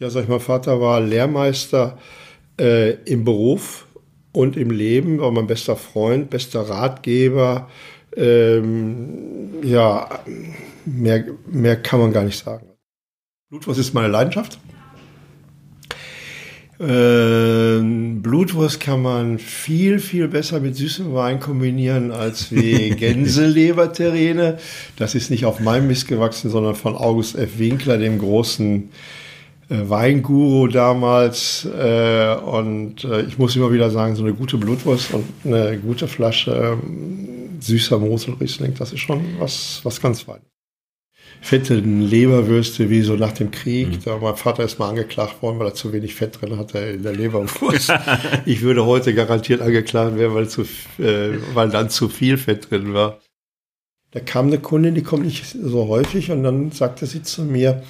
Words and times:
Ja, 0.00 0.08
sag 0.08 0.22
ich 0.22 0.28
mal, 0.30 0.40
Vater 0.40 0.80
war 0.80 0.98
Lehrmeister 0.98 1.98
äh, 2.58 2.92
im 3.04 3.22
Beruf 3.22 3.86
und 4.32 4.56
im 4.56 4.70
Leben, 4.70 5.20
war 5.20 5.30
mein 5.30 5.46
bester 5.46 5.76
Freund, 5.76 6.30
bester 6.30 6.62
Ratgeber. 6.62 7.68
Ähm, 8.16 9.62
ja, 9.62 10.08
mehr, 10.86 11.26
mehr 11.46 11.76
kann 11.76 12.00
man 12.00 12.14
gar 12.14 12.24
nicht 12.24 12.42
sagen. 12.42 12.66
Blutwurst 13.50 13.78
ist 13.78 13.92
meine 13.92 14.08
Leidenschaft. 14.08 14.58
Ähm, 16.80 18.22
Blutwurst 18.22 18.80
kann 18.80 19.02
man 19.02 19.38
viel, 19.38 19.98
viel 19.98 20.28
besser 20.28 20.60
mit 20.60 20.76
süßem 20.76 21.12
Wein 21.12 21.40
kombinieren 21.40 22.10
als 22.10 22.50
wie 22.50 22.88
Gänseleberterrine. 22.96 24.56
Das 24.96 25.14
ist 25.14 25.30
nicht 25.30 25.44
auf 25.44 25.60
meinem 25.60 25.88
Mist 25.88 26.08
gewachsen, 26.08 26.50
sondern 26.50 26.74
von 26.74 26.96
August 26.96 27.36
F. 27.36 27.58
Winkler, 27.58 27.98
dem 27.98 28.18
großen 28.18 28.88
Weinguru 29.70 30.66
damals. 30.66 31.64
Äh, 31.64 32.34
und 32.34 33.04
äh, 33.04 33.22
ich 33.22 33.38
muss 33.38 33.54
immer 33.56 33.72
wieder 33.72 33.90
sagen, 33.90 34.16
so 34.16 34.24
eine 34.24 34.34
gute 34.34 34.58
Blutwurst 34.58 35.14
und 35.14 35.24
eine 35.44 35.78
gute 35.78 36.08
Flasche 36.08 36.78
ähm, 36.82 37.60
süßer 37.60 37.98
Moselriesling, 37.98 38.74
das 38.74 38.92
ist 38.92 39.00
schon 39.00 39.24
was, 39.38 39.80
was 39.84 40.00
ganz 40.00 40.22
Feines. 40.22 40.46
Fette 41.42 41.74
Leberwürste 41.76 42.90
wie 42.90 43.00
so 43.00 43.14
nach 43.14 43.32
dem 43.32 43.50
Krieg. 43.50 43.88
Mhm. 43.88 43.98
Da 44.04 44.18
mein 44.18 44.36
Vater 44.36 44.64
ist 44.64 44.78
mal 44.78 44.90
angeklagt 44.90 45.40
worden, 45.40 45.58
weil 45.58 45.68
er 45.68 45.74
zu 45.74 45.92
wenig 45.92 46.14
Fett 46.14 46.40
drin 46.40 46.58
hatte 46.58 46.78
in 46.78 47.02
der 47.02 47.14
Leberwurst. 47.14 47.92
ich 48.44 48.60
würde 48.60 48.84
heute 48.84 49.14
garantiert 49.14 49.62
angeklagt 49.62 50.18
werden, 50.18 50.34
weil, 50.34 50.48
zu, 50.48 50.62
äh, 50.98 51.38
weil 51.54 51.70
dann 51.70 51.88
zu 51.88 52.08
viel 52.08 52.36
Fett 52.36 52.70
drin 52.70 52.92
war. 52.92 53.20
Da 54.10 54.20
kam 54.20 54.48
eine 54.48 54.58
Kundin, 54.58 54.96
die 54.96 55.02
kommt 55.02 55.24
nicht 55.24 55.46
so 55.46 55.86
häufig 55.86 56.30
und 56.30 56.42
dann 56.42 56.72
sagte 56.72 57.06
sie 57.06 57.22
zu 57.22 57.42
mir, 57.42 57.84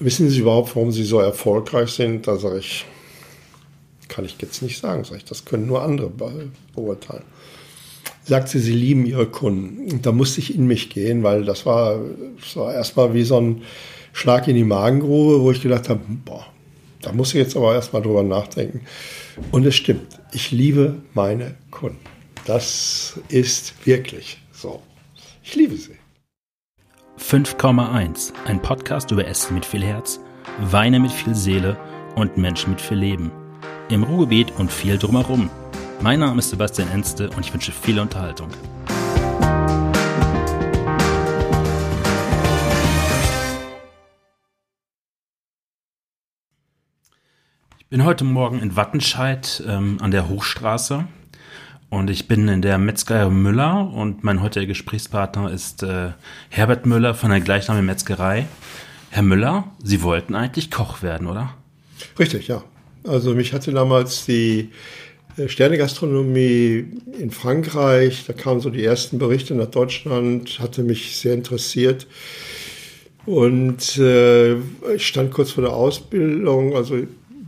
Wissen 0.00 0.30
Sie 0.30 0.40
überhaupt, 0.40 0.76
warum 0.76 0.92
Sie 0.92 1.04
so 1.04 1.18
erfolgreich 1.18 1.90
sind? 1.90 2.26
Da 2.26 2.36
sage 2.36 2.58
ich, 2.58 2.84
kann 4.08 4.24
ich 4.24 4.36
jetzt 4.40 4.62
nicht 4.62 4.80
sagen. 4.80 5.04
Sag 5.04 5.16
ich, 5.16 5.24
das 5.24 5.44
können 5.44 5.66
nur 5.66 5.82
andere 5.82 6.10
beurteilen. 6.74 7.24
Sagt 8.24 8.48
sie, 8.48 8.60
sie 8.60 8.72
lieben 8.72 9.06
ihre 9.06 9.26
Kunden. 9.26 9.90
Und 9.90 10.06
da 10.06 10.12
musste 10.12 10.40
ich 10.40 10.54
in 10.54 10.66
mich 10.66 10.90
gehen, 10.90 11.22
weil 11.22 11.44
das 11.44 11.64
war, 11.66 11.98
das 12.38 12.56
war 12.56 12.74
erstmal 12.74 13.14
wie 13.14 13.24
so 13.24 13.40
ein 13.40 13.62
Schlag 14.12 14.48
in 14.48 14.54
die 14.54 14.64
Magengrube, 14.64 15.40
wo 15.40 15.50
ich 15.50 15.62
gedacht 15.62 15.88
habe, 15.88 16.00
boah, 16.24 16.46
da 17.00 17.12
muss 17.12 17.28
ich 17.28 17.40
jetzt 17.40 17.56
aber 17.56 17.74
erstmal 17.74 18.02
drüber 18.02 18.22
nachdenken. 18.22 18.82
Und 19.50 19.64
es 19.66 19.76
stimmt, 19.76 20.18
ich 20.32 20.50
liebe 20.50 20.96
meine 21.14 21.54
Kunden. 21.70 21.98
Das 22.44 23.18
ist 23.28 23.74
wirklich 23.86 24.38
so. 24.52 24.82
Ich 25.42 25.54
liebe 25.54 25.76
sie. 25.76 25.97
5,1, 27.18 28.32
ein 28.46 28.62
Podcast 28.62 29.10
über 29.10 29.26
Essen 29.26 29.54
mit 29.54 29.66
viel 29.66 29.82
Herz, 29.82 30.20
Weine 30.60 31.00
mit 31.00 31.10
viel 31.10 31.34
Seele 31.34 31.76
und 32.14 32.36
Menschen 32.36 32.70
mit 32.70 32.80
viel 32.80 32.96
Leben. 32.96 33.32
Im 33.88 34.04
Ruhrgebiet 34.04 34.52
und 34.56 34.70
viel 34.70 34.96
drumherum. 34.98 35.50
Mein 36.00 36.20
Name 36.20 36.38
ist 36.38 36.50
Sebastian 36.50 36.88
Enste 36.90 37.28
und 37.30 37.40
ich 37.40 37.52
wünsche 37.52 37.72
viel 37.72 37.98
Unterhaltung. 37.98 38.48
Ich 47.78 47.86
bin 47.88 48.04
heute 48.04 48.24
Morgen 48.24 48.60
in 48.60 48.76
Wattenscheid 48.76 49.62
ähm, 49.66 49.98
an 50.00 50.12
der 50.12 50.28
Hochstraße 50.28 51.06
und 51.90 52.10
ich 52.10 52.28
bin 52.28 52.48
in 52.48 52.62
der 52.62 52.78
Metzgerei 52.78 53.28
Müller 53.30 53.90
und 53.94 54.24
mein 54.24 54.42
heutiger 54.42 54.66
Gesprächspartner 54.66 55.50
ist 55.50 55.82
äh, 55.82 56.10
Herbert 56.50 56.86
Müller 56.86 57.14
von 57.14 57.30
der 57.30 57.40
gleichnamigen 57.40 57.86
Metzgerei. 57.86 58.46
Herr 59.10 59.22
Müller, 59.22 59.64
Sie 59.82 60.02
wollten 60.02 60.34
eigentlich 60.34 60.70
Koch 60.70 61.02
werden, 61.02 61.26
oder? 61.26 61.54
Richtig, 62.18 62.48
ja. 62.48 62.62
Also 63.04 63.34
mich 63.34 63.54
hatte 63.54 63.72
damals 63.72 64.26
die 64.26 64.70
äh, 65.38 65.48
Sternegastronomie 65.48 66.84
in 67.18 67.30
Frankreich, 67.30 68.24
da 68.26 68.34
kamen 68.34 68.60
so 68.60 68.68
die 68.68 68.84
ersten 68.84 69.18
Berichte 69.18 69.54
nach 69.54 69.66
Deutschland, 69.66 70.58
hatte 70.60 70.82
mich 70.82 71.16
sehr 71.16 71.34
interessiert. 71.34 72.06
Und 73.24 73.96
äh, 73.98 74.54
ich 74.94 75.06
stand 75.06 75.32
kurz 75.32 75.52
vor 75.52 75.62
der 75.62 75.72
Ausbildung, 75.72 76.74
also 76.76 76.98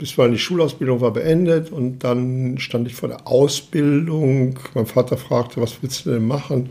bis 0.01 0.17
war 0.17 0.27
die 0.27 0.39
Schulausbildung 0.39 0.99
war 0.99 1.13
beendet 1.13 1.71
und 1.71 1.99
dann 1.99 2.57
stand 2.57 2.87
ich 2.87 2.95
vor 2.95 3.07
der 3.07 3.27
Ausbildung. 3.27 4.57
Mein 4.73 4.87
Vater 4.87 5.15
fragte, 5.15 5.61
was 5.61 5.77
willst 5.81 6.07
du 6.07 6.09
denn 6.09 6.25
machen? 6.25 6.69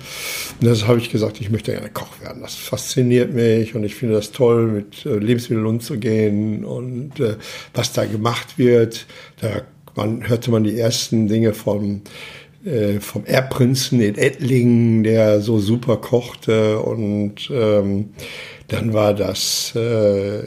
Und 0.61 0.67
das 0.67 0.89
habe 0.89 0.99
ich 0.99 1.11
gesagt, 1.11 1.41
ich 1.41 1.49
möchte 1.49 1.71
gerne 1.71 1.91
Koch 1.91 2.21
werden. 2.21 2.43
Das 2.43 2.57
fasziniert 2.57 3.33
mich 3.33 3.77
und 3.77 3.85
ich 3.85 3.95
finde 3.95 4.17
das 4.17 4.33
toll, 4.33 4.67
mit 4.67 5.07
äh, 5.07 5.17
Lebensmitteln 5.17 5.65
umzugehen 5.65 6.65
und 6.65 7.21
äh, 7.21 7.37
was 7.73 7.93
da 7.93 8.05
gemacht 8.05 8.59
wird. 8.59 9.07
Da 9.41 9.63
man, 9.95 10.29
hörte 10.29 10.51
man 10.51 10.65
die 10.65 10.77
ersten 10.77 11.29
Dinge 11.29 11.55
vom 11.55 12.03
äh, 12.65 13.01
vom 13.01 13.25
Erbprinzen 13.25 14.01
in 14.01 14.17
Ettlingen, 14.17 15.03
der 15.03 15.41
so 15.41 15.59
super 15.59 15.97
kochte 15.97 16.81
und 16.81 17.51
ähm, 17.53 18.11
dann 18.69 18.93
war 18.93 19.15
das 19.15 19.73
äh, 19.75 20.43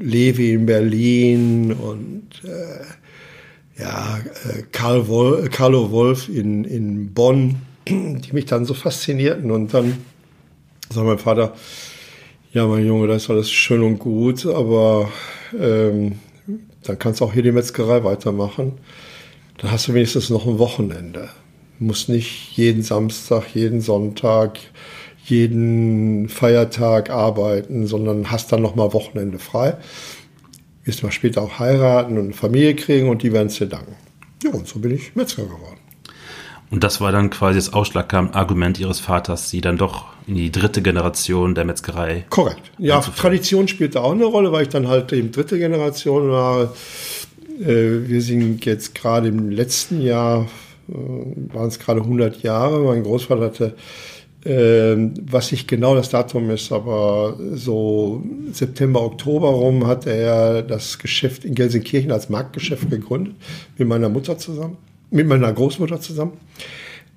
Levi 0.00 0.54
in 0.54 0.66
Berlin 0.66 1.72
und 1.72 2.24
äh, 2.44 3.80
ja, 3.80 4.18
äh, 4.18 4.62
Karl 4.72 5.06
Wolf, 5.06 5.50
Carlo 5.50 5.90
Wolf 5.90 6.28
in, 6.28 6.64
in 6.64 7.14
Bonn, 7.14 7.62
die 7.88 8.32
mich 8.32 8.46
dann 8.46 8.64
so 8.64 8.74
faszinierten. 8.74 9.50
Und 9.50 9.72
dann 9.72 9.98
sagt 10.90 11.06
mein 11.06 11.18
Vater, 11.18 11.54
ja, 12.52 12.66
mein 12.66 12.84
Junge, 12.84 13.06
das 13.06 13.24
ist 13.24 13.30
alles 13.30 13.50
schön 13.50 13.82
und 13.82 13.98
gut, 13.98 14.44
aber 14.46 15.10
ähm, 15.58 16.18
dann 16.82 16.98
kannst 16.98 17.20
du 17.20 17.26
auch 17.26 17.32
hier 17.32 17.42
die 17.42 17.52
Metzgerei 17.52 18.02
weitermachen. 18.02 18.72
Dann 19.58 19.70
hast 19.70 19.88
du 19.88 19.94
wenigstens 19.94 20.30
noch 20.30 20.46
ein 20.46 20.58
Wochenende. 20.58 21.28
Du 21.78 21.84
musst 21.84 22.08
nicht 22.08 22.56
jeden 22.56 22.82
Samstag, 22.82 23.54
jeden 23.54 23.80
Sonntag, 23.80 24.58
jeden 25.24 26.28
Feiertag 26.28 27.10
arbeiten, 27.10 27.86
sondern 27.86 28.30
hast 28.30 28.50
dann 28.50 28.62
nochmal 28.62 28.92
Wochenende 28.92 29.38
frei. 29.38 29.76
Wirst 30.84 31.02
mal 31.02 31.12
später 31.12 31.42
auch 31.42 31.58
heiraten 31.58 32.16
und 32.18 32.24
eine 32.24 32.32
Familie 32.32 32.74
kriegen 32.74 33.08
und 33.08 33.22
die 33.22 33.32
werden 33.32 33.48
es 33.48 33.58
dir 33.58 33.66
danken. 33.66 33.94
Ja, 34.42 34.50
und 34.50 34.66
so 34.66 34.78
bin 34.78 34.92
ich 34.92 35.14
Metzger 35.14 35.44
geworden. 35.44 35.78
Und 36.70 36.84
das 36.84 37.00
war 37.00 37.12
dann 37.12 37.30
quasi 37.30 37.58
das 37.58 37.72
ausschlaggebende 37.72 38.34
Argument 38.34 38.78
Ihres 38.78 39.00
Vaters, 39.00 39.48
Sie 39.48 39.60
dann 39.60 39.78
doch 39.78 40.06
in 40.26 40.34
die 40.34 40.52
dritte 40.52 40.82
Generation 40.82 41.54
der 41.54 41.64
Metzgerei. 41.64 42.26
Korrekt. 42.28 42.70
Ja, 42.78 43.00
Tradition 43.00 43.68
spielte 43.68 44.02
auch 44.02 44.12
eine 44.12 44.26
Rolle, 44.26 44.52
weil 44.52 44.62
ich 44.62 44.68
dann 44.68 44.88
halt 44.88 45.12
eben 45.12 45.32
dritte 45.32 45.58
Generation 45.58 46.30
war. 46.30 46.74
Äh, 47.60 48.08
wir 48.08 48.20
sind 48.20 48.64
jetzt 48.66 48.94
gerade 48.94 49.28
im 49.28 49.50
letzten 49.50 50.02
Jahr, 50.02 50.46
waren 50.88 51.68
es 51.68 51.78
gerade 51.78 52.00
100 52.00 52.42
Jahre. 52.42 52.80
Mein 52.80 53.02
Großvater 53.02 53.44
hatte 53.44 53.74
ähm, 54.44 55.14
was 55.20 55.50
nicht 55.50 55.66
genau 55.66 55.96
das 55.96 56.10
Datum 56.10 56.48
ist, 56.50 56.70
aber 56.70 57.36
so 57.54 58.22
September, 58.52 59.02
Oktober 59.02 59.48
rum 59.48 59.86
hat 59.86 60.06
er 60.06 60.62
das 60.62 60.98
Geschäft 60.98 61.44
in 61.44 61.54
Gelsenkirchen 61.54 62.12
als 62.12 62.28
Marktgeschäft 62.28 62.88
gegründet, 62.88 63.34
mit 63.76 63.88
meiner 63.88 64.08
Mutter 64.08 64.38
zusammen, 64.38 64.76
mit 65.10 65.26
meiner 65.26 65.52
Großmutter 65.52 66.00
zusammen. 66.00 66.32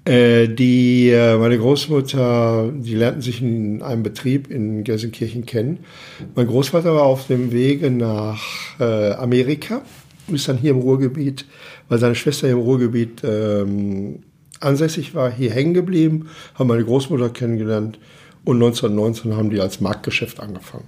Äh, 0.03 0.47
die, 0.47 1.09
äh, 1.11 1.37
meine 1.37 1.59
Großmutter, 1.59 2.71
die 2.75 2.95
lernten 2.95 3.21
sich 3.21 3.39
in 3.39 3.83
einem 3.83 4.01
Betrieb 4.01 4.49
in 4.49 4.83
Gelsenkirchen 4.83 5.45
kennen. 5.45 5.85
Mein 6.33 6.47
Großvater 6.47 6.95
war 6.95 7.03
auf 7.03 7.27
dem 7.27 7.51
Wege 7.51 7.91
nach 7.91 8.41
äh, 8.79 9.11
Amerika, 9.11 9.83
ist 10.27 10.47
dann 10.47 10.57
hier 10.57 10.71
im 10.71 10.79
Ruhrgebiet, 10.79 11.45
weil 11.91 11.99
seine 11.99 12.15
Schwester 12.15 12.47
hier 12.47 12.55
im 12.55 12.61
Ruhrgebiet 12.63 13.21
ähm, 13.25 14.19
ansässig 14.61 15.13
war, 15.13 15.29
hier 15.29 15.51
hängen 15.51 15.73
geblieben, 15.73 16.29
haben 16.55 16.67
meine 16.67 16.85
Großmutter 16.85 17.29
kennengelernt 17.31 17.99
und 18.45 18.63
1919 18.63 19.35
haben 19.35 19.49
die 19.49 19.59
als 19.59 19.81
Marktgeschäft 19.81 20.39
angefangen. 20.39 20.85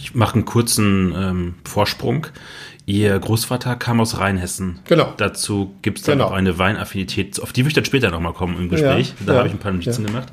Ich 0.00 0.16
mache 0.16 0.34
einen 0.34 0.44
kurzen 0.46 1.14
ähm, 1.16 1.54
Vorsprung. 1.64 2.26
Ihr 2.84 3.16
Großvater 3.16 3.76
kam 3.76 4.00
aus 4.00 4.18
Rheinhessen. 4.18 4.80
Genau. 4.88 5.14
Dazu 5.18 5.70
gibt 5.82 5.98
es 5.98 6.04
dann 6.04 6.18
genau. 6.18 6.30
auch 6.30 6.32
eine 6.32 6.58
Weinaffinität, 6.58 7.40
auf 7.40 7.52
die 7.52 7.60
würde 7.60 7.68
ich 7.68 7.74
dann 7.74 7.84
später 7.84 8.10
nochmal 8.10 8.32
kommen 8.32 8.58
im 8.58 8.68
Gespräch. 8.68 9.10
Ja, 9.20 9.26
da 9.26 9.32
ja, 9.32 9.38
habe 9.38 9.48
ich 9.48 9.54
ein 9.54 9.60
paar 9.60 9.70
Notizen 9.70 10.02
ja. 10.02 10.08
gemacht. 10.08 10.32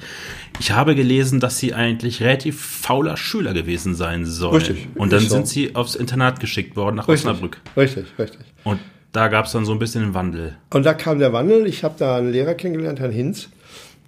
Ich 0.59 0.71
habe 0.71 0.95
gelesen, 0.95 1.39
dass 1.39 1.59
Sie 1.59 1.75
eigentlich 1.75 2.23
relativ 2.23 2.59
fauler 2.59 3.17
Schüler 3.17 3.53
gewesen 3.53 3.93
sein 3.93 4.25
sollen. 4.25 4.55
Richtig. 4.55 4.87
Und 4.95 5.13
dann 5.13 5.19
sind 5.19 5.45
so. 5.45 5.53
Sie 5.53 5.75
aufs 5.75 5.93
Internat 5.93 6.39
geschickt 6.39 6.75
worden 6.75 6.95
nach 6.95 7.07
richtig, 7.07 7.27
Osnabrück. 7.27 7.61
Richtig, 7.77 8.07
richtig. 8.17 8.41
Und 8.63 8.79
da 9.11 9.27
gab 9.27 9.45
es 9.45 9.51
dann 9.51 9.65
so 9.65 9.71
ein 9.71 9.79
bisschen 9.79 10.03
den 10.03 10.13
Wandel. 10.13 10.57
Und 10.71 10.85
da 10.85 10.93
kam 10.93 11.19
der 11.19 11.33
Wandel. 11.33 11.65
Ich 11.65 11.83
habe 11.83 11.95
da 11.97 12.17
einen 12.17 12.31
Lehrer 12.31 12.53
kennengelernt, 12.53 12.99
Herrn 12.99 13.11
Hinz. 13.11 13.49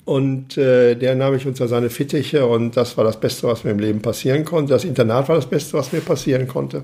Und 0.05 0.57
äh, 0.57 0.95
der 0.95 1.15
nahm 1.15 1.33
mich 1.33 1.45
unter 1.45 1.67
seine 1.67 1.91
Fittiche 1.91 2.47
und 2.47 2.75
das 2.75 2.97
war 2.97 3.03
das 3.03 3.19
Beste, 3.19 3.47
was 3.47 3.63
mir 3.63 3.71
im 3.71 3.79
Leben 3.79 4.01
passieren 4.01 4.43
konnte. 4.43 4.73
Das 4.73 4.83
Internat 4.83 5.29
war 5.29 5.35
das 5.35 5.45
Beste, 5.45 5.77
was 5.77 5.91
mir 5.91 6.01
passieren 6.01 6.47
konnte. 6.47 6.83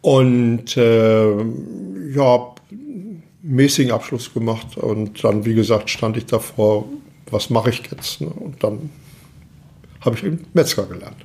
Und 0.00 0.76
äh, 0.76 1.36
ja, 2.14 2.54
mäßigen 3.42 3.92
Abschluss 3.92 4.32
gemacht 4.34 4.76
und 4.76 5.22
dann, 5.22 5.44
wie 5.44 5.54
gesagt, 5.54 5.90
stand 5.90 6.16
ich 6.16 6.26
davor, 6.26 6.86
was 7.30 7.48
mache 7.50 7.70
ich 7.70 7.82
jetzt? 7.90 8.20
Ne? 8.20 8.28
Und 8.28 8.62
dann 8.62 8.90
habe 10.00 10.16
ich 10.16 10.24
eben 10.24 10.46
Metzger 10.52 10.86
gelernt. 10.86 11.24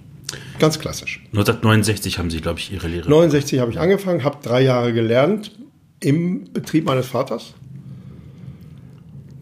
Ganz 0.60 0.80
klassisch. 0.80 1.22
1969 1.28 2.18
haben 2.18 2.30
Sie, 2.30 2.42
glaube 2.42 2.60
ich, 2.60 2.72
Ihre 2.72 2.88
Lehre. 2.88 3.10
69 3.10 3.60
habe 3.60 3.72
ich 3.72 3.80
angefangen, 3.80 4.24
habe 4.24 4.38
drei 4.42 4.62
Jahre 4.62 4.94
gelernt 4.94 5.52
im 6.00 6.52
Betrieb 6.54 6.86
meines 6.86 7.08
Vaters. 7.08 7.54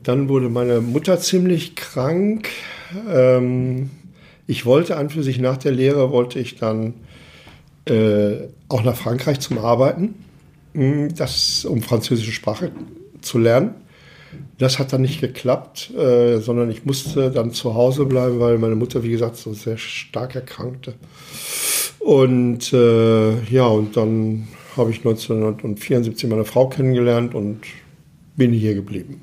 Dann 0.04 0.28
wurde 0.30 0.50
meine 0.50 0.81
Mutter 0.81 1.19
ziemlich 1.19 1.75
krank. 1.75 2.50
Ähm, 3.10 3.90
ich 4.48 4.66
wollte 4.66 4.98
an 4.98 5.10
für 5.10 5.24
sich 5.24 5.40
nach 5.40 5.57
der 5.57 5.72
Lehre, 5.72 6.12
wollte 6.12 6.40
ich 6.40 6.56
dann 6.56 6.94
äh, 7.86 8.48
auch 8.69 8.84
nach 8.84 8.95
Frankreich 8.95 9.40
zum 9.40 9.57
Arbeiten, 9.57 10.16
hm, 10.74 11.16
das, 11.16 11.66
um 11.66 11.81
französische 11.81 12.31
Sprache 12.31 12.72
zu 13.22 13.40
lernen. 13.40 13.75
Das 14.57 14.80
hat 14.80 14.94
dann 14.94 15.01
nicht 15.01 15.21
geklappt, 15.21 15.91
äh, 15.95 16.39
sondern 16.39 16.69
ich 16.69 16.85
musste 16.85 17.31
dann 17.31 17.51
zu 17.51 17.74
Hause 17.74 18.06
bleiben, 18.06 18.39
weil 18.39 18.57
meine 18.57 18.75
Mutter, 18.75 19.03
wie 19.03 19.09
gesagt, 19.09 19.38
so 19.38 19.53
sehr 19.53 19.77
stark 19.77 20.35
erkrankte. 20.35 20.94
Und 22.00 22.74
äh, 22.74 23.44
ja, 23.45 23.65
und 23.65 23.97
dann 23.97 24.47
habe 24.75 24.91
ich 24.91 24.97
1974 25.00 26.30
meine 26.30 26.45
Frau 26.45 26.68
kennengelernt 26.68 27.33
und 27.33 27.62
bin 28.35 28.51
hier 28.51 28.75
geblieben. 28.75 29.21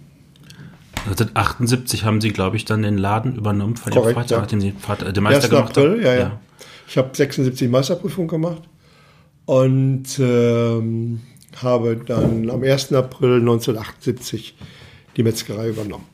1978 1.06 2.04
haben 2.04 2.20
Sie, 2.20 2.30
glaube 2.30 2.56
ich, 2.56 2.64
dann 2.64 2.82
den 2.82 2.98
Laden 2.98 3.36
übernommen 3.36 3.76
von 3.76 3.92
Korrekt, 3.92 4.06
Ihrem 4.06 4.22
Vater, 4.22 4.34
ja. 4.34 4.40
nachdem 4.40 4.60
Sie 4.60 4.72
Vater, 4.72 5.12
den 5.12 5.22
Meister 5.22 5.44
1. 5.44 5.50
gemacht 5.50 5.78
April, 5.78 5.90
haben. 5.92 6.02
Ja, 6.02 6.14
ja. 6.14 6.20
ja. 6.20 6.40
Ich 6.88 6.98
habe 6.98 7.10
76 7.12 7.68
Meisterprüfung 7.70 8.28
gemacht 8.28 8.62
und 9.46 10.04
ähm, 10.18 11.20
habe 11.62 11.96
dann 11.96 12.50
am 12.50 12.62
1. 12.62 12.92
April 12.92 13.40
1978 13.40 14.56
die 15.16 15.22
Metzgerei 15.22 15.68
übernommen. 15.68 16.06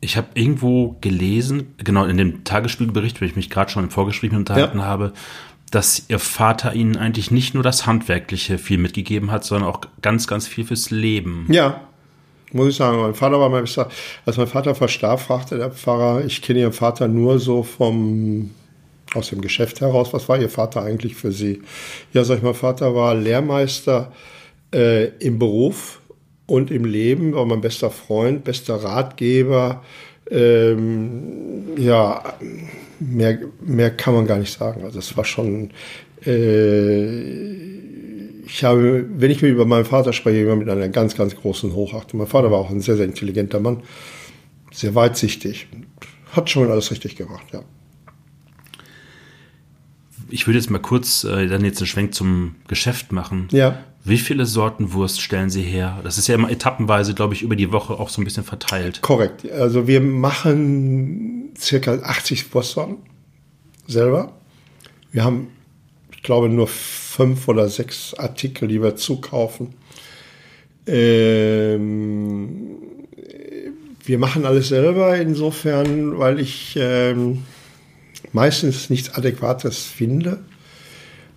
Ich 0.00 0.16
habe 0.16 0.28
irgendwo 0.34 0.96
gelesen, 1.00 1.74
genau 1.78 2.04
in 2.04 2.16
dem 2.16 2.44
Tagesspiegelbericht, 2.44 3.20
wenn 3.20 3.28
ich 3.28 3.36
mich 3.36 3.50
gerade 3.50 3.70
schon 3.70 3.84
im 3.84 3.90
Vorgespräch 3.90 4.32
unterhalten 4.32 4.78
ja. 4.78 4.84
habe, 4.84 5.12
dass 5.70 6.04
ihr 6.08 6.18
Vater 6.18 6.74
ihnen 6.74 6.96
eigentlich 6.96 7.30
nicht 7.30 7.54
nur 7.54 7.62
das 7.62 7.86
Handwerkliche 7.86 8.58
viel 8.58 8.78
mitgegeben 8.78 9.30
hat, 9.30 9.44
sondern 9.44 9.68
auch 9.68 9.80
ganz, 10.00 10.26
ganz 10.26 10.46
viel 10.46 10.64
fürs 10.64 10.90
Leben. 10.90 11.46
Ja, 11.50 11.80
muss 12.52 12.68
ich 12.68 12.76
sagen. 12.76 13.00
Mein 13.00 13.14
Vater 13.14 13.38
war 13.40 13.48
mein. 13.48 13.66
Als 14.24 14.36
mein 14.36 14.46
Vater 14.46 14.74
verstarb, 14.74 15.20
fragte 15.20 15.58
der 15.58 15.70
Pfarrer, 15.70 16.24
ich 16.24 16.40
kenne 16.40 16.60
Ihren 16.60 16.72
Vater 16.72 17.08
nur 17.08 17.38
so 17.38 17.62
vom 17.62 18.50
aus 19.14 19.30
dem 19.30 19.40
Geschäft 19.40 19.80
heraus. 19.80 20.12
Was 20.12 20.28
war 20.28 20.38
Ihr 20.38 20.50
Vater 20.50 20.82
eigentlich 20.82 21.14
für 21.14 21.32
Sie? 21.32 21.62
Ja, 22.12 22.24
sag 22.24 22.38
ich, 22.38 22.42
mein 22.42 22.54
Vater 22.54 22.94
war 22.94 23.14
Lehrmeister 23.14 24.12
äh, 24.74 25.06
im 25.18 25.38
Beruf 25.38 26.00
und 26.46 26.70
im 26.70 26.84
Leben, 26.84 27.34
war 27.34 27.44
mein 27.44 27.60
bester 27.60 27.90
Freund, 27.90 28.44
bester 28.44 28.76
Ratgeber. 28.76 29.82
Ähm, 30.30 31.76
ja, 31.76 32.22
mehr, 33.00 33.38
mehr 33.60 33.90
kann 33.90 34.14
man 34.14 34.26
gar 34.26 34.38
nicht 34.38 34.52
sagen. 34.52 34.82
Also 34.84 34.98
es 34.98 35.16
war 35.16 35.24
schon, 35.24 35.70
äh, 36.26 37.78
ich 38.44 38.64
habe, 38.64 39.06
wenn 39.08 39.30
ich 39.30 39.42
mir 39.42 39.48
über 39.48 39.66
meinen 39.66 39.84
Vater 39.84 40.12
spreche, 40.12 40.40
immer 40.40 40.56
mit 40.56 40.68
einer 40.68 40.88
ganz, 40.88 41.14
ganz 41.16 41.36
großen 41.36 41.74
Hochachtung. 41.74 42.18
Mein 42.18 42.26
Vater 42.26 42.50
war 42.50 42.58
auch 42.58 42.70
ein 42.70 42.80
sehr, 42.80 42.96
sehr 42.96 43.06
intelligenter 43.06 43.60
Mann, 43.60 43.82
sehr 44.72 44.94
weitsichtig, 44.94 45.68
hat 46.32 46.50
schon 46.50 46.70
alles 46.70 46.90
richtig 46.90 47.16
gemacht, 47.16 47.46
ja. 47.52 47.62
Ich 50.30 50.46
würde 50.46 50.58
jetzt 50.58 50.70
mal 50.70 50.78
kurz 50.78 51.24
äh, 51.24 51.46
dann 51.46 51.64
jetzt 51.64 51.78
einen 51.80 51.86
Schwenk 51.86 52.14
zum 52.14 52.56
Geschäft 52.68 53.12
machen. 53.12 53.48
Ja. 53.50 53.82
Wie 54.08 54.18
viele 54.18 54.46
Sorten 54.46 54.94
Wurst 54.94 55.20
stellen 55.20 55.50
Sie 55.50 55.62
her? 55.62 56.00
Das 56.02 56.16
ist 56.16 56.28
ja 56.28 56.34
immer 56.34 56.50
etappenweise, 56.50 57.12
glaube 57.12 57.34
ich, 57.34 57.42
über 57.42 57.56
die 57.56 57.72
Woche 57.72 57.92
auch 57.92 58.08
so 58.08 58.22
ein 58.22 58.24
bisschen 58.24 58.42
verteilt. 58.44 59.02
Korrekt. 59.02 59.50
Also 59.50 59.86
wir 59.86 60.00
machen 60.00 61.50
circa 61.58 61.92
80 61.92 62.54
Wurstsorten 62.54 62.96
selber. 63.86 64.32
Wir 65.12 65.24
haben, 65.24 65.48
ich 66.10 66.22
glaube, 66.22 66.48
nur 66.48 66.68
fünf 66.68 67.48
oder 67.48 67.68
sechs 67.68 68.14
Artikel, 68.14 68.68
die 68.68 68.82
wir 68.82 68.96
zukaufen. 68.96 69.74
Ähm, 70.86 72.78
wir 74.04 74.18
machen 74.18 74.46
alles 74.46 74.68
selber 74.68 75.18
insofern, 75.18 76.18
weil 76.18 76.40
ich 76.40 76.78
ähm, 76.80 77.42
meistens 78.32 78.88
nichts 78.88 79.10
Adäquates 79.14 79.84
finde 79.84 80.38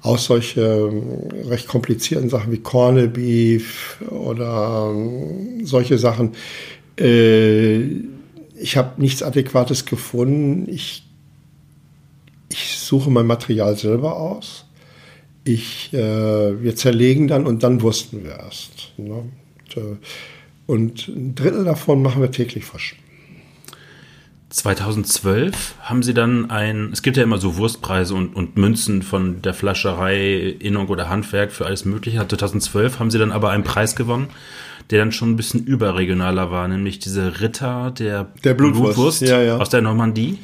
auch 0.02 0.18
solche 0.18 0.62
ähm, 0.62 1.30
recht 1.48 1.68
komplizierten 1.68 2.30
Sachen 2.30 2.52
wie 2.52 2.58
Corned 2.58 3.14
Beef 3.14 4.02
oder 4.10 4.92
ähm, 4.94 5.66
solche 5.66 5.98
Sachen. 5.98 6.32
Äh, 7.00 7.82
ich 8.56 8.78
habe 8.78 9.02
nichts 9.02 9.24
Adäquates 9.24 9.86
gefunden. 9.86 10.68
Ich, 10.70 11.04
ich 12.50 12.78
suche 12.78 13.10
mein 13.10 13.28
Material 13.28 13.78
selber 13.78 14.18
aus. 14.18 14.66
Ich, 15.44 15.92
äh, 15.94 16.62
wir 16.62 16.76
zerlegen 16.76 17.28
dann 17.28 17.46
und 17.46 17.64
dann 17.64 17.82
wursten 17.82 18.24
wir 18.24 18.38
erst. 18.40 18.94
Ne? 18.98 19.24
Äh, 19.76 19.98
und 20.68 21.08
ein 21.08 21.36
Drittel 21.36 21.66
davon 21.66 22.02
machen 22.02 22.22
wir 22.22 22.32
täglich 22.32 22.66
frisch. 22.66 22.96
2012 24.52 25.76
haben 25.82 26.04
sie 26.04 26.14
dann 26.14 26.52
ein, 26.52 26.90
es 26.92 27.02
gibt 27.02 27.16
ja 27.16 27.24
immer 27.24 27.38
so 27.38 27.56
Wurstpreise 27.56 28.14
und, 28.14 28.36
und 28.36 28.58
Münzen 28.58 29.02
von 29.02 29.42
der 29.42 29.54
Flascherei, 29.54 30.56
Innung 30.60 30.88
oder 30.90 31.10
Handwerk 31.10 31.54
für 31.54 31.66
alles 31.66 31.86
Mögliche. 31.86 32.26
2012 32.28 33.00
haben 33.00 33.12
sie 33.12 33.18
dann 33.18 33.32
aber 33.32 33.52
einen 33.52 33.64
Preis 33.64 33.96
gewonnen, 33.96 34.28
der 34.90 35.00
dann 35.00 35.14
schon 35.14 35.32
ein 35.32 35.36
bisschen 35.38 35.64
überregionaler 35.64 36.52
war, 36.52 36.68
nämlich 36.68 37.00
diese 37.00 37.40
Ritter 37.40 37.92
der, 37.92 38.28
der 38.44 38.54
Blutwurst, 38.54 38.96
Blutwurst 38.96 39.22
ja, 39.22 39.42
ja. 39.42 39.58
aus 39.58 39.70
der 39.70 39.82
Normandie. 39.82 40.38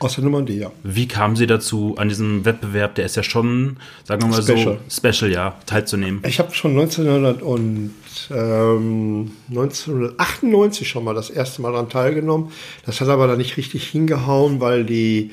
Aus 0.00 0.14
der 0.14 0.24
Normandie, 0.24 0.56
ja. 0.56 0.72
Wie 0.82 1.06
kamen 1.06 1.36
Sie 1.36 1.46
dazu, 1.46 1.94
an 1.98 2.08
diesem 2.08 2.46
Wettbewerb, 2.46 2.94
der 2.94 3.04
ist 3.04 3.16
ja 3.16 3.22
schon, 3.22 3.76
sagen 4.04 4.22
wir 4.22 4.28
mal 4.28 4.42
special. 4.42 4.78
so, 4.88 5.08
special, 5.08 5.30
ja, 5.30 5.56
teilzunehmen? 5.66 6.22
Ich 6.26 6.38
habe 6.38 6.54
schon 6.54 6.70
1900 6.70 7.42
und, 7.42 7.92
ähm, 8.30 9.32
1998 9.50 10.88
schon 10.88 11.04
mal 11.04 11.14
das 11.14 11.28
erste 11.28 11.60
Mal 11.60 11.72
daran 11.72 11.90
teilgenommen. 11.90 12.50
Das 12.86 13.02
hat 13.02 13.08
aber 13.08 13.26
dann 13.26 13.36
nicht 13.36 13.58
richtig 13.58 13.88
hingehauen, 13.88 14.58
weil 14.58 14.84
die, 14.84 15.32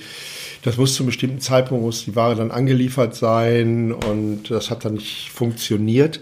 das 0.64 0.76
muss 0.76 0.96
zu 0.96 1.04
einem 1.04 1.08
bestimmten 1.08 1.40
Zeitpunkt, 1.40 1.86
muss 1.86 2.04
die 2.04 2.18
Ware 2.18 2.36
dann 2.36 2.52
angeliefert 2.52 3.16
sein 3.16 3.94
und 3.94 4.52
das 4.52 4.70
hat 4.70 4.84
dann 4.84 4.96
nicht 4.96 5.32
funktioniert. 5.32 6.20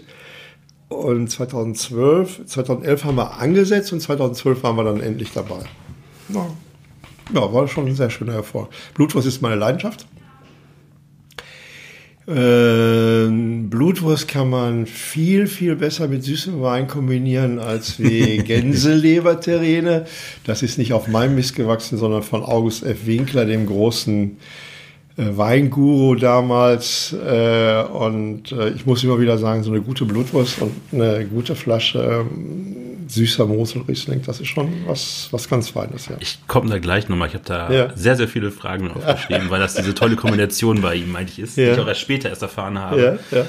Und 0.88 1.28
2012, 1.28 2.46
2011 2.46 3.04
haben 3.04 3.16
wir 3.16 3.40
angesetzt 3.40 3.92
und 3.92 3.98
2012 3.98 4.62
waren 4.62 4.76
wir 4.76 4.84
dann 4.84 5.00
endlich 5.00 5.32
dabei. 5.32 5.64
Ja. 6.28 6.46
Ja, 7.34 7.52
war 7.52 7.66
schon 7.68 7.86
ein 7.86 7.94
sehr 7.94 8.10
schöner 8.10 8.34
Erfolg. 8.34 8.68
Blutwurst 8.94 9.26
ist 9.26 9.42
meine 9.42 9.56
Leidenschaft. 9.56 10.06
Ähm, 12.28 13.70
Blutwurst 13.70 14.26
kann 14.26 14.50
man 14.50 14.86
viel, 14.86 15.46
viel 15.46 15.76
besser 15.76 16.08
mit 16.08 16.24
süßem 16.24 16.60
Wein 16.60 16.88
kombinieren 16.88 17.60
als 17.60 18.00
wie 18.00 18.38
Gänseleberterrine. 18.44 20.06
Das 20.44 20.62
ist 20.62 20.76
nicht 20.76 20.92
auf 20.92 21.06
meinem 21.06 21.36
Mist 21.36 21.54
gewachsen, 21.54 21.98
sondern 21.98 22.24
von 22.24 22.42
August 22.42 22.84
F. 22.84 23.06
Winkler, 23.06 23.44
dem 23.44 23.66
großen 23.66 24.38
Weinguru 25.16 26.14
damals. 26.14 27.12
Äh, 27.12 27.82
und 27.84 28.52
äh, 28.52 28.70
ich 28.70 28.84
muss 28.84 29.02
immer 29.02 29.18
wieder 29.18 29.38
sagen, 29.38 29.62
so 29.62 29.70
eine 29.70 29.80
gute 29.80 30.04
Blutwurst 30.04 30.60
und 30.60 30.72
eine 30.92 31.24
gute 31.26 31.56
Flasche 31.56 32.26
ähm, 32.30 33.08
süßer 33.08 33.46
Moselriesling, 33.46 34.22
das 34.26 34.40
ist 34.40 34.48
schon 34.48 34.68
was, 34.86 35.28
was 35.30 35.48
ganz 35.48 35.70
Feines. 35.70 36.08
Ja. 36.08 36.16
Ich 36.20 36.46
komme 36.46 36.68
da 36.68 36.78
gleich 36.78 37.08
nochmal. 37.08 37.28
Ich 37.28 37.34
habe 37.34 37.44
da 37.46 37.72
ja. 37.72 37.96
sehr, 37.96 38.16
sehr 38.16 38.28
viele 38.28 38.50
Fragen 38.50 38.90
aufgeschrieben, 38.90 39.48
weil 39.48 39.60
das 39.60 39.74
diese 39.74 39.94
tolle 39.94 40.16
Kombination 40.16 40.82
bei 40.82 40.96
ihm 40.96 41.14
eigentlich 41.16 41.38
ist, 41.38 41.56
ja. 41.56 41.66
die 41.66 41.70
ich 41.72 41.78
auch 41.78 41.88
erst 41.88 42.00
später 42.00 42.28
erst 42.28 42.42
erfahren 42.42 42.78
habe. 42.78 43.20
Ja, 43.30 43.38
ja. 43.38 43.46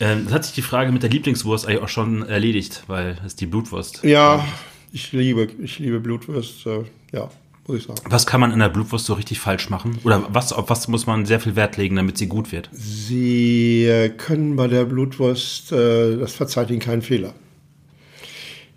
Ähm, 0.00 0.24
das 0.24 0.32
hat 0.32 0.44
sich 0.44 0.54
die 0.54 0.62
Frage 0.62 0.90
mit 0.90 1.02
der 1.02 1.10
Lieblingswurst 1.10 1.66
eigentlich 1.66 1.82
auch 1.82 1.88
schon 1.88 2.26
erledigt, 2.28 2.84
weil 2.86 3.18
es 3.24 3.36
die 3.36 3.46
Blutwurst. 3.46 4.02
Ja, 4.04 4.44
ich 4.92 5.12
liebe, 5.12 5.48
ich 5.62 5.78
liebe 5.78 6.00
Blutwurst, 6.00 6.66
äh, 6.66 6.84
ja 7.12 7.28
muss 7.68 7.78
ich 7.78 7.84
sagen. 7.84 8.00
Was 8.08 8.26
kann 8.26 8.40
man 8.40 8.50
in 8.50 8.58
der 8.58 8.70
Blutwurst 8.70 9.06
so 9.06 9.14
richtig 9.14 9.38
falsch 9.38 9.70
machen? 9.70 9.98
Oder 10.04 10.26
was, 10.30 10.52
auf 10.52 10.70
was 10.70 10.88
muss 10.88 11.06
man 11.06 11.26
sehr 11.26 11.38
viel 11.38 11.54
Wert 11.54 11.76
legen, 11.76 11.96
damit 11.96 12.18
sie 12.18 12.26
gut 12.26 12.50
wird? 12.50 12.68
Sie 12.72 14.10
können 14.16 14.56
bei 14.56 14.66
der 14.66 14.84
Blutwurst, 14.84 15.72
äh, 15.72 16.16
das 16.16 16.32
verzeiht 16.32 16.70
Ihnen 16.70 16.80
keinen 16.80 17.02
Fehler. 17.02 17.34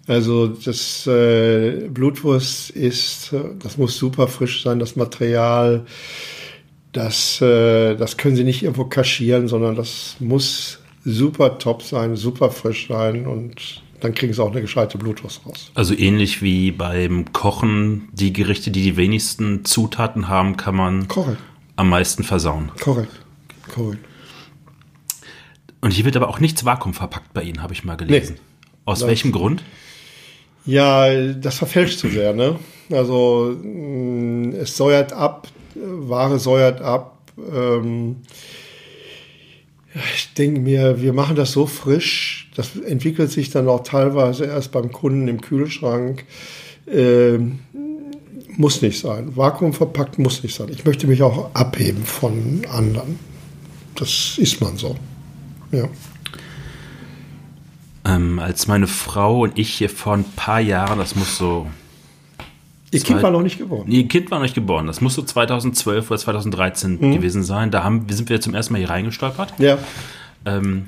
Also 0.08 0.48
das 0.48 1.08
äh, 1.08 1.88
Blutwurst 1.90 2.72
ist, 2.72 3.34
äh, 3.34 3.40
das 3.60 3.78
muss 3.78 3.98
super 3.98 4.28
frisch 4.28 4.64
sein, 4.64 4.80
das 4.80 4.96
Material, 4.96 5.86
das, 6.92 7.38
das 7.40 8.18
können 8.18 8.36
Sie 8.36 8.44
nicht 8.44 8.64
irgendwo 8.64 8.84
kaschieren, 8.84 9.48
sondern 9.48 9.78
das 9.78 10.18
muss 10.20 10.80
super 11.06 11.58
top 11.58 11.84
sein, 11.84 12.18
super 12.18 12.52
frisch 12.52 12.90
sein 12.90 13.26
und 13.28 13.82
dann 14.02 14.14
kriegen 14.14 14.34
sie 14.34 14.44
auch 14.44 14.52
eine 14.52 14.62
gescheite 14.62 14.98
Blutwurst 14.98 15.46
raus. 15.46 15.72
Also 15.76 15.96
ähnlich 15.96 16.42
wie 16.42 16.72
beim 16.72 17.32
Kochen, 17.32 18.10
die 18.12 18.34
Gerichte, 18.34 18.72
die 18.72 18.82
die 18.82 18.98
wenigsten 18.98 19.64
Zutaten 19.64 20.28
haben, 20.28 20.58
kann 20.58 20.76
man 20.76 21.08
Korrekt. 21.08 21.38
am 21.76 21.90
meisten 21.90 22.24
versauen. 22.24 22.72
Korrekt. 22.82 23.12
Korrekt. 23.74 24.04
Und 25.82 25.92
hier 25.92 26.06
wird 26.06 26.16
aber 26.16 26.30
auch 26.30 26.40
nichts 26.40 26.66
vakuumverpackt 26.66 27.34
bei 27.34 27.44
Ihnen, 27.44 27.62
habe 27.64 27.74
ich 27.74 27.84
mal 27.84 27.96
gelesen. 27.96 28.36
Nee. 28.36 28.42
Aus 28.86 29.00
das 29.00 29.08
welchem 29.08 29.32
Grund? 29.32 29.64
Ja, 30.66 31.32
das 31.34 31.58
verfälscht 31.58 32.00
zu 32.00 32.10
sehr, 32.10 32.34
ne? 32.34 32.60
Also 32.92 33.56
mh, 33.64 34.58
es 34.58 34.78
säuert 34.78 35.14
ab, 35.14 35.48
Ware 35.76 36.38
säuert 36.40 36.82
ab. 36.82 37.18
Ähm, 37.52 38.18
ich 40.16 40.34
denke 40.34 40.60
mir, 40.60 41.02
wir 41.02 41.14
machen 41.14 41.36
das 41.36 41.52
so 41.52 41.66
frisch, 41.66 42.41
das 42.56 42.76
entwickelt 42.76 43.32
sich 43.32 43.50
dann 43.50 43.68
auch 43.68 43.84
teilweise 43.84 44.46
erst 44.46 44.72
beim 44.72 44.92
Kunden 44.92 45.28
im 45.28 45.42
Kühlschrank. 45.42 46.26
Ähm, 46.88 47.60
muss 48.58 48.82
nicht 48.82 49.00
sein. 49.00 49.36
Vakuumverpackt 49.36 50.20
muss 50.20 50.44
nicht 50.44 50.56
sein. 50.56 50.68
Ich 50.70 50.86
möchte 50.86 51.08
mich 51.08 51.24
auch 51.24 51.54
abheben 51.56 52.04
von 52.04 52.62
anderen. 52.70 53.18
Das 53.96 54.38
ist 54.38 54.62
man 54.62 54.78
so. 54.78 54.96
Ja. 55.72 55.88
Ähm, 58.04 58.40
als 58.40 58.68
meine 58.68 58.88
Frau 58.88 59.42
und 59.42 59.58
ich 59.58 59.74
hier 59.74 59.90
vor 59.90 60.14
ein 60.14 60.26
paar 60.36 60.60
Jahren, 60.60 60.98
das 60.98 61.16
muss 61.16 61.38
so. 61.38 61.68
Ihr 62.92 63.00
Kind 63.00 63.24
war 63.24 63.32
noch 63.32 63.42
nicht 63.42 63.58
geboren. 63.58 63.90
Ihr 63.90 64.06
Kind 64.10 64.30
war 64.32 64.40
noch 64.40 64.44
nicht 64.44 64.56
geboren. 64.56 64.86
Das 64.88 65.00
muss 65.00 65.14
so 65.14 65.22
2012 65.22 66.12
oder 66.12 66.20
2013 66.20 66.98
mhm. 67.00 67.16
gewesen 67.16 67.44
sein. 67.44 67.72
Da 67.72 67.86
haben, 67.86 68.06
sind 68.10 68.28
wir 68.28 68.42
zum 68.42 68.54
ersten 68.54 68.74
Mal 68.74 68.80
hier 68.80 68.90
reingestolpert. 68.90 69.54
Ja. 69.60 69.78
Ähm, 70.46 70.88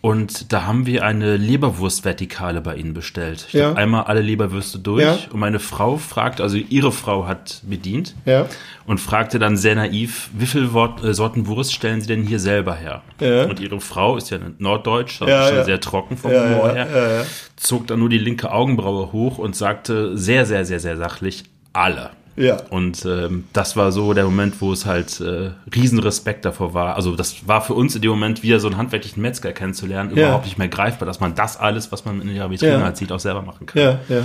und 0.00 0.52
da 0.52 0.64
haben 0.64 0.86
wir 0.86 1.04
eine 1.04 1.36
Leberwurstvertikale 1.36 2.60
bei 2.60 2.76
Ihnen 2.76 2.94
bestellt. 2.94 3.46
Ich 3.48 3.54
ja. 3.54 3.72
einmal 3.72 4.04
alle 4.04 4.20
Leberwürste 4.20 4.78
durch. 4.78 5.02
Ja. 5.02 5.18
Und 5.32 5.40
meine 5.40 5.58
Frau 5.58 5.96
fragt, 5.96 6.40
also 6.40 6.56
ihre 6.56 6.92
Frau 6.92 7.26
hat 7.26 7.62
bedient 7.64 8.14
ja. 8.24 8.46
und 8.86 9.00
fragte 9.00 9.40
dann 9.40 9.56
sehr 9.56 9.74
naiv, 9.74 10.30
wie 10.32 10.46
viele 10.46 10.66
äh, 11.02 11.14
Sorten 11.14 11.48
Wurst 11.48 11.74
stellen 11.74 12.00
Sie 12.00 12.06
denn 12.06 12.22
hier 12.22 12.38
selber 12.38 12.76
her? 12.76 13.02
Ja. 13.18 13.46
Und 13.46 13.58
ihre 13.58 13.80
Frau 13.80 14.16
ist 14.16 14.30
ja 14.30 14.38
norddeutsch, 14.58 15.20
also 15.20 15.32
ja, 15.32 15.48
schon 15.48 15.64
sehr 15.64 15.80
trocken 15.80 16.16
vom 16.16 16.30
Humor 16.30 16.72
her, 16.72 17.26
zog 17.56 17.88
dann 17.88 17.98
nur 17.98 18.08
die 18.08 18.18
linke 18.18 18.52
Augenbraue 18.52 19.10
hoch 19.10 19.38
und 19.38 19.56
sagte 19.56 20.16
sehr, 20.16 20.46
sehr, 20.46 20.64
sehr, 20.64 20.78
sehr 20.78 20.96
sachlich, 20.96 21.42
alle. 21.72 22.10
Ja. 22.38 22.56
Und 22.70 23.04
ähm, 23.04 23.44
das 23.52 23.76
war 23.76 23.90
so 23.90 24.14
der 24.14 24.24
Moment, 24.24 24.60
wo 24.60 24.72
es 24.72 24.86
halt 24.86 25.20
äh, 25.20 25.50
Riesenrespekt 25.74 26.44
davor 26.44 26.72
war. 26.72 26.94
Also 26.94 27.16
das 27.16 27.48
war 27.48 27.62
für 27.62 27.74
uns 27.74 27.96
in 27.96 28.02
dem 28.02 28.12
Moment 28.12 28.44
wieder 28.44 28.60
so 28.60 28.68
einen 28.68 28.76
handwerklichen 28.76 29.20
Metzger 29.20 29.52
kennenzulernen, 29.52 30.10
ja. 30.14 30.28
überhaupt 30.28 30.44
nicht 30.44 30.56
mehr 30.56 30.68
greifbar, 30.68 31.06
dass 31.06 31.18
man 31.18 31.34
das 31.34 31.56
alles, 31.56 31.90
was 31.90 32.04
man 32.04 32.22
in 32.22 32.28
ihrer 32.28 32.48
Vitrine 32.48 32.74
ja. 32.74 32.82
halt 32.82 32.96
sieht, 32.96 33.10
auch 33.10 33.18
selber 33.18 33.42
machen 33.42 33.66
kann. 33.66 33.82
Ja, 33.82 34.00
ja. 34.08 34.24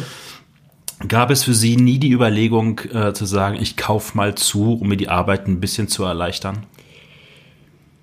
Gab 1.08 1.32
es 1.32 1.44
für 1.44 1.56
Sie 1.56 1.76
nie 1.76 1.98
die 1.98 2.12
Überlegung 2.12 2.80
äh, 2.94 3.14
zu 3.14 3.26
sagen, 3.26 3.58
ich 3.60 3.78
kaufe 3.78 4.16
mal 4.16 4.36
zu, 4.36 4.78
um 4.80 4.88
mir 4.88 4.98
die 4.98 5.10
Arbeit 5.10 5.48
ein 5.48 5.60
bisschen 5.60 5.88
zu 5.88 6.04
erleichtern? 6.04 6.66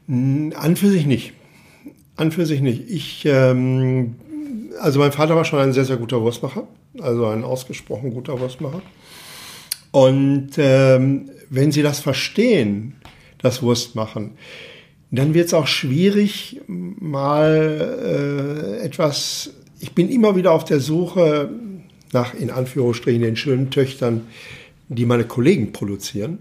An 0.09 0.75
für 0.75 0.89
sich 0.89 1.07
nicht. 1.07 1.33
An 2.17 2.33
für 2.33 2.47
sich 2.47 2.61
nicht. 2.61 2.91
Ich, 2.91 3.25
ähm, 3.27 4.17
also 4.81 4.99
mein 4.99 5.13
Vater 5.13 5.37
war 5.37 5.45
schon 5.45 5.61
ein 5.61 5.73
sehr, 5.73 5.85
sehr 5.85 5.99
guter 5.99 6.21
Wurstmacher, 6.21 6.65
also 7.01 7.27
ein 7.27 7.45
ausgesprochen 7.45 8.13
guter 8.13 8.39
Wurstmacher. 8.41 8.83
Und 9.91 10.51
ähm, 10.59 11.31
wenn 11.49 11.73
Sie 11.73 11.83
das 11.83 12.01
verstehen, 12.01 12.97
das 13.39 13.63
Wurstmachen, 13.63 14.33
dann 15.11 15.35
wird 15.35 15.47
es 15.47 15.55
auch 15.55 15.67
schwierig, 15.67 16.61
mal 16.69 18.79
äh, 18.81 18.85
etwas. 18.85 19.51
Ich 19.81 19.93
bin 19.93 20.09
immer 20.09 20.37
wieder 20.37 20.53
auf 20.53 20.65
der 20.65 20.79
Suche 20.79 21.51
nach, 22.13 22.35
in 22.35 22.51
Anführungsstrichen, 22.51 23.23
den 23.23 23.37
schönen 23.37 23.71
Töchtern, 23.71 24.27
die 24.89 25.07
meine 25.07 25.25
Kollegen 25.25 25.73
produzieren. 25.73 26.39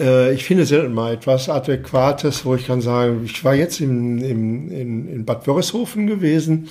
Äh, 0.00 0.32
ich 0.32 0.44
finde 0.44 0.64
selten 0.64 0.94
mal 0.94 1.14
etwas 1.14 1.50
Adäquates, 1.50 2.46
wo 2.46 2.54
ich 2.54 2.66
kann 2.66 2.80
sagen, 2.80 3.22
ich 3.24 3.44
war 3.44 3.54
jetzt 3.54 3.80
im, 3.80 4.18
im, 4.18 4.70
in, 4.70 5.08
in 5.08 5.24
Bad 5.26 5.46
Wörishofen 5.46 6.06
gewesen 6.06 6.68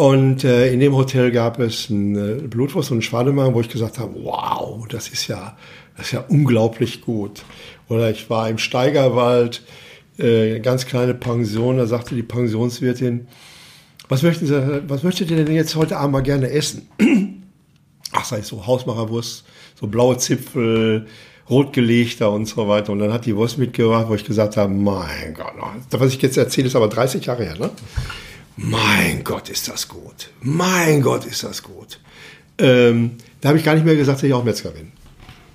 und 0.00 0.44
äh, 0.44 0.72
in 0.72 0.80
dem 0.80 0.96
Hotel 0.96 1.30
gab 1.30 1.58
es 1.58 1.90
ein 1.90 2.16
äh, 2.16 2.40
Blutwurst 2.48 2.90
und 2.90 2.98
ein 2.98 3.02
Schwademann, 3.02 3.52
wo 3.52 3.60
ich 3.60 3.68
gesagt 3.68 3.98
habe, 3.98 4.14
wow, 4.22 4.88
das 4.88 5.08
ist 5.08 5.28
ja, 5.28 5.58
das 5.94 6.06
ist 6.06 6.12
ja 6.12 6.24
unglaublich 6.26 7.02
gut. 7.02 7.42
Oder 7.86 8.10
ich 8.10 8.30
war 8.30 8.48
im 8.48 8.56
Steigerwald, 8.56 9.62
äh, 10.16 10.58
ganz 10.60 10.86
kleine 10.86 11.12
Pension, 11.12 11.76
da 11.76 11.86
sagte 11.86 12.14
die 12.14 12.22
Pensionswirtin, 12.22 13.28
was 14.08 14.22
möchten 14.22 14.46
Sie, 14.46 14.82
was 14.88 15.02
möchtet 15.02 15.30
ihr 15.30 15.44
denn 15.44 15.54
jetzt 15.54 15.76
heute 15.76 15.98
Abend 15.98 16.12
mal 16.12 16.22
gerne 16.22 16.48
essen? 16.48 16.88
Ach, 18.12 18.24
sag 18.24 18.38
ich 18.38 18.46
so, 18.46 18.66
Hausmacherwurst, 18.66 19.44
so 19.78 19.86
blaue 19.86 20.16
Zipfel, 20.16 21.08
rotgelegter 21.50 22.32
und 22.32 22.46
so 22.46 22.66
weiter. 22.68 22.92
Und 22.92 23.00
dann 23.00 23.12
hat 23.12 23.26
die 23.26 23.36
Wurst 23.36 23.58
mitgebracht, 23.58 24.06
wo 24.08 24.14
ich 24.14 24.24
gesagt 24.24 24.56
habe, 24.56 24.72
mein 24.72 25.34
Gott, 25.34 25.52
was 25.90 26.14
ich 26.14 26.22
jetzt 26.22 26.38
erzähle, 26.38 26.68
ist 26.68 26.76
aber 26.76 26.88
30 26.88 27.26
Jahre 27.26 27.44
her, 27.44 27.58
ne? 27.58 27.70
Mein 28.56 29.24
Gott, 29.24 29.48
ist 29.48 29.68
das 29.68 29.88
gut. 29.88 30.30
Mein 30.40 31.02
Gott, 31.02 31.24
ist 31.24 31.44
das 31.44 31.62
gut. 31.62 32.00
Ähm, 32.58 33.12
da 33.40 33.48
habe 33.48 33.58
ich 33.58 33.64
gar 33.64 33.74
nicht 33.74 33.84
mehr 33.84 33.96
gesagt, 33.96 34.18
dass 34.18 34.22
ich 34.22 34.34
auch 34.34 34.44
Metzger 34.44 34.70
bin. 34.70 34.92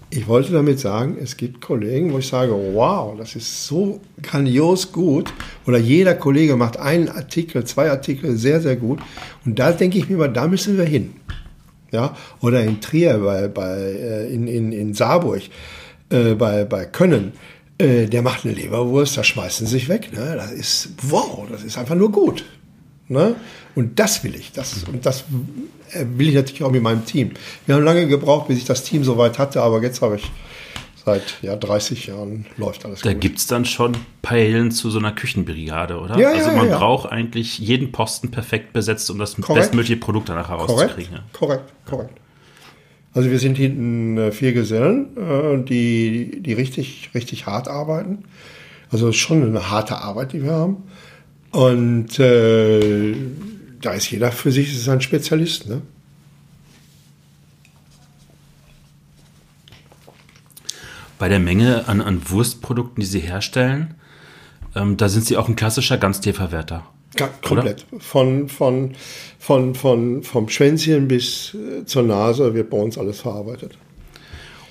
Ich 0.10 0.28
wollte 0.28 0.54
damit 0.54 0.80
sagen, 0.80 1.18
es 1.22 1.36
gibt 1.36 1.62
Kollegen, 1.62 2.14
wo 2.14 2.20
ich 2.20 2.28
sage, 2.28 2.52
wow, 2.52 3.18
das 3.18 3.36
ist 3.36 3.66
so 3.66 4.00
grandios 4.22 4.92
gut. 4.92 5.34
Oder 5.66 5.78
jeder 5.78 6.16
Kollege 6.16 6.56
macht 6.56 6.78
einen 6.78 7.10
Artikel, 7.10 7.64
zwei 7.66 7.90
Artikel 7.90 8.38
sehr, 8.38 8.62
sehr 8.62 8.76
gut. 8.76 9.00
Und 9.46 9.60
da 9.60 9.72
denke 9.72 9.98
ich 9.98 10.10
mir 10.10 10.18
mal, 10.18 10.32
da 10.32 10.48
müssen 10.48 10.78
wir 10.78 10.86
hin. 10.86 11.16
Ja? 11.92 12.16
Oder 12.42 12.64
in 12.64 12.82
Trier, 12.82 13.18
bei, 13.18 13.48
bei, 13.48 13.78
äh, 13.78 14.34
in, 14.34 14.48
in, 14.48 14.72
in 14.72 14.94
Saarburg, 14.94 15.42
äh, 16.10 16.36
bei, 16.36 16.66
bei 16.66 16.86
Können. 16.86 17.34
Äh, 17.78 18.06
der 18.06 18.22
macht 18.22 18.46
eine 18.46 18.54
Leberwurst, 18.54 19.18
da 19.18 19.24
schmeißen 19.24 19.68
sie 19.68 19.74
sich 19.74 19.90
weg. 19.90 20.14
Ne? 20.14 20.36
Das 20.38 20.52
ist, 20.52 20.90
wow, 21.02 21.46
das 21.52 21.64
ist 21.64 21.78
einfach 21.78 21.96
nur 21.96 22.12
gut. 22.12 22.46
Ne? 23.08 23.36
Und 23.76 24.00
das 24.00 24.24
will 24.24 24.36
ich. 24.36 24.52
Das, 24.52 24.84
und 24.86 25.06
das 25.06 25.26
äh, 25.92 26.06
will 26.16 26.30
ich 26.30 26.36
natürlich 26.36 26.64
auch 26.64 26.72
mit 26.72 26.82
meinem 26.82 27.06
Team. 27.06 27.32
Wir 27.66 27.76
haben 27.76 27.84
lange 27.84 28.08
gebraucht, 28.08 28.48
bis 28.48 28.58
ich 28.58 28.66
das 28.66 28.84
Team 28.84 29.04
soweit 29.04 29.38
hatte, 29.38 29.62
aber 29.62 29.82
jetzt 29.82 30.02
habe 30.02 30.16
ich 30.16 30.32
seit 31.06 31.38
ja, 31.44 31.56
30 31.56 32.08
Jahren 32.08 32.46
läuft 32.58 32.84
alles 32.84 33.02
da 33.02 33.10
gut. 33.10 33.16
Da 33.16 33.20
gibt 33.20 33.38
es 33.38 33.48
dann 33.48 33.66
schon 33.66 33.96
Parallelen 34.24 34.72
zu 34.72 34.90
so 34.90 34.98
einer 34.98 35.12
Küchenbrigade, 35.12 36.00
oder? 36.00 36.18
Ja, 36.18 36.32
also 36.32 36.50
ja, 36.50 36.56
man 36.56 36.70
ja. 36.70 36.78
braucht 36.78 37.12
eigentlich 37.12 37.60
jeden 37.60 37.92
Posten 37.92 38.32
perfekt 38.32 38.74
besetzt, 38.74 39.10
um 39.12 39.20
das 39.20 39.36
korrekt. 39.36 39.66
bestmögliche 39.66 39.98
Produkt 39.98 40.30
danach 40.30 40.50
herauszukriegen. 40.50 41.20
Korrekt, 41.32 41.34
korrekt, 41.34 41.74
korrekt. 41.86 42.20
Also 43.14 43.30
wir 43.30 43.40
sind 43.40 43.58
hinten 43.58 44.18
äh, 44.18 44.32
vier 44.32 44.52
Gesellen, 44.52 45.16
äh, 45.16 45.64
die, 45.64 46.42
die 46.42 46.54
richtig, 46.54 47.12
richtig 47.14 47.46
hart 47.46 47.68
arbeiten. 47.68 48.26
Also 48.92 49.12
schon 49.14 49.44
eine 49.44 49.70
harte 49.70 49.98
Arbeit, 49.98 50.34
die 50.34 50.44
wir 50.44 50.52
haben. 50.52 50.84
Und 51.56 52.20
äh, 52.20 53.16
da 53.80 53.94
ist 53.94 54.12
jeder 54.12 54.34
für 54.34 54.52
sich 54.52 54.76
ist 54.76 54.90
ein 54.90 55.00
Spezialist. 55.00 55.70
Ne? 55.70 55.82
Bei 61.18 61.30
der 61.30 61.40
Menge 61.40 61.88
an, 61.88 62.02
an 62.02 62.30
Wurstprodukten, 62.30 63.00
die 63.00 63.08
Sie 63.08 63.22
herstellen, 63.22 63.96
ähm, 64.76 64.98
da 64.98 65.08
sind 65.08 65.24
Sie 65.24 65.38
auch 65.38 65.48
ein 65.48 65.56
klassischer 65.56 65.98
Ganztierverwerter. 65.98 66.86
Ja, 67.18 67.30
komplett. 67.42 67.86
Von, 68.00 68.50
von, 68.50 68.94
von, 69.40 69.76
von, 69.76 70.24
vom 70.24 70.50
Schwänzchen 70.50 71.08
bis 71.08 71.54
äh, 71.54 71.86
zur 71.86 72.04
Nase 72.04 72.54
wird 72.54 72.70
bei 72.70 72.78
uns 72.78 72.98
alles 72.98 73.22
verarbeitet. 73.22 73.78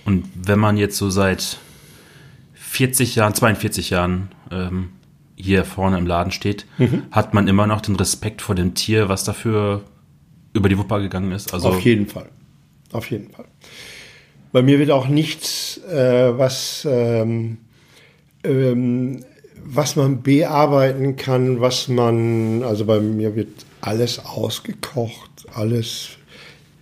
Und 0.05 0.27
wenn 0.35 0.59
man 0.59 0.77
jetzt 0.77 0.99
so 0.99 1.09
seit 1.09 1.57
40 2.53 3.15
Jahren, 3.15 3.33
42 3.35 3.89
Jahren 3.89 4.29
ähm, 4.51 4.91
hier 5.37 5.65
vorne 5.65 5.99
im 5.99 6.07
Laden 6.07 6.33
steht, 6.33 6.67
mhm. 6.79 7.05
hat 7.11 7.35
man 7.35 7.49
immer 7.49 7.67
noch 7.67 7.81
den 7.81 7.97
Respekt 7.97 8.43
vor 8.43 8.55
dem 8.55 8.75
Tier, 8.75 9.09
was 9.09 9.25
dafür 9.25 9.83
über 10.53 10.69
die 10.69 10.79
Wupper 10.79 11.01
gegangen 11.01 11.33
ist. 11.33 11.53
Also 11.53 11.69
Auf 11.69 11.81
jeden 11.81 12.07
Fall. 12.07 12.29
Auf 12.93 13.11
jeden 13.11 13.31
Fall. 13.31 13.47
Bei 14.53 14.63
mir 14.63 14.79
wird 14.79 14.93
auch 14.93 15.09
nichts, 15.09 15.79
äh, 15.79 16.39
was, 16.39 16.87
ähm, 16.89 17.59
ähm, 18.45 19.25
was 19.65 19.97
man 19.97 20.23
bearbeiten 20.23 21.17
kann, 21.17 21.61
was 21.61 21.89
man, 21.89 22.63
also 22.63 22.85
bei 22.85 23.01
mir 23.01 23.35
wird 23.35 23.49
alles 23.81 24.25
ausgekocht, 24.25 25.47
alles 25.53 26.11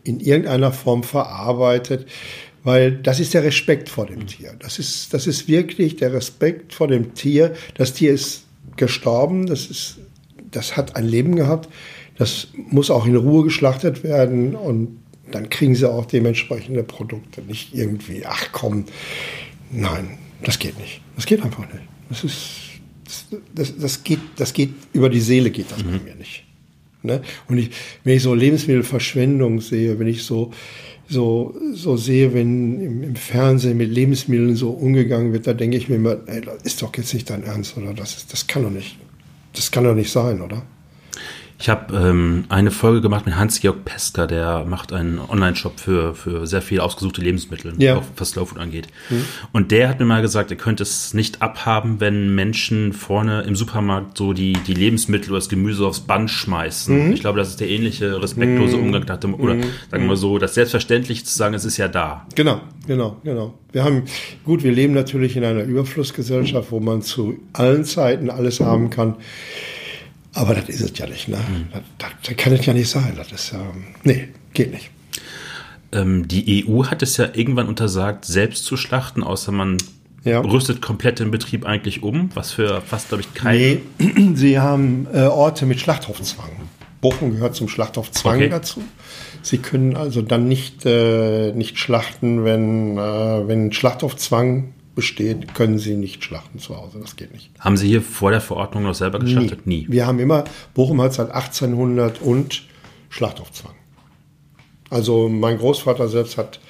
in 0.05 0.21
irgendeiner 0.21 0.73
Form 0.73 1.03
verarbeitet, 1.03 2.07
weil 2.65 2.93
das 2.93 3.21
ist 3.21 3.35
der 3.35 3.43
Respekt 3.43 3.89
vor 3.89 4.07
dem 4.07 4.27
Tier. 4.27 4.55
Das 4.59 4.79
ist, 4.79 5.13
das 5.13 5.27
ist 5.27 5.49
wirklich 5.49 5.97
der 5.97 6.13
Respekt 6.13 6.73
vor 6.73 6.89
dem 6.89 7.15
Tier. 7.15 7.55
Das 7.75 7.95
Tier 7.95 8.13
ist 8.13 8.45
gestorben, 8.77 9.47
das, 9.47 9.67
ist, 9.67 9.99
das 10.51 10.77
hat 10.77 10.97
ein 10.97 11.07
Leben 11.07 11.37
gehabt, 11.37 11.69
das 12.17 12.49
muss 12.55 12.91
auch 12.91 13.07
in 13.07 13.17
Ruhe 13.17 13.45
geschlachtet 13.45 14.05
werden 14.05 14.55
und 14.55 14.99
dann 15.31 15.49
kriegen 15.49 15.75
sie 15.75 15.91
auch 15.91 16.07
dementsprechende 16.07 16.83
Produkte. 16.83 17.43
Nicht 17.43 17.75
irgendwie, 17.75 18.25
ach 18.27 18.49
komm, 18.53 18.85
nein, 19.71 20.19
das 20.43 20.59
geht 20.59 20.79
nicht. 20.79 21.01
Das 21.17 21.27
geht 21.27 21.43
einfach 21.43 21.67
nicht. 21.73 21.85
Das 22.09 22.25
ist, 22.25 22.47
das, 23.55 23.77
das, 23.77 24.05
geht, 24.05 24.21
das 24.37 24.53
geht, 24.53 24.71
über 24.93 25.09
die 25.09 25.21
Seele 25.21 25.51
geht 25.51 25.71
das 25.71 25.83
mhm. 25.83 25.91
bei 25.91 25.99
mir 26.05 26.15
nicht. 26.15 26.45
Ne? 27.03 27.23
Und 27.49 27.59
ich, 27.59 27.71
wenn 28.05 28.17
ich 28.17 28.23
so 28.23 28.35
Lebensmittelverschwendung 28.35 29.61
sehe, 29.61 29.99
wenn 29.99 30.07
ich 30.07 30.23
so, 30.23 30.53
so, 31.13 31.55
so 31.75 31.97
sehe, 31.97 32.33
wenn 32.33 32.81
im, 32.81 33.03
im, 33.03 33.17
Fernsehen 33.17 33.77
mit 33.77 33.91
Lebensmitteln 33.91 34.57
so 34.57 34.71
umgegangen 34.71 35.33
wird, 35.33 35.47
da 35.47 35.53
denke 35.53 35.77
ich 35.77 35.89
mir 35.89 35.97
immer, 35.97 36.17
ey, 36.27 36.41
das 36.41 36.63
ist 36.63 36.83
doch 36.83 36.97
jetzt 36.97 37.13
nicht 37.13 37.29
dein 37.29 37.45
Ernst, 37.45 37.77
oder? 37.77 37.93
Das, 37.93 38.17
ist, 38.17 38.33
das 38.33 38.47
kann 38.47 38.63
doch 38.63 38.71
nicht, 38.71 38.97
das 39.53 39.71
kann 39.71 39.85
doch 39.85 39.95
nicht 39.95 40.11
sein, 40.11 40.41
oder? 40.41 40.63
Ich 41.63 41.69
habe 41.69 41.97
ähm, 41.97 42.43
eine 42.49 42.73
Folge 42.73 43.01
gemacht 43.01 43.25
mit 43.25 43.37
Hans-Georg 43.37 43.85
Pesker, 43.85 44.27
der 44.27 44.65
macht 44.65 44.93
einen 44.93 45.21
Online-Shop 45.21 45.79
für, 45.79 46.13
für 46.13 46.45
sehr 46.45 46.61
viel 46.61 46.81
ausgesuchte 46.81 47.21
Lebensmittel, 47.21 47.73
Ja. 47.79 47.99
auch 47.99 48.03
was 48.17 48.31
Slow 48.31 48.47
Food 48.47 48.59
angeht. 48.59 48.89
Und 49.53 49.71
der 49.71 49.89
hat 49.89 50.01
mir 50.01 50.05
mal 50.05 50.23
gesagt, 50.23 50.51
er 50.51 50.57
könnte 50.57 50.83
es 50.83 51.15
nicht 51.15 51.41
abhaben, 51.41 52.01
wenn 52.01 52.35
Menschen 52.35 52.93
vorne 52.93 53.43
im 53.43 53.55
Supermarkt 53.55 54.19
so 54.19 54.33
die, 54.33 54.55
die 54.67 54.75
Lebensmittel 54.75 55.31
oder 55.31 55.39
das 55.39 55.49
Gemüse 55.49 55.87
aufs 55.87 56.01
Band 56.01 56.31
schmeißen. 56.33 57.13
Ich 57.13 57.21
glaube, 57.21 57.39
das 57.39 57.51
ist 57.51 57.61
der 57.61 57.69
ähnliche 57.71 58.21
respektlose 58.21 58.77
Umgang 58.77 59.05
nach 59.07 59.19
dem, 59.19 59.33
oder 59.35 59.55
sagen 59.55 59.71
wir 59.93 60.01
mal 60.01 60.17
so, 60.17 60.39
das 60.39 60.55
selbstverständlich 60.55 61.27
zu 61.27 61.39
sagen, 61.39 61.55
es 61.55 61.65
ist 61.65 61.77
ja 61.77 61.87
da. 61.87 62.27
Genau, 62.35 62.61
genau, 62.89 63.19
genau. 63.23 63.55
Wir 63.71 63.85
haben, 63.85 64.03
gut, 64.45 64.65
wir 64.65 64.73
leben 64.73 64.95
natürlich 64.95 65.37
in 65.37 65.45
einer 65.45 65.63
Überflussgesellschaft, 65.63 66.73
wo 66.73 66.81
man 66.81 67.03
zu 67.03 67.39
allen 67.53 67.85
Zeiten 67.85 68.31
alles 68.31 68.59
haben 68.59 68.91
kann. 68.91 69.15
Aber 70.35 70.55
das 70.55 70.69
ist 70.69 70.81
es 70.81 70.99
ja 70.99 71.07
nicht, 71.07 71.29
ne? 71.29 71.39
Das, 71.73 71.83
das, 71.99 72.11
das 72.27 72.37
kann 72.37 72.53
es 72.55 72.65
ja 72.65 72.73
nicht 72.73 72.89
sein. 72.89 73.15
Das 73.17 73.31
ist 73.33 73.53
ja, 73.53 73.61
nee, 74.05 74.29
geht 74.55 74.73
nicht. 74.73 74.91
Ähm, 75.93 76.27
die 76.27 76.65
EU 76.67 76.85
hat 76.87 77.03
es 77.03 77.17
ja 77.19 77.29
irgendwann 77.35 77.69
untersagt, 77.69 78.25
selbst 78.25 78.65
zu 78.65 78.77
schlachten, 78.79 79.23
außer 79.23 79.53
man 79.53 79.77
Ja. 80.25 80.41
rüstet 80.41 80.81
komplett 80.81 81.19
den 81.19 81.31
Betrieb 81.31 81.67
eigentlich 81.67 82.03
um, 82.03 82.31
was 82.35 82.53
für 82.53 82.81
fast, 82.81 83.09
glaube 83.09 83.23
ich, 83.23 83.35
kein 83.35 83.57
Nee, 83.59 83.81
sie 84.35 84.59
haben 84.59 85.07
äh, 85.13 85.23
Orte 85.25 85.67
mit 85.67 85.81
Schlachthofzwang. 85.81 86.49
Bochum 87.03 87.33
gehört 87.33 87.55
zum 87.57 87.69
Schlachthofzwang 87.69 88.37
Okay. 88.37 88.49
dazu. 88.49 88.83
Sie 89.43 89.59
können 89.59 89.97
also 89.97 90.23
dann 90.23 90.47
nicht, 90.49 90.87
äh, 90.87 91.53
nicht 91.53 91.79
schlachten, 91.79 92.45
wenn, 92.45 92.97
äh, 92.97 93.01
wenn 93.49 93.73
Schlachthofzwang 93.73 94.73
besteht, 94.95 95.55
können 95.55 95.79
sie 95.79 95.95
nicht 95.97 96.23
schlachten 96.25 96.59
zu 96.59 96.77
Hause. 96.77 96.99
Das 97.01 97.17
geht 97.17 97.33
nicht. 97.33 97.51
Haben 97.59 97.77
Sie 97.77 97.89
hier 97.89 98.03
vor 98.03 98.31
der 98.31 98.41
Verordnung 98.41 98.83
noch 98.85 98.95
selber 98.95 99.19
geschlachtet? 99.19 99.67
Nie. 99.67 99.87
Wir 99.89 100.07
haben 100.07 100.19
immer, 100.19 100.45
Bochum 100.75 101.01
hat 101.01 101.15
seit 101.15 101.31
1800 101.31 102.21
und 102.21 102.63
Schlachthofzwang. 103.09 103.75
Also 104.91 105.29
mein 105.29 105.57
Großvater 105.59 106.09
selbst 106.09 106.37
hat, 106.37 106.61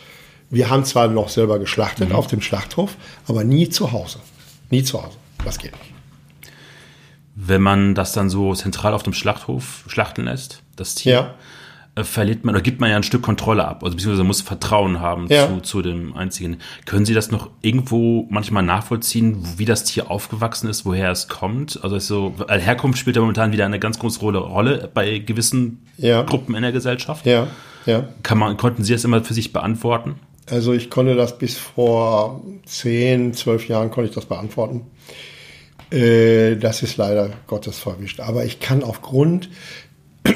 wir 0.51 0.71
haben 0.71 0.85
zwar 0.85 1.09
noch 1.09 1.29
selber 1.29 1.59
geschlachtet 1.59 2.11
Mhm. 2.11 2.15
auf 2.15 2.27
dem 2.29 2.41
Schlachthof, 2.41 2.97
aber 3.27 3.43
nie 3.45 3.69
zu 3.69 3.91
Hause. 3.93 4.21
Nie 4.71 4.85
zu 4.85 5.03
Hause. 5.03 5.17
Das 5.45 5.59
geht 5.59 5.73
nicht. 5.73 5.93
Wenn 7.35 7.63
man 7.63 7.95
das 7.95 8.13
dann 8.13 8.29
so 8.29 8.55
zentral 8.55 8.93
auf 8.95 9.03
dem 9.03 9.15
Schlachthof 9.15 9.85
schlachten 9.89 10.25
lässt, 10.25 10.63
das 10.77 10.95
Tier, 10.95 11.13
Ja. 11.13 11.35
Äh, 11.95 12.05
verliert 12.05 12.45
man 12.45 12.55
oder 12.55 12.63
gibt 12.63 12.81
man 12.81 12.89
ja 12.91 12.97
ein 12.97 13.03
Stück 13.03 13.23
Kontrolle 13.23 13.67
ab, 13.69 13.85
also 13.85 13.97
beziehungsweise 13.97 14.25
muss 14.25 14.41
Vertrauen 14.41 15.01
haben 15.01 15.27
Ja. 15.29 15.47
zu, 15.49 15.61
zu 15.61 15.83
dem 15.83 16.17
einzigen. 16.17 16.59
Können 16.87 17.05
Sie 17.05 17.13
das 17.15 17.31
noch 17.31 17.51
irgendwo 17.61 18.27
manchmal 18.31 18.63
nachvollziehen, 18.63 19.45
wie 19.59 19.65
das 19.67 19.85
Tier 19.85 20.11
aufgewachsen 20.11 20.69
ist, 20.71 20.85
woher 20.87 21.11
es 21.11 21.29
kommt? 21.29 21.79
Also 21.83 21.97
ist 21.97 22.07
so, 22.07 22.35
Herkunft 22.49 22.99
spielt 22.99 23.17
ja 23.17 23.21
momentan 23.23 23.53
wieder 23.53 23.67
eine 23.67 23.79
ganz 23.79 23.99
große 23.99 24.21
Rolle, 24.21 24.91
bei 24.95 25.19
gewissen 25.19 25.87
Ja. 25.99 26.23
Gruppen 26.23 26.55
in 26.55 26.63
der 26.63 26.73
Gesellschaft. 26.73 27.27
Ja, 27.27 27.47
ja. 27.85 28.09
Kann 28.23 28.39
man, 28.39 28.57
konnten 28.57 28.85
Sie 28.85 28.93
das 28.93 29.05
immer 29.05 29.23
für 29.23 29.35
sich 29.35 29.53
beantworten? 29.53 30.15
Also 30.51 30.73
ich 30.73 30.91
konnte 30.91 31.15
das 31.15 31.39
bis 31.39 31.57
vor 31.59 32.43
10, 32.67 33.33
12 33.35 33.69
Jahren 33.69 33.91
konnte 33.91 34.09
ich 34.09 34.15
das 34.15 34.25
beantworten. 34.27 34.83
Äh, 35.91 36.57
Das 36.57 36.83
ist 36.83 36.97
leider 36.97 37.31
Gottes 37.47 37.79
verwischt. 37.79 38.21
Aber 38.21 38.45
ich 38.45 38.61
kann 38.61 38.83
aufgrund, 38.83 39.51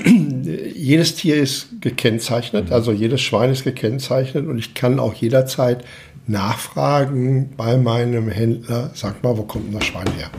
jedes 0.06 1.16
Tier 1.16 1.36
ist 1.36 1.80
gekennzeichnet, 1.80 2.70
also 2.70 2.92
jedes 2.92 3.20
Schwein 3.20 3.50
ist 3.50 3.64
gekennzeichnet 3.64 4.46
und 4.46 4.58
ich 4.58 4.74
kann 4.74 5.00
auch 5.00 5.14
jederzeit 5.14 5.84
nachfragen 6.26 7.50
bei 7.56 7.76
meinem 7.76 8.28
Händler, 8.28 8.90
sag 8.94 9.22
mal, 9.22 9.36
wo 9.36 9.42
kommt 9.42 9.66
denn 9.66 9.78
das 9.78 9.84
Schwein 9.84 10.10
her? 10.16 10.30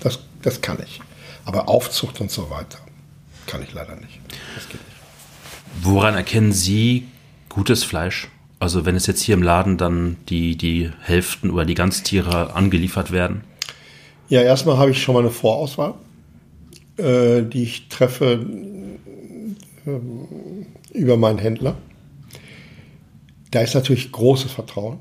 Das, 0.00 0.20
das 0.42 0.60
kann 0.60 0.78
ich. 0.82 1.00
Aber 1.44 1.68
Aufzucht 1.68 2.20
und 2.20 2.30
so 2.30 2.50
weiter 2.50 2.78
kann 3.46 3.62
ich 3.62 3.72
leider 3.72 3.96
nicht. 3.96 4.20
Das 4.54 4.68
geht 4.68 4.80
nicht. 4.80 5.82
Woran 5.82 6.14
erkennen 6.14 6.52
Sie 6.52 7.08
gutes 7.48 7.84
Fleisch? 7.84 8.28
Also 8.60 8.84
wenn 8.84 8.94
es 8.94 9.06
jetzt 9.06 9.22
hier 9.22 9.34
im 9.34 9.42
Laden 9.42 9.76
dann 9.76 10.16
die, 10.28 10.56
die 10.56 10.90
Hälften 11.00 11.50
oder 11.50 11.64
die 11.64 11.74
Ganztiere 11.74 12.54
angeliefert 12.54 13.10
werden? 13.10 13.42
Ja, 14.28 14.40
erstmal 14.42 14.78
habe 14.78 14.92
ich 14.92 15.02
schon 15.02 15.14
mal 15.14 15.20
eine 15.20 15.30
Vorauswahl, 15.30 15.94
äh, 16.96 17.42
die 17.42 17.62
ich 17.62 17.88
treffe 17.88 18.46
ähm, 19.86 20.66
über 20.92 21.16
meinen 21.16 21.38
Händler. 21.38 21.76
Da 23.50 23.60
ist 23.60 23.74
natürlich 23.74 24.12
großes 24.12 24.52
Vertrauen. 24.52 24.98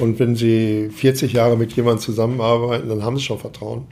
Und 0.00 0.18
wenn 0.18 0.36
Sie 0.36 0.90
40 0.90 1.32
Jahre 1.32 1.56
mit 1.56 1.72
jemandem 1.74 2.00
zusammenarbeiten, 2.00 2.88
dann 2.88 3.02
haben 3.02 3.16
Sie 3.16 3.22
schon 3.22 3.38
Vertrauen. 3.38 3.86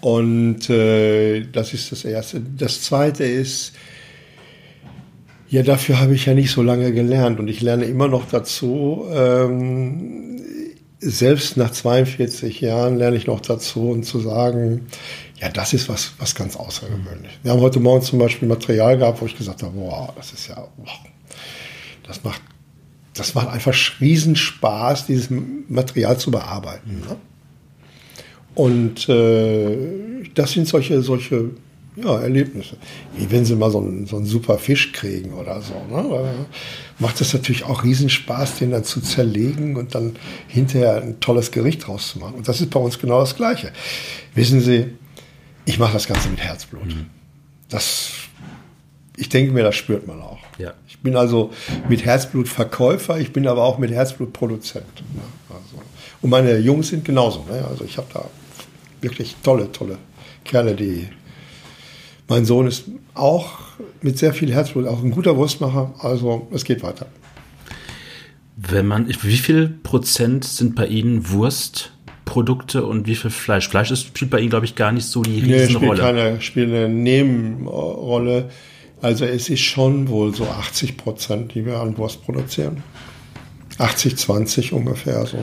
Und 0.00 0.70
äh, 0.70 1.42
das 1.50 1.74
ist 1.74 1.92
das 1.92 2.04
Erste. 2.04 2.40
Das 2.40 2.82
Zweite 2.82 3.24
ist, 3.24 3.72
ja, 5.48 5.62
dafür 5.62 6.00
habe 6.00 6.14
ich 6.14 6.26
ja 6.26 6.34
nicht 6.34 6.50
so 6.50 6.62
lange 6.62 6.92
gelernt 6.92 7.38
und 7.38 7.48
ich 7.48 7.60
lerne 7.60 7.84
immer 7.84 8.08
noch 8.08 8.28
dazu. 8.28 9.04
Ähm, 9.12 10.40
selbst 10.98 11.56
nach 11.56 11.70
42 11.70 12.60
Jahren 12.60 12.96
lerne 12.96 13.16
ich 13.16 13.26
noch 13.26 13.40
dazu, 13.40 13.90
um 13.90 14.02
zu 14.02 14.20
sagen, 14.20 14.86
ja, 15.40 15.50
das 15.50 15.74
ist 15.74 15.88
was, 15.88 16.12
was 16.18 16.34
ganz 16.34 16.56
außergewöhnlich. 16.56 17.38
Wir 17.42 17.52
haben 17.52 17.60
heute 17.60 17.80
Morgen 17.80 18.02
zum 18.02 18.18
Beispiel 18.18 18.48
Material 18.48 18.96
gehabt, 18.96 19.20
wo 19.20 19.26
ich 19.26 19.36
gesagt 19.36 19.62
habe, 19.62 19.74
wow, 19.76 20.12
das 20.16 20.32
ist 20.32 20.48
ja, 20.48 20.66
wow, 20.78 20.98
das 22.06 22.24
macht, 22.24 22.40
das 23.14 23.34
macht 23.34 23.48
einfach 23.48 23.74
riesen 24.00 24.36
Spaß, 24.36 25.06
dieses 25.06 25.28
Material 25.68 26.18
zu 26.18 26.30
bearbeiten. 26.30 27.00
Ne? 27.00 27.16
Und 28.54 29.08
äh, 29.10 29.76
das 30.34 30.52
sind 30.52 30.66
solche, 30.66 31.02
solche 31.02 31.50
ja, 31.96 32.20
Erlebnisse. 32.20 32.76
Wie 33.16 33.30
wenn 33.30 33.44
sie 33.44 33.56
mal 33.56 33.70
so 33.70 33.78
einen, 33.78 34.06
so 34.06 34.16
einen 34.16 34.26
super 34.26 34.58
Fisch 34.58 34.92
kriegen 34.92 35.32
oder 35.32 35.62
so. 35.62 35.74
Ne? 35.74 36.08
Da 36.10 36.34
macht 36.98 37.20
es 37.20 37.32
natürlich 37.32 37.64
auch 37.64 37.84
Riesenspaß, 37.84 38.58
den 38.58 38.70
dann 38.70 38.84
zu 38.84 39.00
zerlegen 39.00 39.76
und 39.76 39.94
dann 39.94 40.16
hinterher 40.46 41.02
ein 41.02 41.20
tolles 41.20 41.50
Gericht 41.50 41.86
draus 41.86 42.10
zu 42.10 42.18
machen. 42.18 42.34
Und 42.34 42.48
das 42.48 42.60
ist 42.60 42.70
bei 42.70 42.80
uns 42.80 42.98
genau 42.98 43.20
das 43.20 43.34
Gleiche. 43.34 43.72
Wissen 44.34 44.60
Sie, 44.60 44.86
ich 45.64 45.78
mache 45.78 45.94
das 45.94 46.06
Ganze 46.06 46.28
mit 46.28 46.40
Herzblut. 46.40 46.94
Das, 47.70 48.12
ich 49.16 49.30
denke 49.30 49.52
mir, 49.52 49.62
das 49.62 49.74
spürt 49.74 50.06
man 50.06 50.20
auch. 50.20 50.38
Ja. 50.58 50.74
Ich 50.86 50.98
bin 50.98 51.16
also 51.16 51.50
mit 51.88 52.04
Herzblut 52.04 52.48
Verkäufer, 52.48 53.18
ich 53.18 53.32
bin 53.32 53.46
aber 53.46 53.64
auch 53.64 53.78
mit 53.78 53.90
Herzblut 53.90 54.32
Produzent. 54.32 54.84
Ne? 55.14 55.22
Also, 55.48 55.82
und 56.20 56.30
meine 56.30 56.58
Jungs 56.58 56.88
sind 56.88 57.04
genauso. 57.04 57.44
Ne? 57.50 57.64
Also 57.68 57.84
ich 57.84 57.96
habe 57.96 58.08
da 58.12 58.28
wirklich 59.00 59.36
tolle, 59.42 59.72
tolle 59.72 59.98
Kerle, 60.44 60.74
die 60.74 61.08
mein 62.28 62.44
Sohn 62.44 62.66
ist 62.66 62.84
auch 63.14 63.58
mit 64.02 64.18
sehr 64.18 64.34
viel 64.34 64.52
Herzblut, 64.52 64.86
auch 64.86 65.02
ein 65.02 65.10
guter 65.10 65.36
Wurstmacher. 65.36 65.94
Also 65.98 66.48
es 66.52 66.64
geht 66.64 66.82
weiter. 66.82 67.06
Wenn 68.56 68.86
man, 68.86 69.06
wie 69.08 69.36
viel 69.36 69.68
Prozent 69.68 70.44
sind 70.44 70.74
bei 70.74 70.86
Ihnen 70.86 71.30
Wurstprodukte 71.30 72.86
und 72.86 73.06
wie 73.06 73.14
viel 73.14 73.30
Fleisch? 73.30 73.68
Fleisch 73.68 73.90
ist, 73.90 74.06
spielt 74.06 74.30
bei 74.30 74.40
Ihnen, 74.40 74.50
glaube 74.50 74.64
ich, 74.64 74.74
gar 74.74 74.92
nicht 74.92 75.06
so 75.06 75.22
die 75.22 75.30
Nee, 75.30 75.42
spielt 75.42 75.68
Riesenrolle. 75.68 76.00
keine, 76.00 76.40
spielt 76.40 76.68
eine 76.70 76.88
Nebenrolle. 76.88 78.48
Also 79.02 79.26
es 79.26 79.50
ist 79.50 79.60
schon 79.60 80.08
wohl 80.08 80.34
so 80.34 80.46
80 80.46 80.96
Prozent, 80.96 81.54
die 81.54 81.66
wir 81.66 81.80
an 81.80 81.98
Wurst 81.98 82.24
produzieren. 82.24 82.82
80, 83.78 84.16
20 84.16 84.72
ungefähr 84.72 85.26
so. 85.26 85.38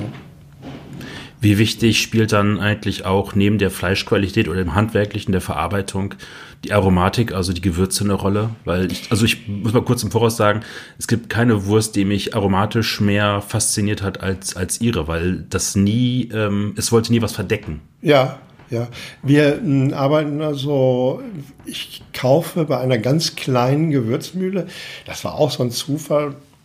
Wie 1.43 1.57
wichtig 1.57 2.01
spielt 2.01 2.31
dann 2.31 2.57
eigentlich 2.57 3.03
auch 3.03 3.35
neben 3.35 3.57
der 3.57 3.69
Fleischqualität 3.69 4.47
oder 4.47 4.63
dem 4.63 4.75
Handwerklichen 4.75 5.33
der 5.33 5.41
Verarbeitung 5.41 6.15
die 6.63 6.71
Aromatik, 6.71 7.33
also 7.33 7.51
die 7.51 7.59
Gewürze 7.59 8.05
eine 8.05 8.13
Rolle? 8.13 8.51
Weil 8.63 8.89
ich, 8.89 9.11
also 9.11 9.25
ich 9.25 9.45
muss 9.49 9.73
mal 9.73 9.83
kurz 9.83 10.03
im 10.03 10.11
Voraus 10.11 10.37
sagen, 10.37 10.61
es 10.97 11.05
gibt 11.05 11.29
keine 11.29 11.65
Wurst, 11.65 11.97
die 11.97 12.05
mich 12.05 12.33
aromatisch 12.33 13.01
mehr 13.01 13.41
fasziniert 13.41 14.01
hat 14.01 14.21
als, 14.21 14.55
als 14.55 14.79
ihre, 14.79 15.09
weil 15.09 15.43
das 15.49 15.75
nie, 15.75 16.29
ähm, 16.33 16.75
es 16.77 16.93
wollte 16.93 17.11
nie 17.11 17.21
was 17.21 17.33
verdecken. 17.33 17.81
Ja, 18.01 18.39
ja. 18.69 18.87
Wir 19.21 19.57
m, 19.57 19.93
arbeiten 19.93 20.41
also, 20.41 21.21
ich 21.65 22.03
kaufe 22.13 22.63
bei 22.63 22.77
einer 22.77 22.99
ganz 22.99 23.35
kleinen 23.35 23.91
Gewürzmühle, 23.91 24.67
das 25.05 25.25
war 25.25 25.35
auch 25.35 25.51
so 25.51 25.61
ein 25.61 25.71
Zufall 25.71 26.35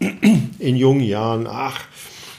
in 0.60 0.76
jungen 0.76 1.00
Jahren, 1.00 1.48
ach, 1.48 1.80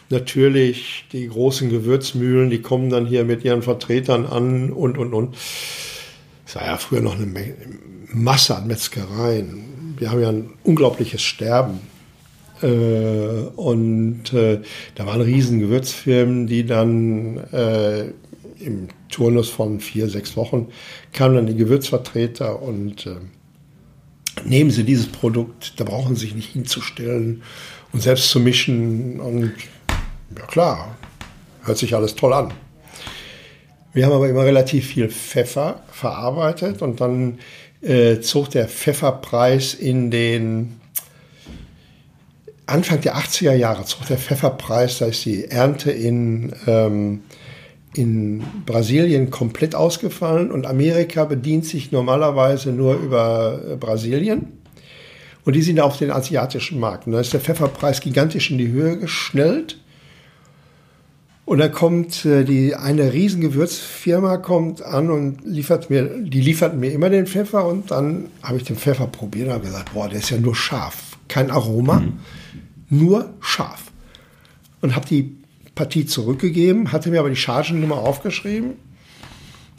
natürlich, 0.10 1.06
die 1.12 1.28
großen 1.28 1.70
Gewürzmühlen, 1.70 2.50
die 2.50 2.62
kommen 2.62 2.90
dann 2.90 3.06
hier 3.06 3.26
mit 3.26 3.44
ihren 3.44 3.62
Vertretern 3.62 4.26
an 4.26 4.72
und, 4.72 4.98
und, 4.98 5.14
und. 5.14 5.36
Es 6.46 6.56
war 6.56 6.66
ja 6.66 6.78
früher 6.78 7.02
noch 7.02 7.20
eine 7.20 7.32
Masse 8.12 8.56
an 8.56 8.68
Metzgereien. 8.68 9.96
Wir 9.98 10.12
haben 10.12 10.22
ja 10.22 10.30
ein 10.30 10.50
unglaubliches 10.64 11.22
Sterben. 11.22 11.80
Äh, 12.62 12.68
und 13.56 14.34
äh, 14.34 14.62
da 14.96 15.06
waren 15.06 15.22
riesen 15.22 15.60
Gewürzfirmen, 15.60 16.48
die 16.48 16.66
dann 16.66 17.38
äh, 17.52 18.12
im 18.60 18.90
Turnus 19.10 19.50
von 19.50 19.80
vier, 19.80 20.10
sechs 20.10 20.36
Wochen 20.36 20.68
kamen 21.14 21.36
dann 21.36 21.48
die 21.48 21.56
Gewürzvertreter 21.56 22.62
und 22.62 23.06
äh, 23.06 23.16
nehmen 24.46 24.72
Sie 24.72 24.84
dieses 24.84 25.08
Produkt, 25.08 25.80
da 25.80 25.84
brauchen 25.84 26.16
Sie 26.16 26.26
sich 26.26 26.36
nicht 26.36 26.52
hinzustellen 26.52 27.44
und 27.94 28.02
selbst 28.02 28.30
zu 28.30 28.40
mischen. 28.40 29.20
Und 29.20 29.54
ja 30.40 30.46
klar, 30.46 30.96
hört 31.64 31.78
sich 31.78 31.96
alles 31.96 32.16
toll 32.16 32.34
an. 32.34 32.54
Wir 33.94 34.06
haben 34.06 34.14
aber 34.14 34.30
immer 34.30 34.46
relativ 34.46 34.88
viel 34.88 35.10
Pfeffer 35.10 35.82
verarbeitet 35.92 36.82
und 36.82 37.02
dann 37.02 37.40
äh, 37.82 38.20
zog 38.20 38.50
der 38.52 38.68
Pfefferpreis 38.68 39.74
in 39.74 40.12
den 40.12 40.80
Anfang 42.68 43.02
der 43.02 43.16
80er 43.16 43.54
Jahre 43.54 43.84
zog 43.86 44.06
der 44.06 44.18
Pfefferpreis, 44.18 45.00
da 45.00 45.08
ist 45.08 45.26
die 45.26 45.46
Ernte 45.46 45.92
in, 45.92 46.54
ähm, 46.68 47.24
in 47.96 48.44
Brasilien 48.66 49.32
komplett 49.32 49.74
ausgefallen 49.74 50.52
und 50.52 50.68
Amerika 50.68 51.26
bedient 51.26 51.66
sich 51.66 51.92
normalerweise 51.92 52.72
nur 52.72 52.96
über 52.96 53.60
äh, 53.68 53.76
Brasilien. 53.76 54.54
Und 55.46 55.56
die 55.56 55.64
sind 55.64 55.80
auf 55.80 55.98
den 55.98 56.12
asiatischen 56.12 56.80
Markt. 56.80 57.08
Und 57.08 57.14
da 57.14 57.22
ist 57.22 57.34
der 57.34 57.40
Pfefferpreis 57.40 58.02
gigantisch 58.02 58.52
in 58.52 58.60
die 58.60 58.68
Höhe 58.68 59.00
geschnellt. 59.00 59.80
Und 61.50 61.58
da 61.58 61.68
kommt 61.68 62.26
äh, 62.26 62.44
die 62.44 62.76
eine 62.76 63.12
Riesengewürzfirma 63.12 64.38
kommt 64.38 64.84
an 64.84 65.10
und 65.10 65.40
liefert 65.44 65.90
mir, 65.90 66.08
die 66.22 66.42
liefert 66.42 66.78
mir 66.78 66.92
immer 66.92 67.10
den 67.10 67.26
Pfeffer 67.26 67.66
und 67.66 67.90
dann 67.90 68.26
habe 68.44 68.58
ich 68.58 68.66
den 68.66 68.76
Pfeffer 68.76 69.08
probiert 69.08 69.48
und 69.48 69.54
habe 69.56 69.66
gesagt, 69.66 69.92
boah, 69.96 70.08
der 70.08 70.20
ist 70.20 70.30
ja 70.30 70.38
nur 70.38 70.56
scharf, 70.56 71.18
kein 71.28 71.50
Aroma, 71.50 72.02
mhm. 72.02 72.20
nur 72.92 73.34
scharf. 73.40 73.86
Und 74.82 74.96
habe 74.96 75.08
die 75.08 75.38
Partie 75.74 76.06
zurückgegeben, 76.06 76.92
hatte 76.92 77.10
mir 77.10 77.20
aber 77.20 77.32
die 77.32 77.36
Chargennummer 77.36 77.98
aufgeschrieben, 77.98 78.74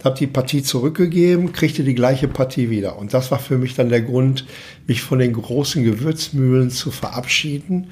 habe 0.03 0.19
die 0.19 0.27
Partie 0.27 0.65
zurückgegeben, 0.65 1.53
kriegte 1.53 1.85
die 1.85 1.95
gleiche 1.95 2.27
Partie 2.27 2.69
wieder. 2.71 2.99
Und 2.99 3.15
das 3.15 3.31
war 3.31 3.39
für 3.39 3.59
mich 3.59 3.77
dann 3.77 3.91
der 3.91 4.03
Grund, 4.03 4.45
mich 4.89 5.03
von 5.03 5.21
den 5.21 5.35
großen 5.35 5.85
Gewürzmühlen 5.85 6.71
zu 6.71 6.91
verabschieden 6.91 7.87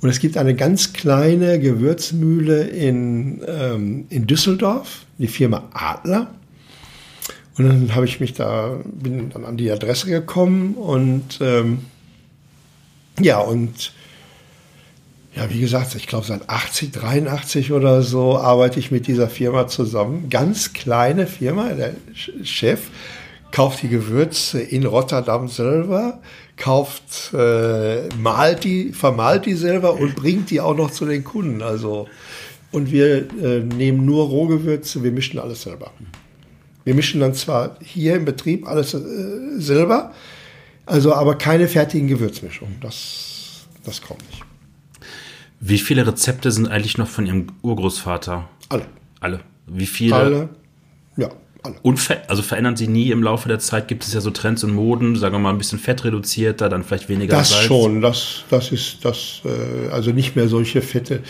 und 0.00 0.08
es 0.08 0.20
gibt 0.20 0.36
eine 0.36 0.54
ganz 0.54 0.92
kleine 0.92 1.58
Gewürzmühle 1.58 2.62
in, 2.62 3.42
ähm, 3.46 4.06
in 4.10 4.26
Düsseldorf, 4.26 5.06
die 5.18 5.26
Firma 5.26 5.68
Adler. 5.72 6.28
Und 7.56 7.66
dann 7.66 7.94
habe 7.96 8.06
ich 8.06 8.20
mich 8.20 8.34
da, 8.34 8.78
bin 8.84 9.30
dann 9.30 9.44
an 9.44 9.56
die 9.56 9.70
Adresse 9.70 10.06
gekommen 10.06 10.74
und 10.74 11.38
ähm, 11.40 11.80
ja, 13.20 13.40
und 13.40 13.92
ja, 15.34 15.50
wie 15.50 15.60
gesagt, 15.60 15.96
ich 15.96 16.06
glaube 16.06 16.26
seit 16.26 16.48
80, 16.48 16.92
83 16.92 17.72
oder 17.72 18.02
so 18.02 18.38
arbeite 18.38 18.78
ich 18.78 18.92
mit 18.92 19.08
dieser 19.08 19.28
Firma 19.28 19.66
zusammen. 19.66 20.30
Ganz 20.30 20.72
kleine 20.72 21.26
Firma, 21.26 21.70
der 21.70 21.94
Chef 22.44 22.90
kauft 23.50 23.82
die 23.82 23.88
Gewürze 23.88 24.60
in 24.60 24.86
Rotterdam 24.86 25.48
selber, 25.48 26.20
kauft, 26.58 27.32
äh, 27.32 28.08
malt 28.16 28.64
die, 28.64 28.92
vermalt 28.92 29.46
die 29.46 29.54
selber 29.54 29.94
und 29.94 30.16
bringt 30.16 30.50
die 30.50 30.60
auch 30.60 30.76
noch 30.76 30.90
zu 30.90 31.06
den 31.06 31.24
Kunden. 31.24 31.62
Also, 31.62 32.08
und 32.72 32.90
wir 32.90 33.28
äh, 33.42 33.60
nehmen 33.60 34.04
nur 34.04 34.26
Rohgewürze, 34.26 35.02
wir 35.02 35.12
mischen 35.12 35.38
alles 35.38 35.62
selber. 35.62 35.92
Wir 36.84 36.94
mischen 36.94 37.20
dann 37.20 37.34
zwar 37.34 37.76
hier 37.80 38.16
im 38.16 38.24
Betrieb 38.24 38.66
alles 38.66 38.94
äh, 38.94 39.00
selber, 39.58 40.12
also 40.84 41.14
aber 41.14 41.36
keine 41.36 41.68
fertigen 41.68 42.08
Gewürzmischungen. 42.08 42.76
Das, 42.80 43.66
das 43.84 44.02
kommt 44.02 44.26
nicht. 44.30 44.42
Wie 45.60 45.78
viele 45.78 46.06
Rezepte 46.06 46.50
sind 46.52 46.68
eigentlich 46.68 46.98
noch 46.98 47.08
von 47.08 47.26
Ihrem 47.26 47.48
Urgroßvater? 47.62 48.48
Alle. 48.68 48.86
Alle. 49.20 49.40
Wie 49.66 49.86
viele? 49.86 50.14
Alle. 50.14 50.48
Ja. 51.16 51.30
Und 51.82 52.00
also 52.28 52.42
verändern 52.42 52.76
sie 52.76 52.86
nie 52.86 53.10
im 53.10 53.22
Laufe 53.22 53.48
der 53.48 53.58
Zeit? 53.58 53.88
Gibt 53.88 54.04
es 54.04 54.14
ja 54.14 54.20
so 54.20 54.30
Trends 54.30 54.62
und 54.62 54.72
Moden, 54.72 55.16
sagen 55.16 55.34
wir 55.34 55.40
mal 55.40 55.50
ein 55.50 55.58
bisschen 55.58 55.78
fettreduzierter, 55.78 56.68
dann 56.68 56.84
vielleicht 56.84 57.08
weniger 57.08 57.36
Das 57.36 57.50
Salz? 57.50 57.64
schon, 57.64 58.00
das, 58.00 58.44
das 58.48 58.70
ist 58.70 59.04
das, 59.04 59.42
äh, 59.44 59.90
also 59.90 60.12
nicht 60.12 60.36
mehr 60.36 60.46
solche 60.48 60.82
fette, 60.82 61.20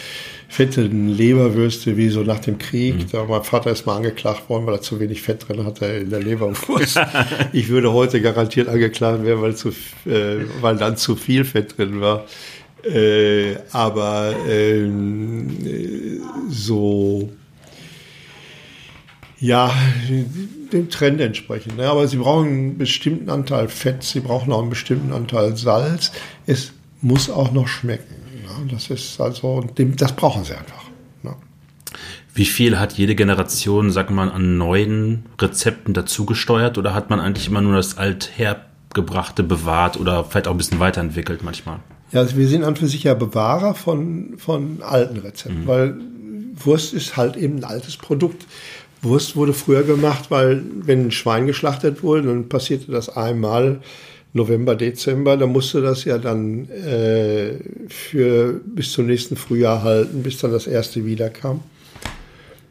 fette 0.49 0.83
Leberwürste 0.83 1.97
wie 1.97 2.11
so 2.11 2.23
nach 2.23 2.41
dem 2.41 2.59
Krieg. 2.59 2.97
Mhm. 2.97 3.11
Da 3.11 3.25
mein 3.25 3.43
Vater 3.43 3.71
ist 3.71 3.87
mal 3.87 3.97
angeklagt 3.97 4.49
worden, 4.51 4.67
weil 4.67 4.75
er 4.75 4.81
zu 4.83 5.01
wenig 5.01 5.23
Fett 5.23 5.49
drin 5.49 5.65
hatte 5.65 5.87
in 5.87 6.11
der 6.11 6.21
Leberwurst. 6.21 7.01
ich 7.53 7.69
würde 7.69 7.93
heute 7.93 8.21
garantiert 8.21 8.69
angeklagt 8.69 9.25
werden, 9.25 9.41
weil, 9.41 9.57
zu, 9.57 9.71
äh, 10.05 10.45
weil 10.61 10.77
dann 10.77 10.99
zu 10.99 11.17
viel 11.17 11.45
Fett 11.45 11.79
drin 11.79 12.03
war. 12.03 12.27
Äh, 12.85 13.57
aber 13.73 14.35
ähm, 14.49 15.49
äh, 15.65 16.21
so 16.49 17.31
ja, 19.41 19.73
dem 20.73 20.91
Trend 20.91 21.21
entsprechen. 21.21 21.77
Ne? 21.77 21.89
Aber 21.89 22.07
sie 22.09 22.17
brauchen 22.17 22.49
einen 22.49 22.79
bestimmten 22.79 23.31
Anteil 23.31 23.69
Fett, 23.69 24.03
sie 24.03 24.21
brauchen 24.21 24.53
auch 24.53 24.61
einen 24.61 24.71
bestimmten 24.71 25.13
Anteil 25.13 25.57
Salz. 25.57 26.13
Es 26.47 26.73
muss 27.01 27.31
auch 27.31 27.53
noch 27.53 27.69
schmecken. 27.69 28.15
Ne? 28.43 28.73
Das 28.73 28.91
ist 28.91 29.21
also, 29.21 29.65
das 29.77 30.13
brauchen 30.17 30.45
sie 30.45 30.55
einfach. 30.55 30.85
Ne? 31.23 31.35
Wie 32.35 32.47
viel 32.47 32.79
hat 32.79 32.95
jede 32.95 33.15
Generation, 33.15 33.91
sagt 33.91 34.11
man, 34.11 34.29
an 34.29 34.59
neuen 34.59 35.27
Rezepten 35.41 35.95
dazugesteuert 35.95 36.77
oder 36.77 36.95
hat 36.95 37.11
man 37.11 37.21
eigentlich 37.21 37.47
immer 37.47 37.61
nur 37.61 37.77
das 37.77 37.97
althergebrachte 37.97 39.45
bewahrt 39.45 39.99
oder 39.99 40.25
vielleicht 40.25 40.49
auch 40.49 40.53
ein 40.53 40.59
bisschen 40.59 40.81
weiterentwickelt 40.81 41.45
manchmal? 41.45 41.79
Ja, 42.11 42.21
also 42.21 42.37
wir 42.37 42.49
sind 42.49 42.65
an 42.65 42.75
für 42.75 42.89
sich 42.89 43.05
ja 43.05 43.15
Bewahrer 43.15 43.75
von, 43.75 44.35
von 44.39 44.83
alten 44.83 45.19
Rezepten, 45.19 45.63
mhm. 45.63 45.67
weil 45.67 46.01
Wurst 46.57 46.95
ist 46.95 47.17
halt 47.17 47.37
eben 47.37 47.59
ein 47.59 47.65
altes 47.65 47.97
Produkt. 47.97 48.47
Wurst 49.03 49.37
wurde 49.37 49.53
früher 49.53 49.85
gemacht, 49.85 50.31
weil 50.31 50.63
wenn 50.75 51.07
ein 51.07 51.11
Schwein 51.11 51.47
geschlachtet 51.47 52.03
wurde, 52.03 52.29
dann 52.29 52.49
passierte 52.49 52.91
das 52.91 53.09
einmal 53.09 53.81
November, 54.33 54.75
Dezember, 54.77 55.37
da 55.37 55.47
musste 55.47 55.81
das 55.81 56.05
ja 56.05 56.19
dann 56.19 56.69
äh, 56.71 57.55
für 57.89 58.61
bis 58.65 58.93
zum 58.93 59.07
nächsten 59.07 59.37
Frühjahr 59.37 59.83
halten, 59.83 60.23
bis 60.23 60.39
dann 60.39 60.53
das 60.53 60.67
erste 60.67 61.05
wiederkam. 61.07 61.61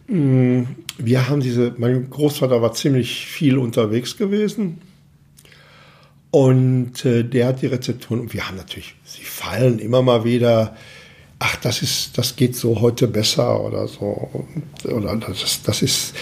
Mm, 0.08 0.64
wir 0.98 1.30
haben 1.30 1.42
diese, 1.42 1.74
mein 1.78 2.10
Großvater 2.10 2.62
war 2.62 2.74
ziemlich 2.74 3.26
viel 3.26 3.58
unterwegs 3.58 4.18
gewesen 4.18 4.80
und 6.32 7.06
äh, 7.06 7.24
der 7.24 7.48
hat 7.48 7.62
die 7.62 7.68
Rezepturen 7.68 8.22
und 8.22 8.34
wir 8.34 8.48
haben 8.48 8.58
natürlich, 8.58 8.96
sie 9.04 9.24
fallen 9.24 9.80
immer 9.80 10.02
mal 10.02 10.24
wieder 10.24 10.76
ach, 11.40 11.56
das 11.58 11.82
ist, 11.82 12.18
das 12.18 12.36
geht 12.36 12.56
so 12.56 12.82
heute 12.82 13.08
besser 13.08 13.62
oder 13.62 13.88
so. 13.88 14.46
Oder 14.86 15.16
das, 15.16 15.62
das 15.64 15.82
ist. 15.82 16.16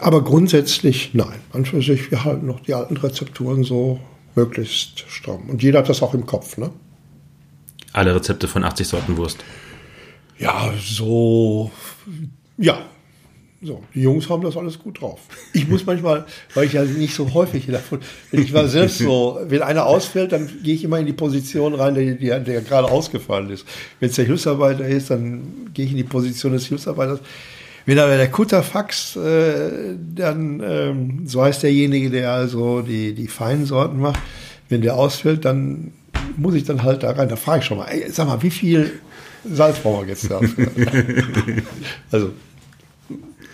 Aber 0.00 0.22
grundsätzlich 0.22 1.10
nein. 1.14 1.40
An 1.52 1.64
für 1.64 1.82
sich, 1.82 2.10
wir 2.10 2.24
halten 2.24 2.46
noch 2.46 2.60
die 2.60 2.74
alten 2.74 2.96
Rezepturen 2.96 3.64
so 3.64 4.00
möglichst 4.34 5.00
stramm. 5.08 5.48
Und 5.48 5.62
jeder 5.62 5.80
hat 5.80 5.88
das 5.88 6.02
auch 6.02 6.14
im 6.14 6.26
Kopf, 6.26 6.56
ne? 6.56 6.70
Alle 7.92 8.14
Rezepte 8.14 8.46
von 8.46 8.62
80 8.62 8.86
Sorten 8.86 9.16
Wurst. 9.16 9.38
Ja, 10.38 10.72
so. 10.80 11.70
Ja, 12.56 12.78
so, 13.62 13.82
die 13.94 14.00
Jungs 14.00 14.30
haben 14.30 14.42
das 14.42 14.56
alles 14.56 14.78
gut 14.78 15.02
drauf. 15.02 15.20
Ich 15.52 15.68
muss 15.68 15.84
manchmal, 15.84 16.24
weil 16.54 16.64
ich 16.64 16.72
ja 16.72 16.82
nicht 16.82 17.14
so 17.14 17.34
häufig 17.34 17.66
davon, 17.66 18.00
wenn 18.30 18.42
ich 18.42 18.52
mal 18.52 18.66
selbst 18.68 18.98
so, 18.98 19.38
wenn 19.48 19.60
einer 19.60 19.84
ausfällt, 19.84 20.32
dann 20.32 20.48
gehe 20.62 20.74
ich 20.74 20.82
immer 20.82 20.98
in 20.98 21.04
die 21.04 21.12
Position 21.12 21.74
rein, 21.74 21.94
der, 21.94 22.14
der, 22.14 22.40
der 22.40 22.62
gerade 22.62 22.88
ausgefallen 22.88 23.50
ist. 23.50 23.66
Wenn 23.98 24.08
es 24.08 24.16
der 24.16 24.24
Hilfsarbeiter 24.24 24.86
ist, 24.86 25.10
dann 25.10 25.70
gehe 25.74 25.84
ich 25.84 25.90
in 25.90 25.98
die 25.98 26.04
Position 26.04 26.52
des 26.52 26.66
Hilfsarbeiters. 26.66 27.20
Wenn 27.84 27.98
aber 27.98 28.16
der 28.16 28.30
Kutterfax, 28.30 29.16
äh, 29.16 29.94
dann, 30.14 30.62
ähm, 30.64 31.22
so 31.26 31.42
heißt 31.42 31.62
derjenige, 31.62 32.08
der 32.08 32.32
also 32.32 32.80
die, 32.80 33.14
die 33.14 33.28
feinen 33.28 33.66
Sorten 33.66 34.00
macht, 34.00 34.20
wenn 34.70 34.80
der 34.80 34.96
ausfällt, 34.96 35.44
dann 35.44 35.92
muss 36.36 36.54
ich 36.54 36.64
dann 36.64 36.82
halt 36.82 37.02
da 37.02 37.10
rein. 37.10 37.28
Da 37.28 37.36
frage 37.36 37.60
ich 37.60 37.66
schon 37.66 37.76
mal, 37.76 37.88
ey, 37.88 38.10
sag 38.10 38.26
mal, 38.26 38.42
wie 38.42 38.50
viel 38.50 39.00
Salz 39.44 39.78
brauchen 39.80 40.06
wir 40.06 40.14
jetzt 40.14 40.30
da? 40.30 40.40
also, 42.10 42.30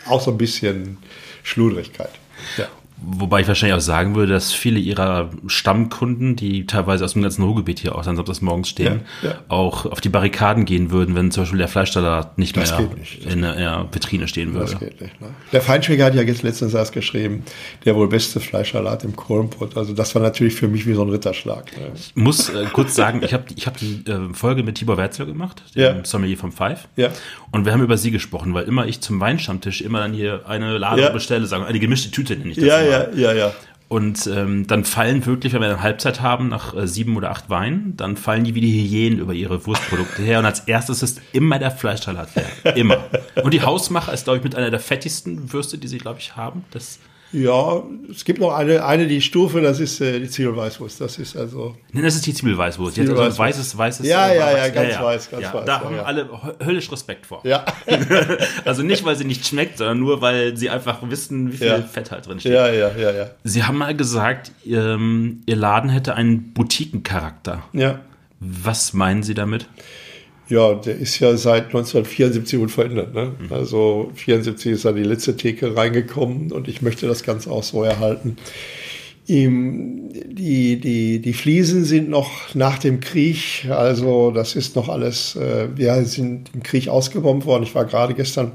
auch 0.09 0.21
so 0.21 0.31
ein 0.31 0.39
bisschen 0.39 0.99
Schludrigkeit. 1.43 2.13
Ja. 2.57 2.69
Wobei 2.99 3.43
ich 3.43 3.49
wahrscheinlich 3.49 3.77
auch 3.77 3.83
sagen 3.83 4.15
würde, 4.15 4.33
dass 4.33 4.53
viele 4.53 4.79
ihrer 4.79 5.31
Stammkunden, 5.47 6.35
die 6.35 6.67
teilweise 6.67 7.05
aus 7.05 7.13
dem 7.13 7.21
ganzen 7.21 7.43
Ruhrgebiet 7.43 7.79
hier 7.79 7.95
auch 7.95 8.03
dann 8.03 8.17
das 8.25 8.41
morgens 8.41 8.71
stehen, 8.71 9.03
ja, 9.23 9.31
ja. 9.31 9.39
auch 9.49 9.85
auf 9.85 10.01
die 10.01 10.09
Barrikaden 10.09 10.65
gehen 10.65 10.91
würden, 10.91 11.15
wenn 11.15 11.31
zum 11.31 11.43
Beispiel 11.43 11.59
der 11.59 11.69
Fleischsalat 11.69 12.39
nicht 12.39 12.57
das 12.57 12.79
mehr 12.79 12.89
nicht. 12.97 13.27
in 13.27 13.43
der 13.43 13.87
Vitrine 13.93 14.27
stehen 14.29 14.55
würde. 14.55 14.73
Das 14.73 14.81
geht 14.81 15.01
nicht. 15.01 15.21
Ne? 15.21 15.29
Der 15.53 15.61
Feinschmecker 15.61 16.07
hat 16.07 16.15
ja 16.15 16.23
jetzt 16.23 16.43
letztens 16.43 16.73
erst 16.73 16.93
geschrieben, 16.93 17.45
der 17.85 17.95
wohl 17.97 18.09
beste 18.09 18.41
Fleischsalat 18.41 19.05
im 19.05 19.15
Kohlenpott. 19.15 19.77
Also 19.77 19.93
das 19.93 20.15
war 20.15 20.23
natürlich 20.23 20.55
für 20.55 20.69
mich 20.69 20.87
wie 20.87 20.95
so 20.95 21.03
ein 21.03 21.11
Ritterschlag. 21.11 21.77
Ne? 21.77 21.93
Ich 21.95 22.17
muss 22.17 22.49
äh, 22.49 22.65
kurz 22.73 22.95
sagen, 22.95 23.21
ich 23.23 23.35
habe 23.35 23.45
ich 23.55 23.67
hab 23.67 23.77
die 23.77 24.05
äh, 24.07 24.33
Folge 24.33 24.63
mit 24.63 24.77
Tibor 24.77 24.97
Werzel 24.97 25.27
gemacht, 25.27 25.63
dem 25.75 25.83
ja. 25.83 26.05
Sommelier 26.05 26.39
vom 26.39 26.51
Five. 26.51 26.89
Ja. 26.97 27.11
Und 27.51 27.67
wir 27.67 27.73
haben 27.73 27.83
über 27.83 27.99
sie 27.99 28.11
gesprochen, 28.11 28.55
weil 28.55 28.65
immer 28.65 28.87
ich 28.87 29.03
zum 29.03 29.21
Weinstammtisch 29.21 29.83
immer 29.83 30.01
dann 30.01 30.15
hier 30.15 30.43
eine 30.47 30.79
Ladung 30.79 31.13
bestelle, 31.13 31.45
sagen, 31.47 31.65
eine 31.65 31.79
gemischte 31.79 32.11
Tüte 32.11 32.37
nenne 32.37 32.51
ich 32.51 32.57
das 32.57 32.86
Ja, 32.91 33.09
ja, 33.15 33.33
ja. 33.33 33.53
Und 33.89 34.27
ähm, 34.27 34.67
dann 34.67 34.85
fallen 34.85 35.25
wirklich, 35.27 35.53
wenn 35.53 35.61
wir 35.61 35.69
eine 35.69 35.83
Halbzeit 35.83 36.21
haben, 36.21 36.49
nach 36.49 36.75
äh, 36.75 36.89
sieben 36.89 37.17
oder 37.17 37.31
acht 37.31 37.49
Weinen, 37.51 37.97
dann 37.97 38.17
fallen 38.17 38.43
die 38.43 38.57
wie 38.57 38.61
die 38.61 38.73
Hyänen 38.73 39.21
über 39.21 39.33
ihre 39.33 39.65
Wurstprodukte 39.65 40.23
her. 40.23 40.41
Und 40.41 40.45
als 40.45 40.61
erstes 40.61 41.05
ist 41.05 41.21
immer 41.33 41.61
der 41.61 41.71
Fleischsalat 41.71 42.31
her. 42.35 42.77
Immer. 42.77 43.05
Und 43.45 43.55
die 43.55 43.63
Hausmacher 43.63 44.13
ist, 44.13 44.25
glaube 44.25 44.39
ich, 44.39 44.45
mit 44.45 44.57
einer 44.57 44.71
der 44.71 44.81
fettigsten 44.81 45.53
Würste, 45.53 45.79
die 45.79 45.87
sie, 45.87 45.99
glaube 45.99 46.19
ich, 46.19 46.35
haben. 46.35 46.65
Das 46.73 46.99
Ja, 47.33 47.83
es 48.11 48.25
gibt 48.25 48.41
noch 48.41 48.55
eine, 48.55 48.85
eine 48.85 49.07
die 49.07 49.21
Stufe, 49.21 49.61
das 49.61 49.81
ist 49.81 50.01
äh, 50.01 50.21
die 50.21 50.29
Zwiebelweißwurst. 50.29 51.01
Das 51.01 51.19
ist 51.19 51.37
also. 51.37 51.77
Nein, 51.93 52.05
das 52.05 52.15
ist 52.15 52.27
die 52.27 52.33
Zwiebelweißwurst. 52.33 52.97
Jetzt 52.97 53.11
also 53.11 53.23
ein 53.23 53.37
weißes, 53.37 53.77
weißes. 53.77 54.07
Ja, 54.07 54.29
äh, 54.29 54.37
ja, 54.37 54.57
ja, 54.57 54.69
ganz 54.69 54.93
ja, 54.93 55.05
weiß, 55.05 55.31
ganz 55.31 55.43
ja, 55.43 55.55
weiß. 55.55 55.65
Da 55.65 55.81
haben 55.81 55.99
alle 55.99 56.29
höllisch 56.65 56.91
Respekt 56.91 57.27
vor. 57.27 57.41
Ja. 57.45 57.65
also 58.65 58.83
nicht, 58.83 59.05
weil 59.05 59.17
sie 59.17 59.25
nicht 59.25 59.47
schmeckt, 59.47 59.79
sondern 59.79 59.99
nur, 59.99 60.21
weil 60.21 60.57
sie 60.57 60.71
einfach 60.71 60.99
wissen, 61.03 61.53
wie 61.53 61.57
viel 61.57 61.83
Fett 61.83 62.11
halt 62.13 62.27
drin 62.27 62.39
steht. 62.39 62.53
Ja, 62.53 62.69
ja, 62.69 62.91
ja, 62.97 63.13
ja. 63.13 63.31
Sie 63.43 63.65
haben 63.65 63.79
mal 63.79 63.97
gesagt, 63.97 64.53
ähm, 64.65 65.43
Ihr 65.47 65.57
Laden 65.57 65.91
hätte 65.91 66.15
einen 66.15 66.53
Boutiquencharakter. 66.53 67.65
Ja. 67.73 68.01
Was 68.39 68.93
meinen 68.93 69.23
Sie 69.23 69.35
damit? 69.35 69.67
Ja, 70.49 70.75
der 70.75 70.97
ist 70.97 71.19
ja 71.19 71.37
seit 71.37 71.67
1974 71.67 72.59
unverändert. 72.59 73.15
Ne? 73.15 73.33
Mhm. 73.39 73.53
Also 73.53 74.13
74 74.15 74.73
ist 74.73 74.85
da 74.85 74.93
die 74.93 75.03
letzte 75.03 75.37
Theke 75.37 75.77
reingekommen 75.77 76.53
und 76.53 76.69
ich 76.69 76.83
möchte 76.83 77.07
das 77.09 77.25
Ganze 77.25 77.51
auch 77.51 77.65
so 77.65 77.83
erhalten. 77.83 78.37
Die, 79.29 80.79
die, 80.79 81.19
die 81.19 81.33
Fliesen 81.33 81.85
sind 81.85 82.09
noch 82.09 82.55
nach 82.55 82.79
dem 82.79 83.01
Krieg, 83.01 83.67
also 83.69 84.31
das 84.31 84.55
ist 84.55 84.77
noch 84.77 84.89
alles, 84.89 85.35
äh, 85.35 85.67
wir 85.75 86.05
sind 86.05 86.51
im 86.55 86.63
Krieg 86.63 86.87
ausgebombt 86.87 87.45
worden. 87.45 87.65
Ich 87.65 87.75
war 87.75 87.87
gerade 87.87 88.15
gestern 88.15 88.53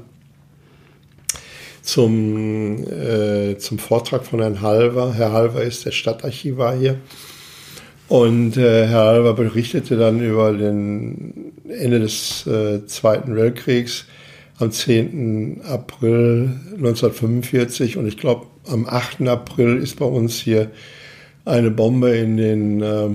zum, 1.82 2.84
äh, 2.88 3.58
zum 3.58 3.78
Vortrag 3.78 4.24
von 4.24 4.40
Herrn 4.40 4.62
Halver. 4.62 5.12
Herr 5.12 5.32
Halver 5.32 5.62
ist 5.62 5.84
der 5.84 5.90
Stadtarchivar 5.90 6.74
hier. 6.74 6.98
Und 8.12 8.58
äh, 8.58 8.88
Herr 8.88 9.06
Halver 9.06 9.32
berichtete 9.32 9.96
dann 9.96 10.20
über 10.20 10.52
den 10.52 11.54
Ende 11.66 11.98
des 11.98 12.46
äh, 12.46 12.84
Zweiten 12.84 13.34
Weltkriegs 13.36 14.04
am 14.58 14.70
10. 14.70 15.62
April 15.64 16.60
1945 16.72 17.96
und 17.96 18.06
ich 18.06 18.18
glaube 18.18 18.48
am 18.68 18.86
8. 18.86 19.26
April 19.26 19.78
ist 19.78 19.98
bei 19.98 20.04
uns 20.04 20.38
hier 20.38 20.70
eine 21.46 21.70
Bombe 21.70 22.10
in 22.10 22.36
den 22.36 22.82
äh, 22.82 23.06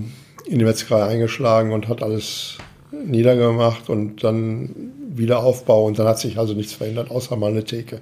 in 0.48 0.58
die 0.58 0.66
Metzgerei 0.66 1.04
eingeschlagen 1.04 1.74
und 1.74 1.88
hat 1.90 2.02
alles 2.02 2.58
niedergemacht 2.92 3.92
und 3.92 4.24
dann 4.24 4.72
wieder 5.14 5.44
Aufbau 5.44 5.86
und 5.86 6.00
dann 6.00 6.08
hat 6.08 6.18
sich 6.18 6.40
also 6.40 6.56
nichts 6.56 6.74
verändert, 6.74 7.12
außer 7.12 7.36
mal 7.36 7.52
eine 7.52 7.64
Theke. 7.64 8.02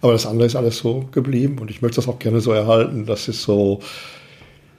Aber 0.00 0.12
das 0.12 0.26
andere 0.26 0.46
ist 0.46 0.54
alles 0.54 0.78
so 0.78 1.08
geblieben 1.10 1.58
und 1.58 1.72
ich 1.72 1.82
möchte 1.82 1.96
das 1.96 2.06
auch 2.06 2.20
gerne 2.20 2.40
so 2.40 2.52
erhalten. 2.52 3.04
Das 3.04 3.26
ist 3.26 3.42
so, 3.42 3.80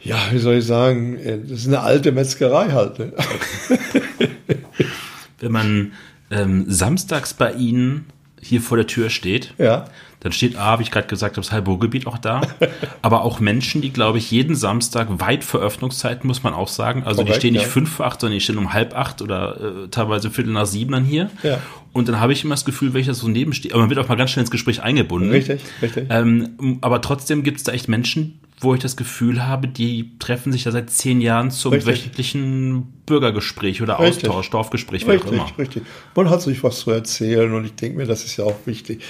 ja, 0.06 0.18
wie 0.32 0.38
soll 0.38 0.56
ich 0.56 0.66
sagen, 0.66 1.18
äh, 1.18 1.40
das 1.42 1.62
ist 1.62 1.68
eine 1.68 1.82
alte 1.82 2.12
Metzgerei 2.12 2.72
halt. 2.72 3.00
Ne? 3.00 3.14
Wenn 5.40 5.52
man 5.52 5.94
ähm, 6.30 6.66
samstags 6.68 7.34
bei 7.34 7.52
Ihnen 7.54 8.06
hier 8.40 8.62
vor 8.62 8.78
der 8.78 8.86
Tür 8.86 9.10
steht, 9.10 9.56
ja. 9.58 9.86
dann 10.20 10.32
steht 10.32 10.58
A, 10.58 10.78
wie 10.78 10.84
ich 10.84 10.92
gerade 10.92 11.08
gesagt 11.08 11.38
habe, 11.38 11.44
das 11.44 11.52
Heilburggebiet 11.52 12.06
auch 12.06 12.20
da, 12.20 12.42
aber 13.02 13.24
auch 13.24 13.40
Menschen, 13.40 13.82
die, 13.82 13.92
glaube 13.92 14.20
ich, 14.20 14.30
jeden 14.30 14.56
Samstag 14.56 15.08
weit 15.20 15.44
vor 15.44 15.60
Öffnungszeit, 15.60 16.24
muss 16.24 16.44
man 16.44 16.54
auch 16.54 16.68
sagen, 16.68 17.04
also 17.04 17.24
Korrekt, 17.24 17.38
die 17.38 17.40
stehen 17.40 17.54
nicht 17.54 17.64
ja. 17.64 17.70
fünf 17.70 17.92
vor 17.92 18.06
acht, 18.06 18.22
sondern 18.22 18.38
die 18.38 18.42
stehen 18.42 18.60
um 18.60 18.74
halb 18.74 18.96
acht 18.96 19.24
oder 19.24 19.86
äh, 19.86 19.88
teilweise 19.90 20.30
viertel 20.30 20.54
nach 20.54 20.68
sieben 20.68 20.92
dann 20.92 21.04
hier. 21.04 21.32
Ja. 21.42 21.60
Und 21.94 22.08
dann 22.08 22.20
habe 22.20 22.34
ich 22.34 22.44
immer 22.44 22.54
das 22.54 22.66
Gefühl, 22.66 22.94
wenn 22.94 23.02
ich 23.02 23.08
das 23.08 23.20
so 23.20 23.28
nebenstehe, 23.28 23.72
aber 23.72 23.82
man 23.82 23.90
wird 23.90 24.00
auch 24.00 24.08
mal 24.08 24.16
ganz 24.16 24.30
schnell 24.30 24.42
ins 24.42 24.52
Gespräch 24.52 24.84
eingebunden. 24.84 25.32
Richtig, 25.32 25.62
richtig. 25.82 26.06
Ähm, 26.12 26.78
aber 26.82 27.02
trotzdem 27.02 27.42
gibt 27.42 27.58
es 27.58 27.64
da 27.64 27.72
echt 27.72 27.88
Menschen, 27.88 28.40
wo 28.60 28.74
ich 28.74 28.82
das 28.82 28.96
Gefühl 28.96 29.46
habe, 29.46 29.68
die 29.68 30.18
treffen 30.20 30.52
sich 30.52 30.66
ja 30.66 30.72
seit 30.72 30.90
zehn 30.90 31.20
Jahren 31.20 31.52
zum 31.52 31.74
richtig. 31.74 31.94
wöchentlichen 31.94 32.84
Bürgergespräch 33.06 33.82
oder 33.82 34.00
richtig. 34.00 34.30
Austausch, 34.30 34.50
Dorfgespräch, 34.50 35.06
wie 35.06 35.12
richtig, 35.12 35.30
auch 35.30 35.34
immer. 35.34 35.58
Richtig, 35.58 35.84
Man 36.16 36.30
hat 36.30 36.42
sich 36.42 36.64
was 36.64 36.80
zu 36.80 36.92
erzählen 36.92 37.54
und 37.54 37.66
ich 37.66 37.76
denke 37.76 37.98
mir, 37.98 38.06
das 38.06 38.24
ist 38.24 38.38
ja 38.38 38.46
auch 38.46 38.56
wichtig. 38.66 39.02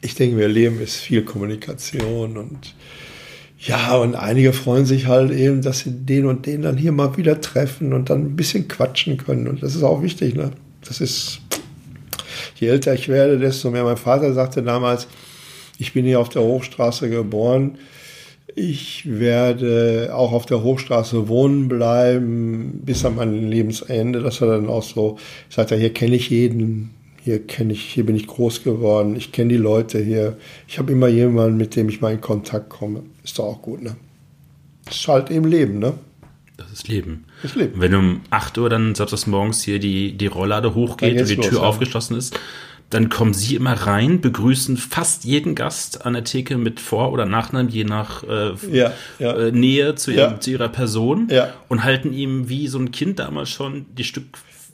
Ich 0.00 0.14
denke, 0.14 0.36
wir 0.36 0.48
leben 0.48 0.80
ist 0.80 0.96
viel 0.96 1.22
Kommunikation 1.24 2.36
und 2.36 2.74
ja, 3.62 3.96
und 3.96 4.14
einige 4.14 4.54
freuen 4.54 4.86
sich 4.86 5.06
halt 5.06 5.30
eben, 5.32 5.60
dass 5.60 5.80
sie 5.80 5.90
den 5.90 6.24
und 6.24 6.46
den 6.46 6.62
dann 6.62 6.78
hier 6.78 6.92
mal 6.92 7.18
wieder 7.18 7.42
treffen 7.42 7.92
und 7.92 8.08
dann 8.08 8.24
ein 8.24 8.36
bisschen 8.36 8.68
quatschen 8.68 9.18
können. 9.18 9.48
Und 9.48 9.62
das 9.62 9.74
ist 9.74 9.82
auch 9.82 10.02
wichtig, 10.02 10.34
ne? 10.34 10.52
Das 10.88 11.02
ist, 11.02 11.40
je 12.56 12.68
älter 12.68 12.94
ich 12.94 13.08
werde, 13.08 13.38
desto 13.38 13.70
mehr. 13.70 13.84
Mein 13.84 13.98
Vater 13.98 14.32
sagte 14.32 14.62
damals, 14.62 15.08
ich 15.76 15.92
bin 15.92 16.06
hier 16.06 16.20
auf 16.20 16.30
der 16.30 16.40
Hochstraße 16.40 17.10
geboren. 17.10 17.76
Ich 18.62 19.04
werde 19.06 20.10
auch 20.12 20.32
auf 20.32 20.44
der 20.44 20.62
Hochstraße 20.62 21.28
wohnen 21.28 21.66
bleiben 21.68 22.82
bis 22.84 23.06
an 23.06 23.16
mein 23.16 23.48
Lebensende. 23.48 24.20
Das 24.20 24.42
er 24.42 24.48
dann 24.48 24.68
auch 24.68 24.82
so 24.82 25.16
sagt, 25.48 25.70
er, 25.70 25.78
hier 25.78 25.94
kenne 25.94 26.16
ich 26.16 26.28
jeden, 26.28 26.90
hier 27.24 27.46
kenne 27.46 27.72
ich, 27.72 27.80
hier 27.80 28.04
bin 28.04 28.16
ich 28.16 28.26
groß 28.26 28.62
geworden, 28.62 29.16
ich 29.16 29.32
kenne 29.32 29.54
die 29.54 29.56
Leute 29.56 29.98
hier. 29.98 30.36
Ich 30.68 30.78
habe 30.78 30.92
immer 30.92 31.08
jemanden, 31.08 31.56
mit 31.56 31.74
dem 31.74 31.88
ich 31.88 32.02
mal 32.02 32.12
in 32.12 32.20
Kontakt 32.20 32.68
komme. 32.68 33.02
Ist 33.24 33.38
doch 33.38 33.44
auch 33.44 33.62
gut, 33.62 33.82
ne? 33.82 33.96
Das 34.84 34.96
ist 34.96 35.08
halt 35.08 35.30
eben 35.30 35.46
Leben, 35.46 35.78
ne? 35.78 35.94
Das 36.58 36.70
ist 36.70 36.86
Leben. 36.86 37.24
Das 37.40 37.52
ist 37.52 37.56
Leben. 37.56 37.80
Wenn 37.80 37.94
um 37.94 38.20
8 38.28 38.58
Uhr 38.58 38.68
dann 38.68 38.94
samstags 38.94 39.26
morgens 39.26 39.62
hier 39.62 39.78
die, 39.78 40.18
die 40.18 40.26
Rolllade 40.26 40.74
hochgeht 40.74 41.18
und 41.18 41.30
die 41.30 41.34
los, 41.36 41.48
Tür 41.48 41.60
ja. 41.60 41.64
aufgeschlossen 41.64 42.14
ist, 42.18 42.38
dann 42.90 43.08
kommen 43.08 43.34
Sie 43.34 43.54
immer 43.54 43.72
rein, 43.72 44.20
begrüßen 44.20 44.76
fast 44.76 45.24
jeden 45.24 45.54
Gast 45.54 46.04
an 46.04 46.14
der 46.14 46.24
Theke 46.24 46.58
mit 46.58 46.80
Vor- 46.80 47.12
oder 47.12 47.24
Nachnamen, 47.24 47.70
je 47.70 47.84
nach 47.84 48.24
äh, 48.24 48.52
ja, 48.70 48.92
ja. 49.18 49.32
Äh, 49.36 49.52
Nähe 49.52 49.94
zu, 49.94 50.10
ihrem, 50.10 50.32
ja. 50.32 50.40
zu, 50.40 50.50
ihrer 50.50 50.68
Person 50.68 51.28
und 51.68 51.84
halten 51.84 52.12
ihm 52.12 52.48
wie 52.48 52.66
so 52.66 52.78
ein 52.78 52.90
Kind 52.90 53.20
damals 53.20 53.50
schon 53.50 53.86
die 53.94 54.04
Stück 54.04 54.26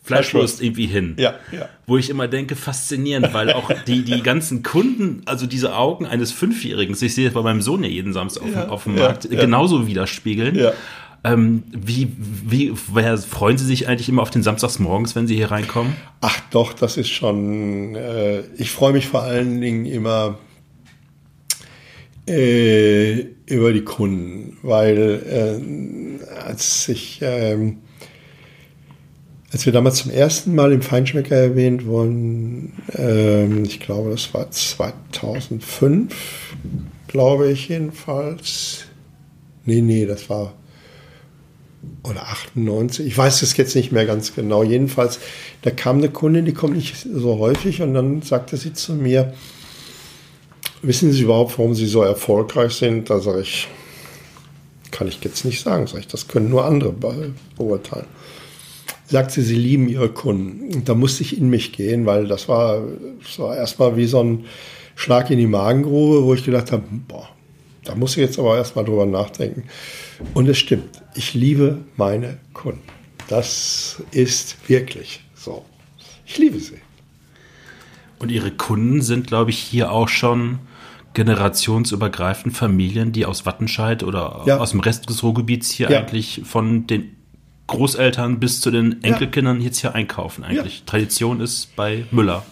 Fleischwurst 0.06 0.62
irgendwie 0.62 0.86
hin. 0.86 1.16
Ja, 1.18 1.34
ja. 1.50 1.68
Wo 1.86 1.98
ich 1.98 2.10
immer 2.10 2.28
denke, 2.28 2.54
faszinierend, 2.54 3.34
weil 3.34 3.52
auch 3.52 3.70
die, 3.86 4.04
die 4.04 4.22
ganzen 4.22 4.62
Kunden, 4.62 5.22
also 5.26 5.46
diese 5.46 5.74
Augen 5.74 6.06
eines 6.06 6.30
Fünfjährigen, 6.30 6.96
ich 6.98 7.14
sehe 7.14 7.24
das 7.24 7.34
bei 7.34 7.42
meinem 7.42 7.60
Sohn 7.60 7.82
ja 7.82 7.88
jeden 7.90 8.12
Samstag 8.12 8.44
auf, 8.44 8.68
auf 8.68 8.84
dem 8.84 8.94
Markt, 8.94 9.28
genauso 9.28 9.88
widerspiegeln. 9.88 10.54
Ja. 10.54 10.72
Ähm, 11.26 11.64
wie, 11.72 12.12
wie 12.18 12.72
woher 12.88 13.18
freuen 13.18 13.58
Sie 13.58 13.64
sich 13.64 13.88
eigentlich 13.88 14.08
immer 14.08 14.22
auf 14.22 14.30
den 14.30 14.44
Samstagsmorgens, 14.44 15.16
wenn 15.16 15.26
Sie 15.26 15.34
hier 15.34 15.50
reinkommen? 15.50 15.94
Ach 16.20 16.38
doch, 16.50 16.72
das 16.72 16.96
ist 16.96 17.08
schon. 17.08 17.96
Äh, 17.96 18.42
ich 18.56 18.70
freue 18.70 18.92
mich 18.92 19.08
vor 19.08 19.22
allen 19.22 19.60
Dingen 19.60 19.86
immer 19.86 20.38
äh, 22.28 23.24
über 23.46 23.72
die 23.72 23.82
Kunden, 23.82 24.56
weil 24.62 26.20
äh, 26.20 26.36
als 26.44 26.88
ich 26.88 27.18
ähm, 27.22 27.78
als 29.52 29.64
wir 29.66 29.72
damals 29.72 29.96
zum 29.96 30.10
ersten 30.12 30.54
Mal 30.54 30.72
im 30.72 30.82
Feinschmecker 30.82 31.34
erwähnt 31.34 31.86
wurden, 31.86 32.74
ähm, 32.94 33.64
ich 33.64 33.80
glaube, 33.80 34.10
das 34.10 34.32
war 34.34 34.50
2005, 34.50 36.14
glaube 37.08 37.50
ich 37.50 37.68
jedenfalls. 37.68 38.84
Nee, 39.64 39.80
nee, 39.80 40.06
das 40.06 40.28
war 40.30 40.52
oder 42.02 42.22
98, 42.22 43.06
ich 43.06 43.16
weiß 43.16 43.42
es 43.42 43.56
jetzt 43.56 43.74
nicht 43.74 43.92
mehr 43.92 44.06
ganz 44.06 44.34
genau. 44.34 44.62
Jedenfalls, 44.62 45.18
da 45.62 45.70
kam 45.70 45.98
eine 45.98 46.08
Kundin, 46.08 46.44
die 46.44 46.54
kommt 46.54 46.76
nicht 46.76 46.96
so 46.96 47.38
häufig 47.38 47.82
und 47.82 47.94
dann 47.94 48.22
sagte 48.22 48.56
sie 48.56 48.72
zu 48.72 48.94
mir, 48.94 49.34
wissen 50.82 51.12
Sie 51.12 51.22
überhaupt, 51.22 51.58
warum 51.58 51.74
Sie 51.74 51.86
so 51.86 52.02
erfolgreich 52.02 52.72
sind? 52.72 53.10
Da 53.10 53.20
sage 53.20 53.40
ich, 53.40 53.68
kann 54.90 55.08
ich 55.08 55.22
jetzt 55.22 55.44
nicht 55.44 55.60
sagen, 55.60 55.86
sage 55.86 56.00
ich, 56.00 56.08
das 56.08 56.28
können 56.28 56.48
nur 56.48 56.64
andere 56.64 56.94
beurteilen. 57.56 58.06
Sagt 59.08 59.30
sie, 59.30 59.42
sie 59.42 59.54
lieben 59.54 59.88
ihre 59.88 60.08
Kunden. 60.08 60.74
Und 60.74 60.88
da 60.88 60.94
musste 60.94 61.22
ich 61.22 61.38
in 61.38 61.48
mich 61.48 61.72
gehen, 61.72 62.06
weil 62.06 62.26
das 62.26 62.48
war, 62.48 62.82
das 63.22 63.38
war 63.38 63.56
erstmal 63.56 63.96
wie 63.96 64.06
so 64.06 64.22
ein 64.22 64.46
Schlag 64.96 65.30
in 65.30 65.38
die 65.38 65.46
Magengrube, 65.46 66.24
wo 66.24 66.34
ich 66.34 66.44
gedacht 66.44 66.72
habe, 66.72 66.82
boah, 67.06 67.28
da 67.84 67.94
muss 67.94 68.12
ich 68.12 68.16
jetzt 68.16 68.38
aber 68.38 68.56
erstmal 68.56 68.84
drüber 68.84 69.06
nachdenken. 69.06 69.64
Und 70.34 70.48
es 70.48 70.58
stimmt, 70.58 71.02
ich 71.14 71.34
liebe 71.34 71.78
meine 71.96 72.38
Kunden. 72.52 72.82
Das 73.28 74.02
ist 74.12 74.68
wirklich 74.68 75.20
so. 75.34 75.64
Ich 76.24 76.38
liebe 76.38 76.58
sie. 76.58 76.78
Und 78.18 78.30
Ihre 78.30 78.50
Kunden 78.50 79.02
sind, 79.02 79.26
glaube 79.26 79.50
ich, 79.50 79.58
hier 79.58 79.90
auch 79.90 80.08
schon 80.08 80.60
generationsübergreifend 81.14 82.56
Familien, 82.56 83.12
die 83.12 83.24
aus 83.24 83.46
Wattenscheid 83.46 84.02
oder 84.02 84.42
ja. 84.46 84.58
aus 84.58 84.72
dem 84.72 84.80
Rest 84.80 85.08
des 85.08 85.22
Ruhrgebiets 85.22 85.70
hier 85.70 85.90
ja. 85.90 86.00
eigentlich 86.00 86.42
von 86.44 86.86
den 86.86 87.16
Großeltern 87.66 88.38
bis 88.38 88.60
zu 88.60 88.70
den 88.70 89.02
Enkelkindern 89.02 89.60
jetzt 89.60 89.78
hier 89.78 89.94
einkaufen 89.94 90.44
eigentlich. 90.44 90.84
Tradition 90.84 91.40
ist 91.40 91.74
bei 91.74 92.04
Müller. 92.10 92.44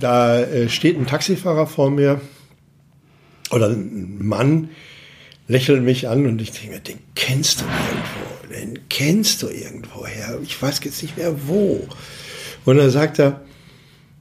Da 0.00 0.40
äh, 0.40 0.68
steht 0.68 0.98
ein 0.98 1.06
Taxifahrer 1.06 1.66
vor 1.66 1.90
mir 1.90 2.20
oder 3.50 3.68
ein 3.68 4.18
Mann, 4.24 4.68
lächelt 5.48 5.82
mich 5.82 6.08
an 6.08 6.26
und 6.26 6.40
ich 6.40 6.52
denke 6.52 6.76
mir, 6.76 6.80
den 6.80 6.98
kennst 7.14 7.60
du 7.60 7.64
irgendwo, 7.64 8.54
den 8.54 8.88
kennst 8.88 9.42
du 9.42 9.48
irgendwo 9.48 10.06
her. 10.06 10.38
Ich 10.42 10.60
weiß 10.60 10.80
jetzt 10.84 11.02
nicht 11.02 11.16
mehr 11.16 11.34
wo. 11.46 11.86
Und 12.64 12.76
dann 12.76 12.90
sagt 12.90 13.18
er, 13.18 13.40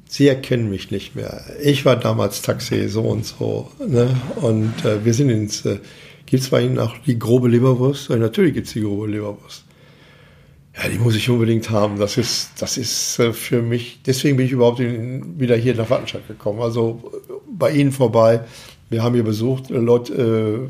Sie 0.09 0.27
erkennen 0.27 0.69
mich 0.69 0.89
nicht 0.89 1.15
mehr. 1.15 1.43
Ich 1.61 1.83
war 1.83 1.97
damals 1.97 2.41
Taxi 2.41 2.87
so 2.87 3.01
und 3.01 3.25
so. 3.25 3.69
Ne? 3.85 4.09
Und 4.37 4.85
äh, 4.85 5.03
wir 5.03 5.13
sind 5.13 5.29
ins. 5.29 5.65
Äh, 5.65 5.79
gibt 6.25 6.43
es 6.43 6.49
bei 6.49 6.61
Ihnen 6.61 6.79
auch 6.79 6.97
die 7.05 7.19
grobe 7.19 7.49
Leberwurst? 7.49 8.09
Ja, 8.09 8.15
natürlich 8.15 8.53
gibt 8.53 8.67
es 8.67 8.73
die 8.73 8.81
grobe 8.81 9.07
Leberwurst. 9.07 9.65
Ja, 10.77 10.87
die 10.87 10.97
muss 10.97 11.15
ich 11.15 11.29
unbedingt 11.29 11.69
haben. 11.71 11.99
Das 11.99 12.17
ist, 12.17 12.51
das 12.59 12.77
ist 12.77 13.19
äh, 13.19 13.33
für 13.33 13.61
mich. 13.61 13.99
Deswegen 14.05 14.37
bin 14.37 14.45
ich 14.45 14.53
überhaupt 14.53 14.79
in, 14.79 15.39
wieder 15.39 15.57
hier 15.57 15.75
nach 15.75 15.89
Wattenscheid 15.89 16.25
gekommen. 16.25 16.61
Also 16.61 17.11
äh, 17.27 17.33
bei 17.51 17.71
Ihnen 17.71 17.91
vorbei 17.91 18.41
Wir 18.89 19.03
haben 19.03 19.13
hier 19.15 19.23
besucht, 19.23 19.69
äh, 19.71 19.77
Leute, 19.77 20.13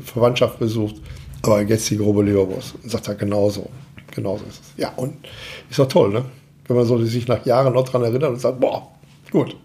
Verwandtschaft 0.04 0.58
besucht, 0.58 0.96
aber 1.42 1.62
jetzt 1.62 1.88
die 1.90 1.96
grobe 1.98 2.22
Leberwurst. 2.22 2.74
Und 2.82 2.90
sagt 2.90 3.08
er 3.08 3.14
genauso. 3.14 3.70
Genauso 4.14 4.44
ist 4.46 4.60
es. 4.60 4.72
Ja, 4.76 4.92
und 4.96 5.14
ist 5.70 5.78
doch 5.78 5.88
toll, 5.88 6.10
ne? 6.12 6.24
Wenn 6.66 6.76
man 6.76 6.84
so 6.84 6.98
sich 7.04 7.28
nach 7.28 7.46
Jahren 7.46 7.72
noch 7.74 7.88
dran 7.88 8.02
erinnert 8.02 8.30
und 8.30 8.40
sagt, 8.40 8.60
boah, 8.60 8.88
gut. 9.30 9.56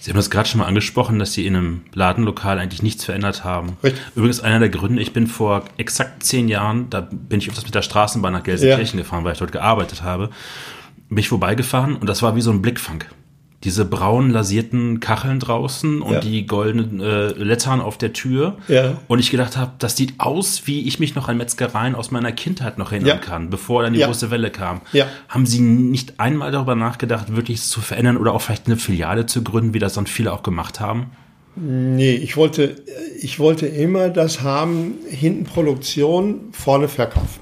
Sie 0.00 0.10
haben 0.10 0.16
das 0.16 0.30
gerade 0.30 0.48
schon 0.48 0.60
mal 0.60 0.66
angesprochen, 0.66 1.18
dass 1.18 1.32
Sie 1.32 1.46
in 1.46 1.56
einem 1.56 1.80
Ladenlokal 1.94 2.58
eigentlich 2.58 2.82
nichts 2.82 3.04
verändert 3.04 3.42
haben. 3.44 3.78
Richtig. 3.82 4.02
Übrigens 4.14 4.40
einer 4.40 4.58
der 4.58 4.68
Gründe, 4.68 5.00
ich 5.00 5.12
bin 5.12 5.26
vor 5.26 5.64
exakt 5.78 6.24
zehn 6.24 6.48
Jahren, 6.48 6.90
da 6.90 7.00
bin 7.10 7.38
ich 7.38 7.48
öfters 7.48 7.64
mit 7.64 7.74
der 7.74 7.82
Straßenbahn 7.82 8.32
nach 8.32 8.42
Gelsenkirchen 8.42 8.98
Ja. 8.98 9.04
gefahren, 9.04 9.24
weil 9.24 9.32
ich 9.32 9.38
dort 9.38 9.52
gearbeitet 9.52 10.02
habe, 10.02 10.28
bin 11.08 11.18
ich 11.18 11.28
vorbeigefahren 11.28 11.96
und 11.96 12.06
das 12.06 12.22
war 12.22 12.36
wie 12.36 12.40
so 12.42 12.50
ein 12.50 12.60
Blickfang. 12.60 13.04
Diese 13.64 13.84
braun 13.86 14.30
lasierten 14.30 15.00
Kacheln 15.00 15.40
draußen 15.40 16.02
und 16.02 16.12
Ja. 16.12 16.20
die 16.20 16.46
goldenen 16.46 17.00
äh, 17.00 17.28
Lettern 17.32 17.80
auf 17.80 17.96
der 17.98 18.12
Tür. 18.12 18.58
Ja. 18.68 18.98
Und 19.08 19.18
ich 19.18 19.30
gedacht 19.30 19.56
habe, 19.56 19.72
das 19.78 19.96
sieht 19.96 20.14
aus, 20.18 20.62
wie 20.66 20.86
ich 20.86 21.00
mich 21.00 21.14
noch 21.14 21.28
an 21.28 21.38
Metzgereien 21.38 21.94
aus 21.94 22.10
meiner 22.10 22.30
Kindheit 22.32 22.76
noch 22.78 22.92
erinnern 22.92 23.08
Ja. 23.08 23.16
kann, 23.16 23.48
bevor 23.50 23.82
dann 23.82 23.94
die 23.94 24.00
große 24.00 24.30
Welle 24.30 24.50
kam. 24.50 24.82
Ja. 24.92 25.06
Haben 25.28 25.46
Sie 25.46 25.60
nicht 25.60 26.20
einmal 26.20 26.52
darüber 26.52 26.74
nachgedacht, 26.74 27.34
wirklich 27.34 27.58
es 27.60 27.68
zu 27.70 27.80
verändern 27.80 28.16
oder 28.18 28.32
auch 28.34 28.42
vielleicht 28.42 28.66
eine 28.66 28.76
Filiale 28.76 29.26
zu 29.26 29.42
gründen, 29.42 29.72
wie 29.74 29.78
das 29.78 29.94
dann 29.94 30.06
viele 30.06 30.32
auch 30.32 30.42
gemacht 30.42 30.78
haben? 30.80 31.06
Nee, 31.56 32.14
ich 32.16 32.36
wollte, 32.36 32.76
ich 33.20 33.38
wollte 33.38 33.66
immer 33.66 34.08
das 34.10 34.42
haben, 34.42 34.94
hinten 35.08 35.44
Produktion, 35.44 36.40
vorne 36.50 36.88
Verkauf. 36.88 37.38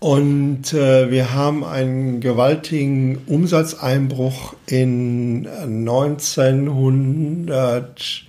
Und 0.00 0.72
äh, 0.72 1.10
wir 1.10 1.34
haben 1.34 1.62
einen 1.62 2.20
gewaltigen 2.20 3.18
Umsatzeinbruch 3.26 4.54
in 4.66 5.46
1992, 5.46 8.26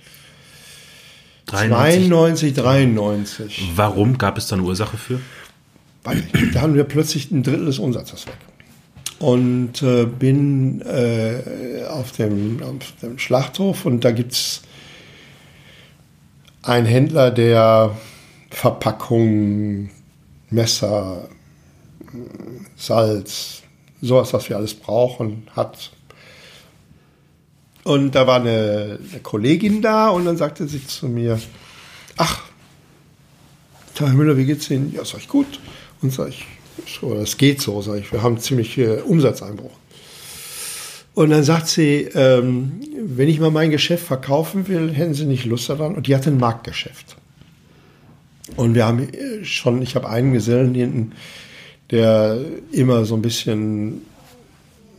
93. 1.46 3.72
Warum 3.74 4.18
gab 4.18 4.36
es 4.36 4.48
da 4.48 4.56
eine 4.56 4.66
Ursache 4.66 4.98
für? 4.98 5.18
Weiß 6.04 6.18
ich 6.18 6.30
nicht. 6.34 6.54
Da 6.54 6.60
haben 6.60 6.74
wir 6.74 6.84
plötzlich 6.84 7.30
ein 7.30 7.42
Drittel 7.42 7.64
des 7.64 7.78
Umsatzes 7.78 8.26
weg. 8.26 8.36
Und 9.18 9.82
äh, 9.82 10.04
bin 10.04 10.82
äh, 10.82 11.86
auf, 11.88 12.12
dem, 12.12 12.62
auf 12.62 12.92
dem 13.00 13.18
Schlachthof 13.18 13.86
und 13.86 14.04
da 14.04 14.10
gibt 14.10 14.32
es 14.32 14.60
einen 16.62 16.86
Händler, 16.86 17.30
der 17.30 17.96
Verpackungen, 18.50 19.90
Messer, 20.50 21.28
Salz, 22.76 23.62
sowas, 24.00 24.32
was 24.32 24.48
wir 24.48 24.56
alles 24.56 24.74
brauchen, 24.74 25.48
hat. 25.54 25.90
Und 27.84 28.14
da 28.14 28.26
war 28.26 28.40
eine, 28.40 28.98
eine 29.10 29.20
Kollegin 29.22 29.82
da 29.82 30.08
und 30.08 30.24
dann 30.24 30.36
sagte 30.36 30.68
sie 30.68 30.86
zu 30.86 31.08
mir, 31.08 31.40
ach, 32.16 32.42
Herr 33.98 34.12
Müller, 34.14 34.36
wie 34.36 34.46
geht's 34.46 34.70
Ihnen? 34.70 34.92
Ja, 34.94 35.04
sag 35.04 35.20
ich, 35.20 35.28
gut. 35.28 35.60
Und 36.00 36.12
sag 36.12 36.28
ich, 36.28 36.46
so, 36.86 37.14
das 37.14 37.36
geht 37.36 37.60
so, 37.60 37.80
sag 37.82 37.98
ich, 37.98 38.12
wir 38.12 38.22
haben 38.22 38.38
ziemlich 38.38 38.78
äh, 38.78 39.00
Umsatzeinbruch. 39.00 39.72
Und 41.14 41.30
dann 41.30 41.44
sagt 41.44 41.68
sie, 41.68 42.08
ähm, 42.14 42.80
wenn 42.96 43.28
ich 43.28 43.38
mal 43.38 43.50
mein 43.50 43.70
Geschäft 43.70 44.06
verkaufen 44.06 44.66
will, 44.68 44.92
hätten 44.92 45.12
Sie 45.12 45.26
nicht 45.26 45.44
Lust 45.44 45.68
daran? 45.68 45.94
Und 45.94 46.06
die 46.06 46.14
hatte 46.16 46.30
ein 46.30 46.38
Marktgeschäft. 46.38 47.16
Und 48.56 48.74
wir 48.74 48.86
haben 48.86 49.12
äh, 49.12 49.44
schon, 49.44 49.82
ich 49.82 49.94
habe 49.94 50.08
einen 50.08 50.32
Gesellen 50.32 50.74
hinten, 50.74 51.12
der 51.92 52.38
immer 52.72 53.04
so 53.04 53.14
ein 53.14 53.22
bisschen 53.22 54.02